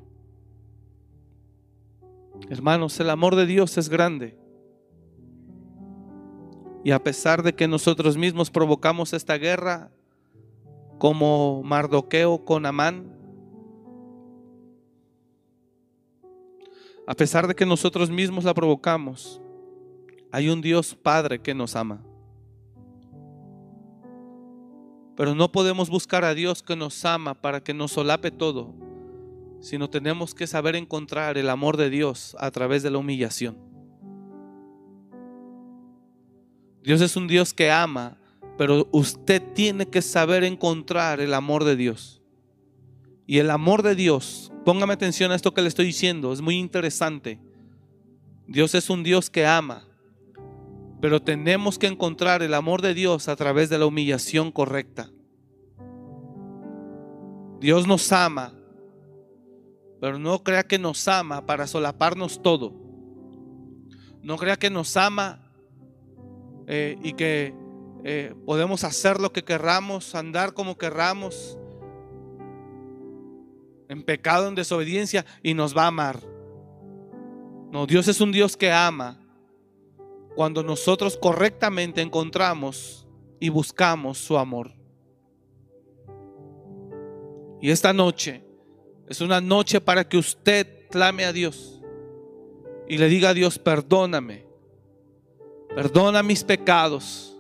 Hermanos, 2.50 3.00
el 3.00 3.10
amor 3.10 3.36
de 3.36 3.46
Dios 3.46 3.78
es 3.78 3.90
grande. 3.90 4.38
Y 6.84 6.92
a 6.92 7.04
pesar 7.04 7.44
de 7.44 7.54
que 7.54 7.68
nosotros 7.68 8.18
mismos 8.18 8.52
provocamos 8.52 9.14
esta 9.14 9.38
guerra, 9.38 9.92
como 10.98 11.64
Mardoqueo 11.64 12.44
con 12.44 12.66
Amán, 12.66 13.16
a 17.08 17.14
pesar 17.16 17.48
de 17.48 17.56
que 17.56 17.66
nosotros 17.66 18.10
mismos 18.10 18.44
la 18.44 18.54
provocamos, 18.54 19.42
hay 20.32 20.50
un 20.50 20.62
Dios 20.62 20.96
Padre 20.96 21.42
que 21.42 21.56
nos 21.56 21.76
ama. 21.76 22.04
Pero 25.20 25.36
no 25.36 25.52
podemos 25.52 25.90
buscar 25.90 26.24
a 26.24 26.34
Dios 26.34 26.64
que 26.64 26.78
nos 26.78 27.04
ama 27.04 27.34
para 27.34 27.62
que 27.62 27.74
nos 27.74 27.92
solape 27.92 28.32
todo, 28.32 28.74
sino 29.60 29.90
tenemos 29.90 30.34
que 30.34 30.48
saber 30.48 30.78
encontrar 30.78 31.38
el 31.38 31.50
amor 31.50 31.76
de 31.76 31.90
Dios 31.90 32.38
a 32.40 32.50
través 32.52 32.84
de 32.84 32.90
la 32.90 33.00
humillación. 33.00 33.58
Dios 36.82 37.02
es 37.02 37.18
un 37.18 37.28
Dios 37.28 37.54
que 37.54 37.70
ama, 37.70 38.18
pero 38.58 38.88
usted 38.94 39.44
tiene 39.54 39.90
que 39.90 40.02
saber 40.02 40.46
encontrar 40.46 41.20
el 41.20 41.34
amor 41.34 41.66
de 41.66 41.76
Dios. 41.76 42.22
Y 43.28 43.40
el 43.40 43.52
amor 43.52 43.84
de 43.84 43.96
Dios, 43.96 44.54
póngame 44.64 44.94
atención 44.94 45.34
a 45.34 45.36
esto 45.36 45.54
que 45.54 45.62
le 45.62 45.68
estoy 45.68 45.88
diciendo, 45.88 46.32
es 46.32 46.40
muy 46.40 46.56
interesante. 46.56 47.42
Dios 48.48 48.74
es 48.74 48.90
un 48.90 49.04
Dios 49.04 49.30
que 49.30 49.46
ama, 49.46 49.86
pero 51.02 51.22
tenemos 51.22 51.80
que 51.80 51.88
encontrar 51.88 52.44
el 52.44 52.54
amor 52.54 52.82
de 52.82 52.94
Dios 52.94 53.30
a 53.30 53.36
través 53.36 53.70
de 53.70 53.80
la 53.80 53.86
humillación 53.86 54.52
correcta. 54.52 55.10
Dios 57.60 57.88
nos 57.88 58.12
ama, 58.12 58.54
pero 60.02 60.20
no 60.20 60.44
crea 60.44 60.64
que 60.64 60.80
nos 60.80 61.08
ama 61.08 61.46
para 61.46 61.68
solaparnos 61.68 62.42
todo. 62.42 62.74
No 64.22 64.38
crea 64.38 64.58
que 64.58 64.70
nos 64.70 64.98
ama 64.98 65.42
eh, 66.68 66.98
y 67.02 67.14
que 67.14 67.54
eh, 68.04 68.34
podemos 68.46 68.84
hacer 68.84 69.20
lo 69.20 69.32
que 69.32 69.44
querramos, 69.44 70.16
andar 70.16 70.54
como 70.54 70.78
querramos, 70.78 71.58
en 73.88 74.04
pecado, 74.04 74.48
en 74.48 74.56
desobediencia, 74.56 75.26
y 75.42 75.54
nos 75.54 75.76
va 75.76 75.84
a 75.84 75.88
amar. 75.88 76.20
No, 77.72 77.86
Dios 77.86 78.08
es 78.08 78.20
un 78.20 78.32
Dios 78.32 78.56
que 78.56 78.72
ama 78.72 79.19
cuando 80.36 80.64
nosotros 80.64 81.18
correctamente 81.18 82.02
encontramos 82.02 83.08
y 83.40 83.50
buscamos 83.50 84.18
su 84.18 84.38
amor. 84.38 84.72
Y 87.62 87.72
esta 87.72 87.94
noche 87.94 88.44
es 89.08 89.22
una 89.22 89.42
noche 89.42 89.82
para 89.82 90.08
que 90.08 90.18
usted 90.18 90.88
clame 90.90 91.26
a 91.26 91.34
Dios 91.34 91.82
y 92.88 92.98
le 92.98 93.08
diga 93.08 93.30
a 93.30 93.34
Dios, 93.34 93.60
perdóname 93.60 94.50
Perdona 95.76 96.24
mis 96.24 96.44
pecados. 96.44 97.36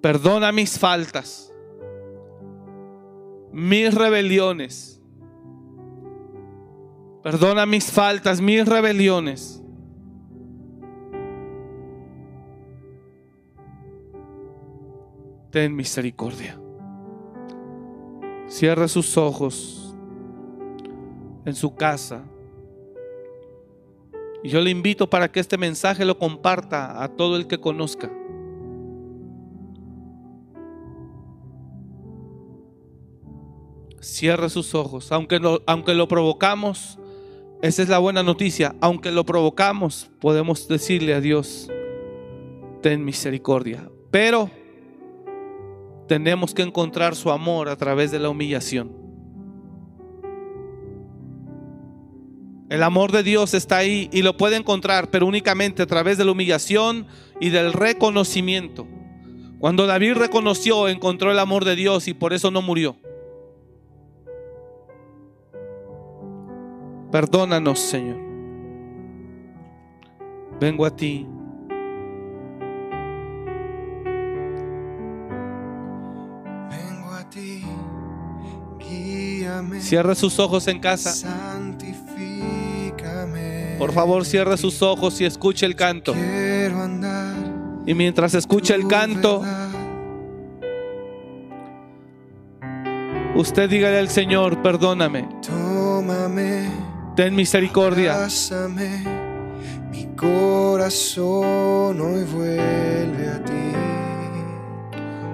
Perdona 0.00 0.52
mis 0.52 0.78
faltas. 0.78 1.52
Mis 3.52 3.94
rebeliones. 3.94 5.00
Perdona 7.22 7.66
mis 7.66 7.90
faltas, 7.90 8.40
mis 8.40 8.66
rebeliones. 8.66 9.62
Ten 15.54 15.76
misericordia. 15.76 16.58
Cierre 18.48 18.88
sus 18.88 19.16
ojos 19.16 19.94
en 21.44 21.54
su 21.54 21.76
casa. 21.76 22.24
Y 24.42 24.48
yo 24.48 24.60
le 24.60 24.70
invito 24.70 25.08
para 25.08 25.30
que 25.30 25.38
este 25.38 25.56
mensaje 25.56 26.04
lo 26.04 26.18
comparta 26.18 27.00
a 27.00 27.06
todo 27.06 27.36
el 27.36 27.46
que 27.46 27.60
conozca. 27.60 28.10
Cierre 34.00 34.50
sus 34.50 34.74
ojos. 34.74 35.12
Aunque 35.12 35.38
lo, 35.38 35.62
aunque 35.68 35.94
lo 35.94 36.08
provocamos, 36.08 36.98
esa 37.62 37.80
es 37.80 37.88
la 37.88 38.00
buena 38.00 38.24
noticia. 38.24 38.74
Aunque 38.80 39.12
lo 39.12 39.24
provocamos, 39.24 40.10
podemos 40.20 40.66
decirle 40.66 41.14
a 41.14 41.20
Dios, 41.20 41.70
ten 42.82 43.04
misericordia. 43.04 43.88
Pero 44.10 44.50
tenemos 46.06 46.54
que 46.54 46.62
encontrar 46.62 47.14
su 47.16 47.30
amor 47.30 47.68
a 47.68 47.76
través 47.76 48.10
de 48.10 48.18
la 48.18 48.28
humillación. 48.28 49.04
El 52.68 52.82
amor 52.82 53.12
de 53.12 53.22
Dios 53.22 53.54
está 53.54 53.76
ahí 53.76 54.08
y 54.12 54.22
lo 54.22 54.36
puede 54.36 54.56
encontrar, 54.56 55.10
pero 55.10 55.26
únicamente 55.26 55.82
a 55.82 55.86
través 55.86 56.18
de 56.18 56.24
la 56.24 56.32
humillación 56.32 57.06
y 57.40 57.50
del 57.50 57.72
reconocimiento. 57.72 58.86
Cuando 59.58 59.86
David 59.86 60.14
reconoció, 60.14 60.88
encontró 60.88 61.30
el 61.30 61.38
amor 61.38 61.64
de 61.64 61.76
Dios 61.76 62.08
y 62.08 62.14
por 62.14 62.32
eso 62.32 62.50
no 62.50 62.62
murió. 62.62 62.96
Perdónanos, 67.12 67.78
Señor. 67.78 68.18
Vengo 70.58 70.84
a 70.84 70.96
ti. 70.96 71.26
Cierre 79.80 80.14
sus 80.14 80.38
ojos 80.38 80.68
en 80.68 80.80
casa. 80.80 81.28
Por 83.78 83.92
favor, 83.92 84.24
cierre 84.24 84.56
sus 84.56 84.80
ojos 84.82 85.20
y 85.20 85.24
escuche 85.24 85.66
el 85.66 85.76
canto. 85.76 86.14
Y 87.86 87.94
mientras 87.94 88.34
escucha 88.34 88.74
el 88.74 88.86
canto, 88.86 89.42
usted 93.34 93.68
dígale 93.68 93.98
al 93.98 94.08
Señor, 94.08 94.62
perdóname, 94.62 95.28
ten 97.16 97.34
misericordia. 97.34 98.26
mi 99.90 100.06
corazón 100.16 102.00
hoy 102.00 102.24
vuelve 102.24 103.28
a 103.28 103.44
ti. 103.44 103.52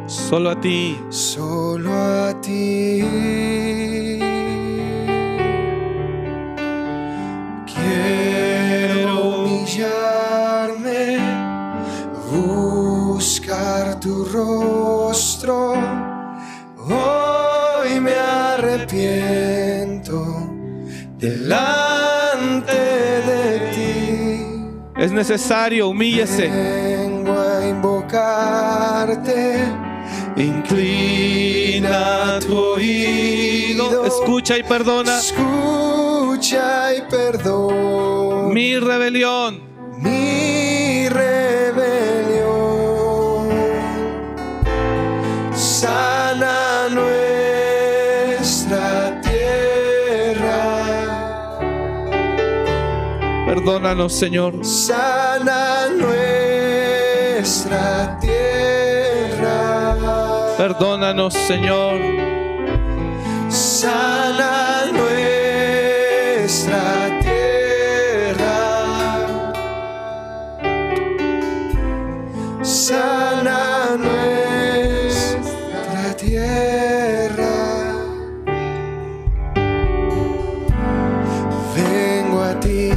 Solo 0.07 0.51
a 0.51 0.61
ti. 0.61 0.99
solo 1.11 1.93
a 1.93 2.41
ti. 2.41 4.20
Quiero 7.91 9.41
humillarme, 9.41 11.19
buscar 12.31 13.99
tu 13.99 14.25
rostro. 14.27 15.73
Hoy 16.79 17.99
me 18.01 18.15
arrepiento 18.15 20.25
delante 21.19 22.79
de 23.31 23.59
ti. 23.75 23.91
Es 24.97 25.11
necesario, 25.11 25.89
humíllese. 25.89 26.47
Vengo 26.49 27.33
a 27.33 27.67
invocarte, 27.67 29.65
inclina 30.37 32.39
tu 32.47 32.57
oído, 32.57 34.07
Escucha 34.07 34.57
y 34.57 34.63
perdona 34.63 35.19
escucha 35.19 36.10
y 36.53 37.03
perdona 37.09 38.53
mi 38.53 38.77
rebelión. 38.79 39.61
mi 39.99 41.09
rebelión. 41.09 42.49
Sana 45.55 46.89
nuestra 46.91 48.01
tierra. 49.21 50.63
Perdónanos, 53.47 54.13
Señor. 54.13 54.65
sana 54.65 55.87
nuestra 55.97 57.39
tierra. 58.21 59.97
Perdónanos, 60.57 61.35
Señor. 61.35 62.01
Sana 63.49 64.70
nuestra 66.51 67.21
tierra. 67.23 68.59
Sana 72.61 73.97
nuestra 74.05 75.47
tierra. 76.17 77.55
Vengo 81.77 82.43
a 82.43 82.59
ti, 82.59 82.91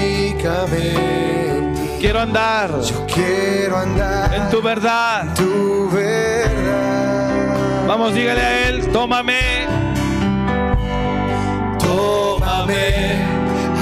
en 1.49 1.73
ti. 1.75 1.81
Quiero 1.99 2.19
andar 2.21 2.81
Yo 2.81 3.05
quiero 3.05 3.77
andar 3.77 4.33
en 4.33 4.49
tu 4.49 4.59
verdad. 4.59 5.35
tu 5.35 5.87
verdad. 5.91 6.36
Vamos, 7.87 8.13
dígale 8.13 8.41
a 8.41 8.67
Él, 8.67 8.87
tómame. 8.91 9.65
Tómame, 11.79 13.15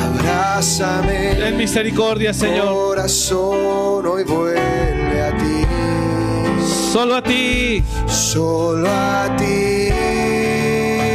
abrázame. 0.05 1.35
Ten 1.39 1.57
misericordia, 1.57 2.31
Señor. 2.31 2.67
Corazón 2.67 4.05
hoy 4.05 4.23
vuelve 4.23 5.23
a 5.23 5.35
ti. 5.35 5.65
Solo 6.93 7.15
a 7.15 7.23
ti. 7.23 7.83
Solo 8.05 8.87
a 8.87 9.35
ti. 9.37 9.89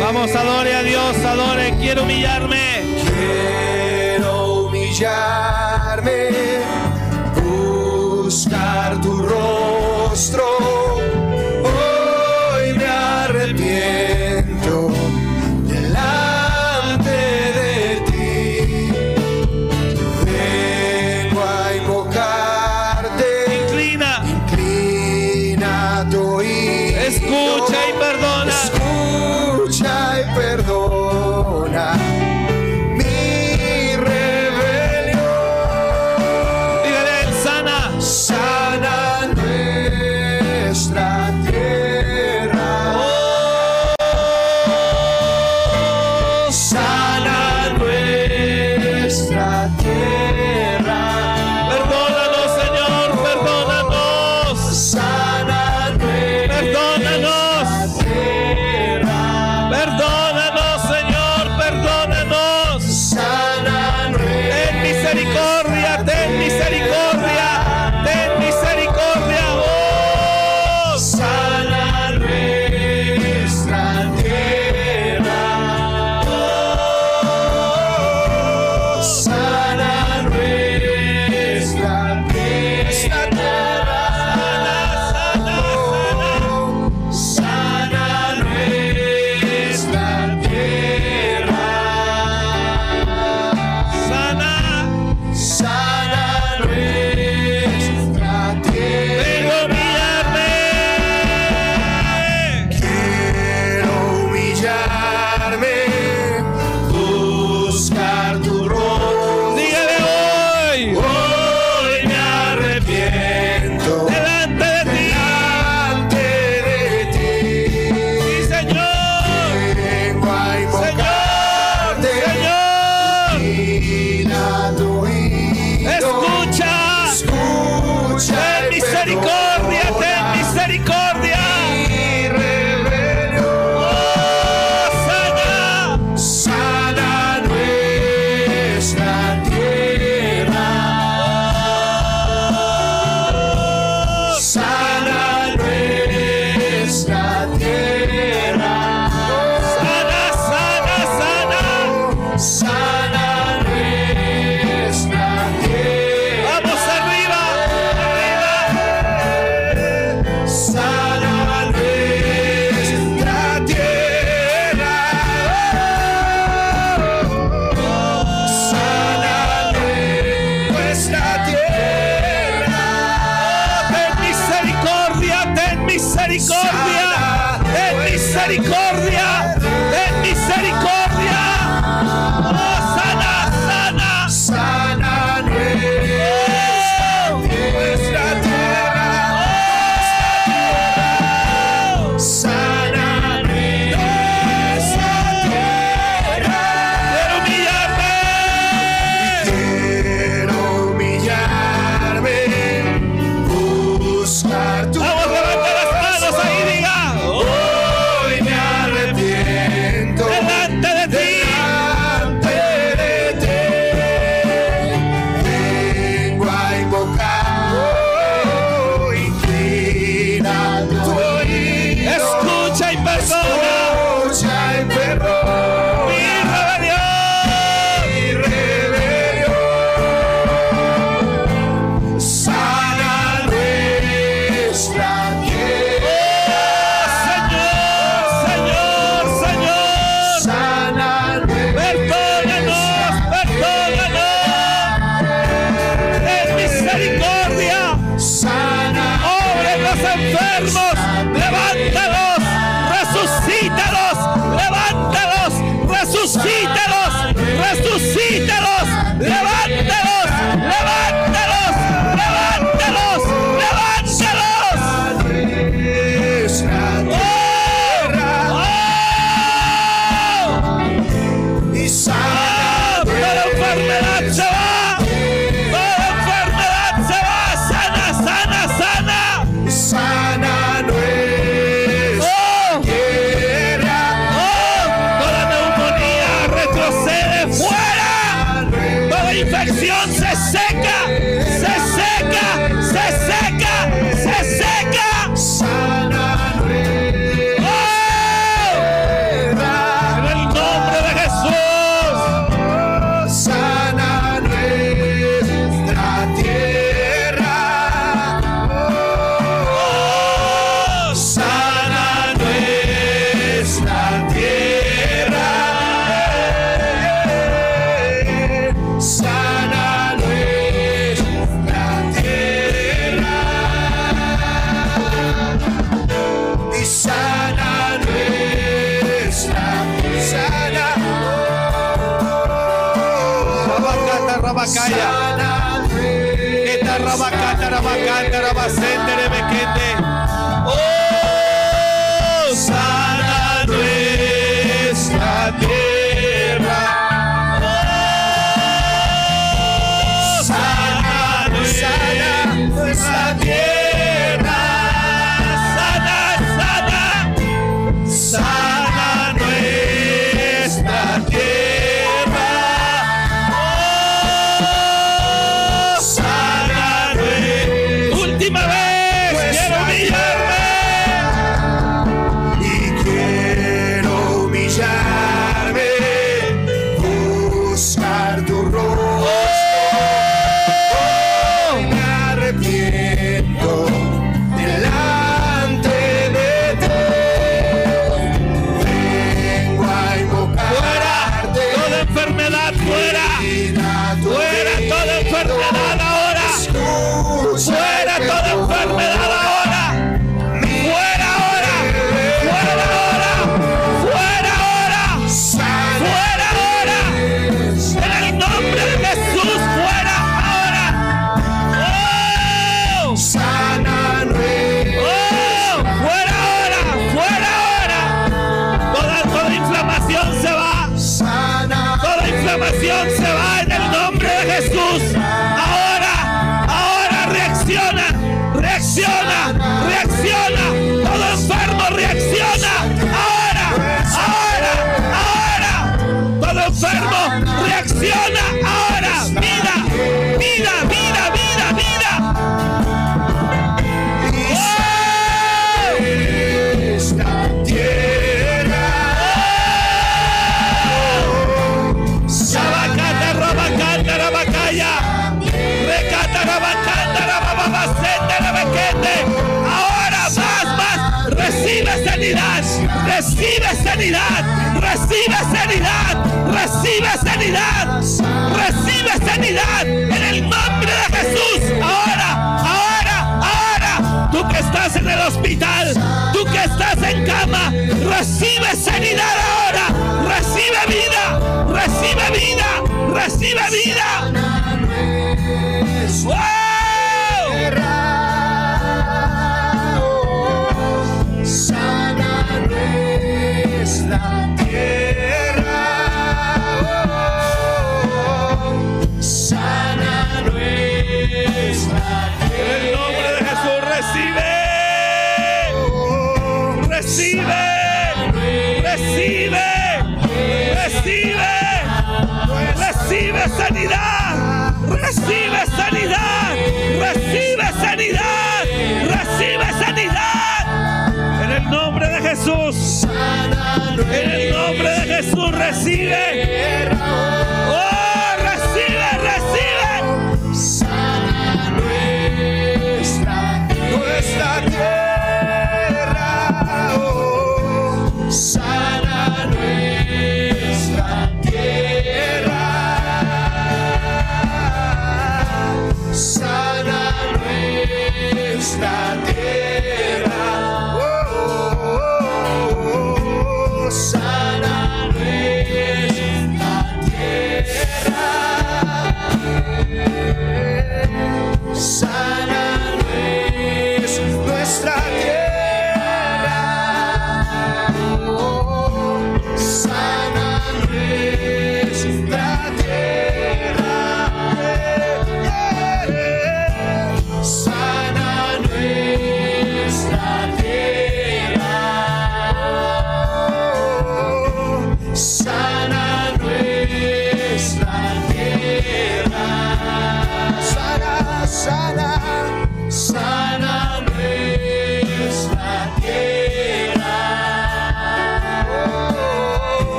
Vamos, 0.00 0.34
adore 0.34 0.74
a 0.74 0.82
Dios, 0.82 1.16
adore. 1.24 1.76
Quiero 1.78 2.02
humillarme. 2.02 2.98
Quiero 3.16 4.64
humillarme, 4.64 6.30
buscar 7.40 9.00
tu 9.00 9.22
rostro. 9.22 10.89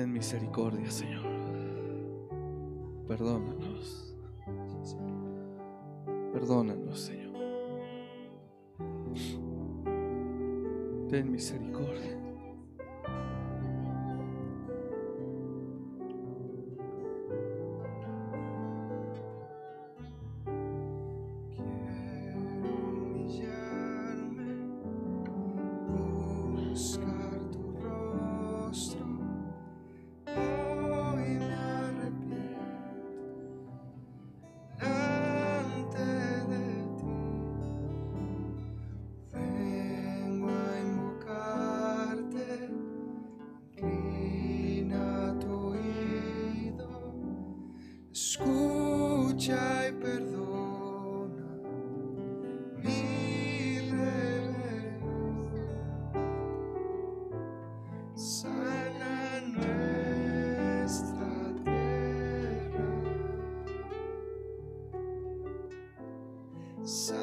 Ten 0.00 0.14
misericordia, 0.14 0.90
Señor. 0.90 1.26
Perdónanos. 3.06 4.16
Perdónanos, 6.32 7.00
Señor. 7.00 7.36
Ten 11.10 11.30
misericordia. 11.30 12.19
Sana 66.90 67.19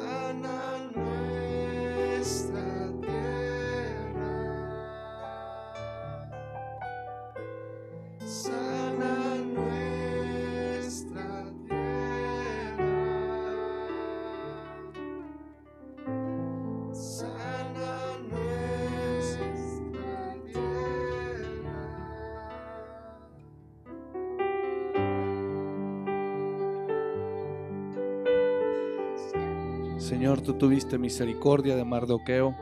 Señor, 30.08 30.40
tú 30.40 30.54
tuviste 30.54 30.96
misericordia 30.96 31.76
de 31.76 31.84
Mardoqueo. 31.84 32.56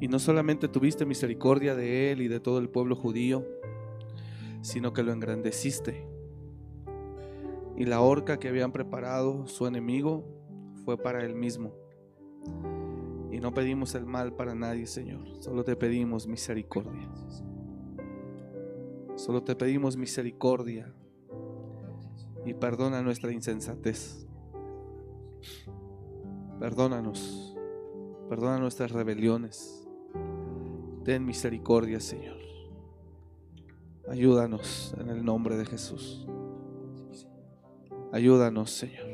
Y 0.00 0.06
no 0.06 0.20
solamente 0.20 0.68
tuviste 0.68 1.04
misericordia 1.04 1.74
de 1.74 2.12
él 2.12 2.22
y 2.22 2.28
de 2.28 2.38
todo 2.38 2.60
el 2.60 2.68
pueblo 2.68 2.94
judío, 2.94 3.44
sino 4.60 4.92
que 4.92 5.02
lo 5.02 5.12
engrandeciste. 5.12 6.06
Y 7.76 7.84
la 7.84 8.00
horca 8.00 8.38
que 8.38 8.46
habían 8.48 8.70
preparado 8.70 9.48
su 9.48 9.66
enemigo 9.66 10.24
fue 10.84 10.96
para 10.96 11.24
él 11.24 11.34
mismo. 11.34 11.74
Y 13.32 13.40
no 13.40 13.52
pedimos 13.52 13.96
el 13.96 14.06
mal 14.06 14.34
para 14.34 14.54
nadie, 14.54 14.86
Señor. 14.86 15.42
Solo 15.42 15.64
te 15.64 15.74
pedimos 15.74 16.28
misericordia. 16.28 17.10
Solo 19.16 19.42
te 19.42 19.56
pedimos 19.56 19.96
misericordia. 19.96 20.94
Y 22.44 22.54
perdona 22.54 23.02
nuestra 23.02 23.32
insensatez. 23.32 24.25
Perdónanos. 26.58 27.56
Perdona 28.28 28.58
nuestras 28.58 28.90
rebeliones. 28.90 29.86
Ten 31.04 31.24
misericordia, 31.24 32.00
Señor. 32.00 32.36
Ayúdanos 34.08 34.94
en 34.98 35.10
el 35.10 35.24
nombre 35.24 35.56
de 35.56 35.64
Jesús. 35.64 36.26
Ayúdanos, 38.12 38.70
Señor. 38.70 39.06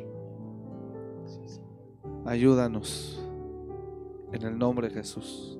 Ayúdanos 2.25 3.21
en 4.33 4.43
el 4.43 4.57
nombre 4.57 4.89
de 4.89 4.95
Jesús. 4.95 5.59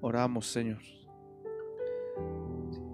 Oramos, 0.00 0.46
Señor. 0.46 0.82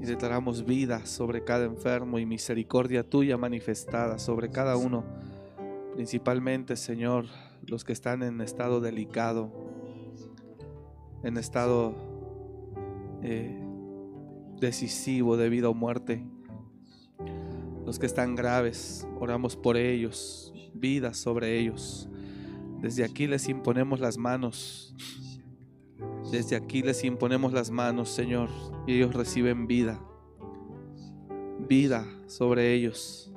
Y 0.00 0.04
declaramos 0.04 0.64
vida 0.64 1.04
sobre 1.04 1.42
cada 1.42 1.64
enfermo 1.64 2.18
y 2.18 2.26
misericordia 2.26 3.02
tuya 3.02 3.36
manifestada 3.36 4.18
sobre 4.18 4.50
cada 4.50 4.76
uno. 4.76 5.04
Principalmente, 5.94 6.76
Señor, 6.76 7.26
los 7.66 7.84
que 7.84 7.92
están 7.92 8.22
en 8.22 8.40
estado 8.40 8.80
delicado, 8.80 9.52
en 11.22 11.36
estado 11.36 11.94
eh, 13.22 13.60
decisivo 14.60 15.36
de 15.36 15.48
vida 15.48 15.68
o 15.68 15.74
muerte. 15.74 16.24
Los 17.84 17.98
que 17.98 18.06
están 18.06 18.34
graves, 18.34 19.06
oramos 19.18 19.56
por 19.56 19.76
ellos, 19.76 20.52
vida 20.74 21.14
sobre 21.14 21.58
ellos. 21.58 22.08
Desde 22.80 23.04
aquí 23.04 23.26
les 23.26 23.48
imponemos 23.48 24.00
las 24.00 24.16
manos. 24.16 24.94
Desde 26.30 26.56
aquí 26.56 26.82
les 26.82 27.04
imponemos 27.04 27.52
las 27.52 27.70
manos, 27.70 28.08
Señor, 28.10 28.48
y 28.86 28.94
ellos 28.94 29.14
reciben 29.14 29.66
vida. 29.66 30.00
Vida 31.68 32.06
sobre 32.26 32.72
ellos. 32.72 33.29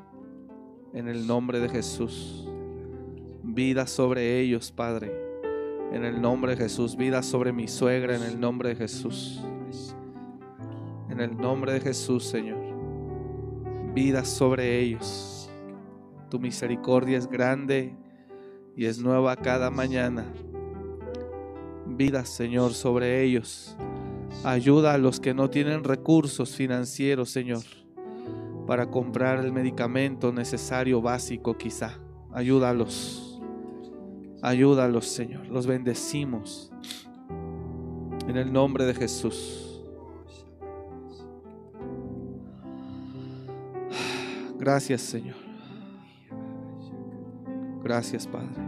En 0.94 1.08
el 1.08 1.26
nombre 1.26 1.60
de 1.60 1.70
Jesús. 1.70 2.48
Vida 3.42 3.88
sobre 3.88 4.40
ellos, 4.40 4.72
Padre. 4.72 5.12
En 5.92 6.06
el 6.06 6.22
nombre 6.22 6.56
de 6.56 6.64
Jesús. 6.64 6.96
Vida 6.96 7.24
sobre 7.24 7.52
mi 7.52 7.68
suegra. 7.68 8.16
En 8.16 8.22
el 8.22 8.40
nombre 8.40 8.70
de 8.70 8.76
Jesús. 8.76 9.44
En 11.10 11.20
el 11.20 11.36
nombre 11.36 11.74
de 11.74 11.80
Jesús, 11.80 12.26
Señor. 12.26 12.60
Vida 13.94 14.24
sobre 14.24 14.80
ellos. 14.80 15.50
Tu 16.30 16.40
misericordia 16.40 17.18
es 17.18 17.28
grande 17.28 17.96
y 18.76 18.86
es 18.86 19.00
nueva 19.00 19.36
cada 19.36 19.70
mañana. 19.70 20.26
Vida, 21.88 22.26
Señor, 22.26 22.74
sobre 22.74 23.24
ellos. 23.24 23.76
Ayuda 24.44 24.94
a 24.94 24.98
los 24.98 25.20
que 25.20 25.34
no 25.34 25.50
tienen 25.50 25.84
recursos 25.84 26.56
financieros, 26.56 27.30
Señor, 27.30 27.64
para 28.66 28.90
comprar 28.90 29.44
el 29.44 29.52
medicamento 29.52 30.32
necesario 30.32 31.02
básico 31.02 31.58
quizá. 31.58 32.00
Ayúdalos. 32.32 33.42
Ayúdalos, 34.42 35.08
Señor. 35.08 35.48
Los 35.48 35.68
bendecimos. 35.68 36.72
En 38.28 38.38
el 38.38 38.52
nombre 38.52 38.86
de 38.86 38.94
Jesús. 38.94 39.84
Gracias, 44.58 45.02
Señor. 45.02 45.36
Gracias, 47.84 48.26
Padre. 48.28 48.64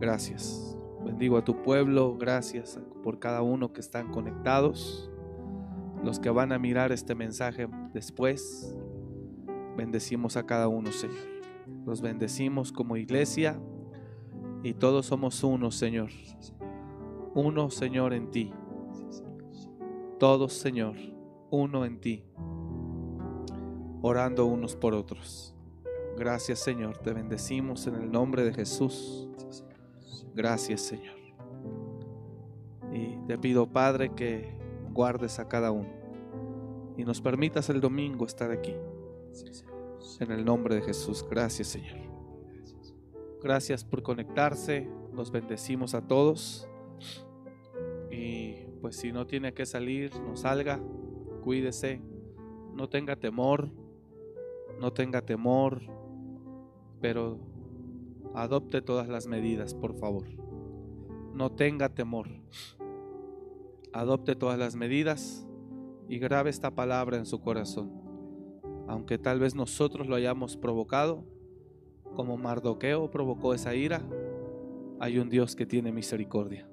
Gracias. 0.00 0.76
Bendigo 1.04 1.36
a 1.36 1.44
tu 1.44 1.62
pueblo. 1.62 2.16
Gracias 2.18 2.80
por 3.02 3.18
cada 3.18 3.42
uno 3.42 3.72
que 3.72 3.80
están 3.80 4.10
conectados. 4.10 5.07
Los 6.08 6.20
que 6.20 6.30
van 6.30 6.52
a 6.52 6.58
mirar 6.58 6.90
este 6.90 7.14
mensaje 7.14 7.68
después. 7.92 8.74
Bendecimos 9.76 10.38
a 10.38 10.46
cada 10.46 10.66
uno, 10.66 10.90
Señor. 10.90 11.18
Los 11.84 12.00
bendecimos 12.00 12.72
como 12.72 12.96
iglesia. 12.96 13.60
Y 14.62 14.72
todos 14.72 15.04
somos 15.04 15.44
uno, 15.44 15.70
Señor. 15.70 16.08
Uno, 17.34 17.68
Señor, 17.68 18.14
en 18.14 18.30
ti. 18.30 18.54
Todos, 20.18 20.54
Señor, 20.54 20.96
uno 21.50 21.84
en 21.84 22.00
ti. 22.00 22.24
Orando 24.00 24.46
unos 24.46 24.76
por 24.76 24.94
otros. 24.94 25.54
Gracias 26.16 26.60
Señor, 26.60 26.96
te 26.96 27.12
bendecimos 27.12 27.86
en 27.86 27.96
el 27.96 28.10
nombre 28.10 28.44
de 28.44 28.54
Jesús. 28.54 29.28
Gracias 30.34 30.80
Señor. 30.80 31.18
Y 32.94 33.18
te 33.26 33.36
pido 33.36 33.70
Padre 33.70 34.14
que 34.14 34.56
guardes 34.90 35.38
a 35.38 35.48
cada 35.48 35.70
uno 35.70 35.97
y 36.98 37.04
nos 37.04 37.22
permitas 37.22 37.70
el 37.70 37.80
domingo 37.80 38.26
estar 38.26 38.50
aquí. 38.50 38.74
En 40.20 40.30
el 40.30 40.44
nombre 40.44 40.74
de 40.74 40.82
Jesús. 40.82 41.24
Gracias 41.30 41.68
Señor. 41.68 41.96
Gracias 43.42 43.84
por 43.84 44.02
conectarse. 44.02 44.86
Los 45.14 45.30
bendecimos 45.30 45.94
a 45.94 46.06
todos. 46.06 46.68
Y 48.10 48.66
pues 48.82 48.96
si 48.96 49.12
no 49.12 49.26
tiene 49.26 49.54
que 49.54 49.64
salir, 49.64 50.14
no 50.20 50.36
salga. 50.36 50.78
Cuídese. 51.42 52.02
No 52.74 52.90
tenga 52.90 53.16
temor. 53.16 53.70
No 54.78 54.92
tenga 54.92 55.22
temor 55.22 55.80
pero 57.00 57.38
adopte 58.34 58.82
todas 58.82 59.08
las 59.08 59.26
medidas, 59.26 59.74
por 59.74 59.94
favor. 59.98 60.26
No 61.34 61.52
tenga 61.52 61.88
temor. 61.90 62.28
adopte 63.92 64.36
todas 64.36 64.58
las 64.58 64.76
medidas 64.76 65.47
y 66.08 66.18
grabe 66.18 66.50
esta 66.50 66.74
palabra 66.74 67.18
en 67.18 67.26
su 67.26 67.40
corazón. 67.40 67.92
Aunque 68.86 69.18
tal 69.18 69.38
vez 69.38 69.54
nosotros 69.54 70.06
lo 70.06 70.14
hayamos 70.14 70.56
provocado, 70.56 71.24
como 72.14 72.36
Mardoqueo 72.36 73.10
provocó 73.10 73.54
esa 73.54 73.74
ira, 73.74 74.02
hay 74.98 75.18
un 75.18 75.28
Dios 75.28 75.54
que 75.54 75.66
tiene 75.66 75.92
misericordia. 75.92 76.68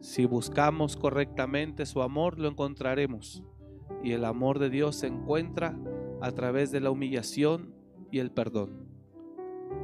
Si 0.00 0.26
buscamos 0.26 0.96
correctamente 0.96 1.86
su 1.86 2.02
amor, 2.02 2.38
lo 2.38 2.48
encontraremos. 2.48 3.42
Y 4.02 4.12
el 4.12 4.24
amor 4.24 4.58
de 4.58 4.70
Dios 4.70 4.96
se 4.96 5.08
encuentra 5.08 5.76
a 6.20 6.30
través 6.32 6.70
de 6.70 6.80
la 6.80 6.90
humillación 6.90 7.74
y 8.10 8.18
el 8.20 8.30
perdón. 8.30 8.86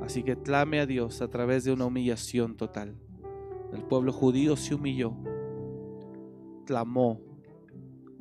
Así 0.03 0.23
que 0.23 0.37
clame 0.37 0.81
a 0.81 0.87
Dios 0.87 1.21
a 1.21 1.29
través 1.29 1.65
de 1.65 1.73
una 1.73 1.87
humillación 1.87 2.57
total. 2.57 2.97
El 3.73 3.83
pueblo 3.83 4.13
judío 4.13 4.57
se 4.57 4.75
humilló, 4.75 5.17
clamó, 6.65 7.21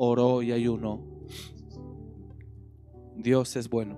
oró 0.02 0.42
y 0.42 0.54
ayunó. 0.54 1.02
Dios 3.18 3.58
es 3.58 3.70
bueno 3.70 3.98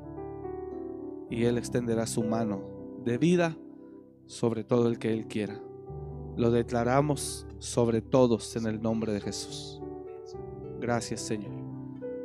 y 1.29 1.43
Él 1.43 1.59
extenderá 1.59 2.07
su 2.07 2.23
mano 2.23 2.63
de 3.05 3.19
vida 3.19 3.55
sobre 4.25 4.63
todo 4.63 4.87
el 4.87 4.97
que 4.97 5.13
Él 5.13 5.27
quiera. 5.27 5.61
Lo 6.37 6.49
declaramos 6.49 7.45
sobre 7.59 8.01
todos 8.01 8.55
en 8.55 8.65
el 8.65 8.81
nombre 8.81 9.13
de 9.13 9.21
Jesús. 9.21 9.79
Gracias 10.79 11.21
Señor. 11.21 11.51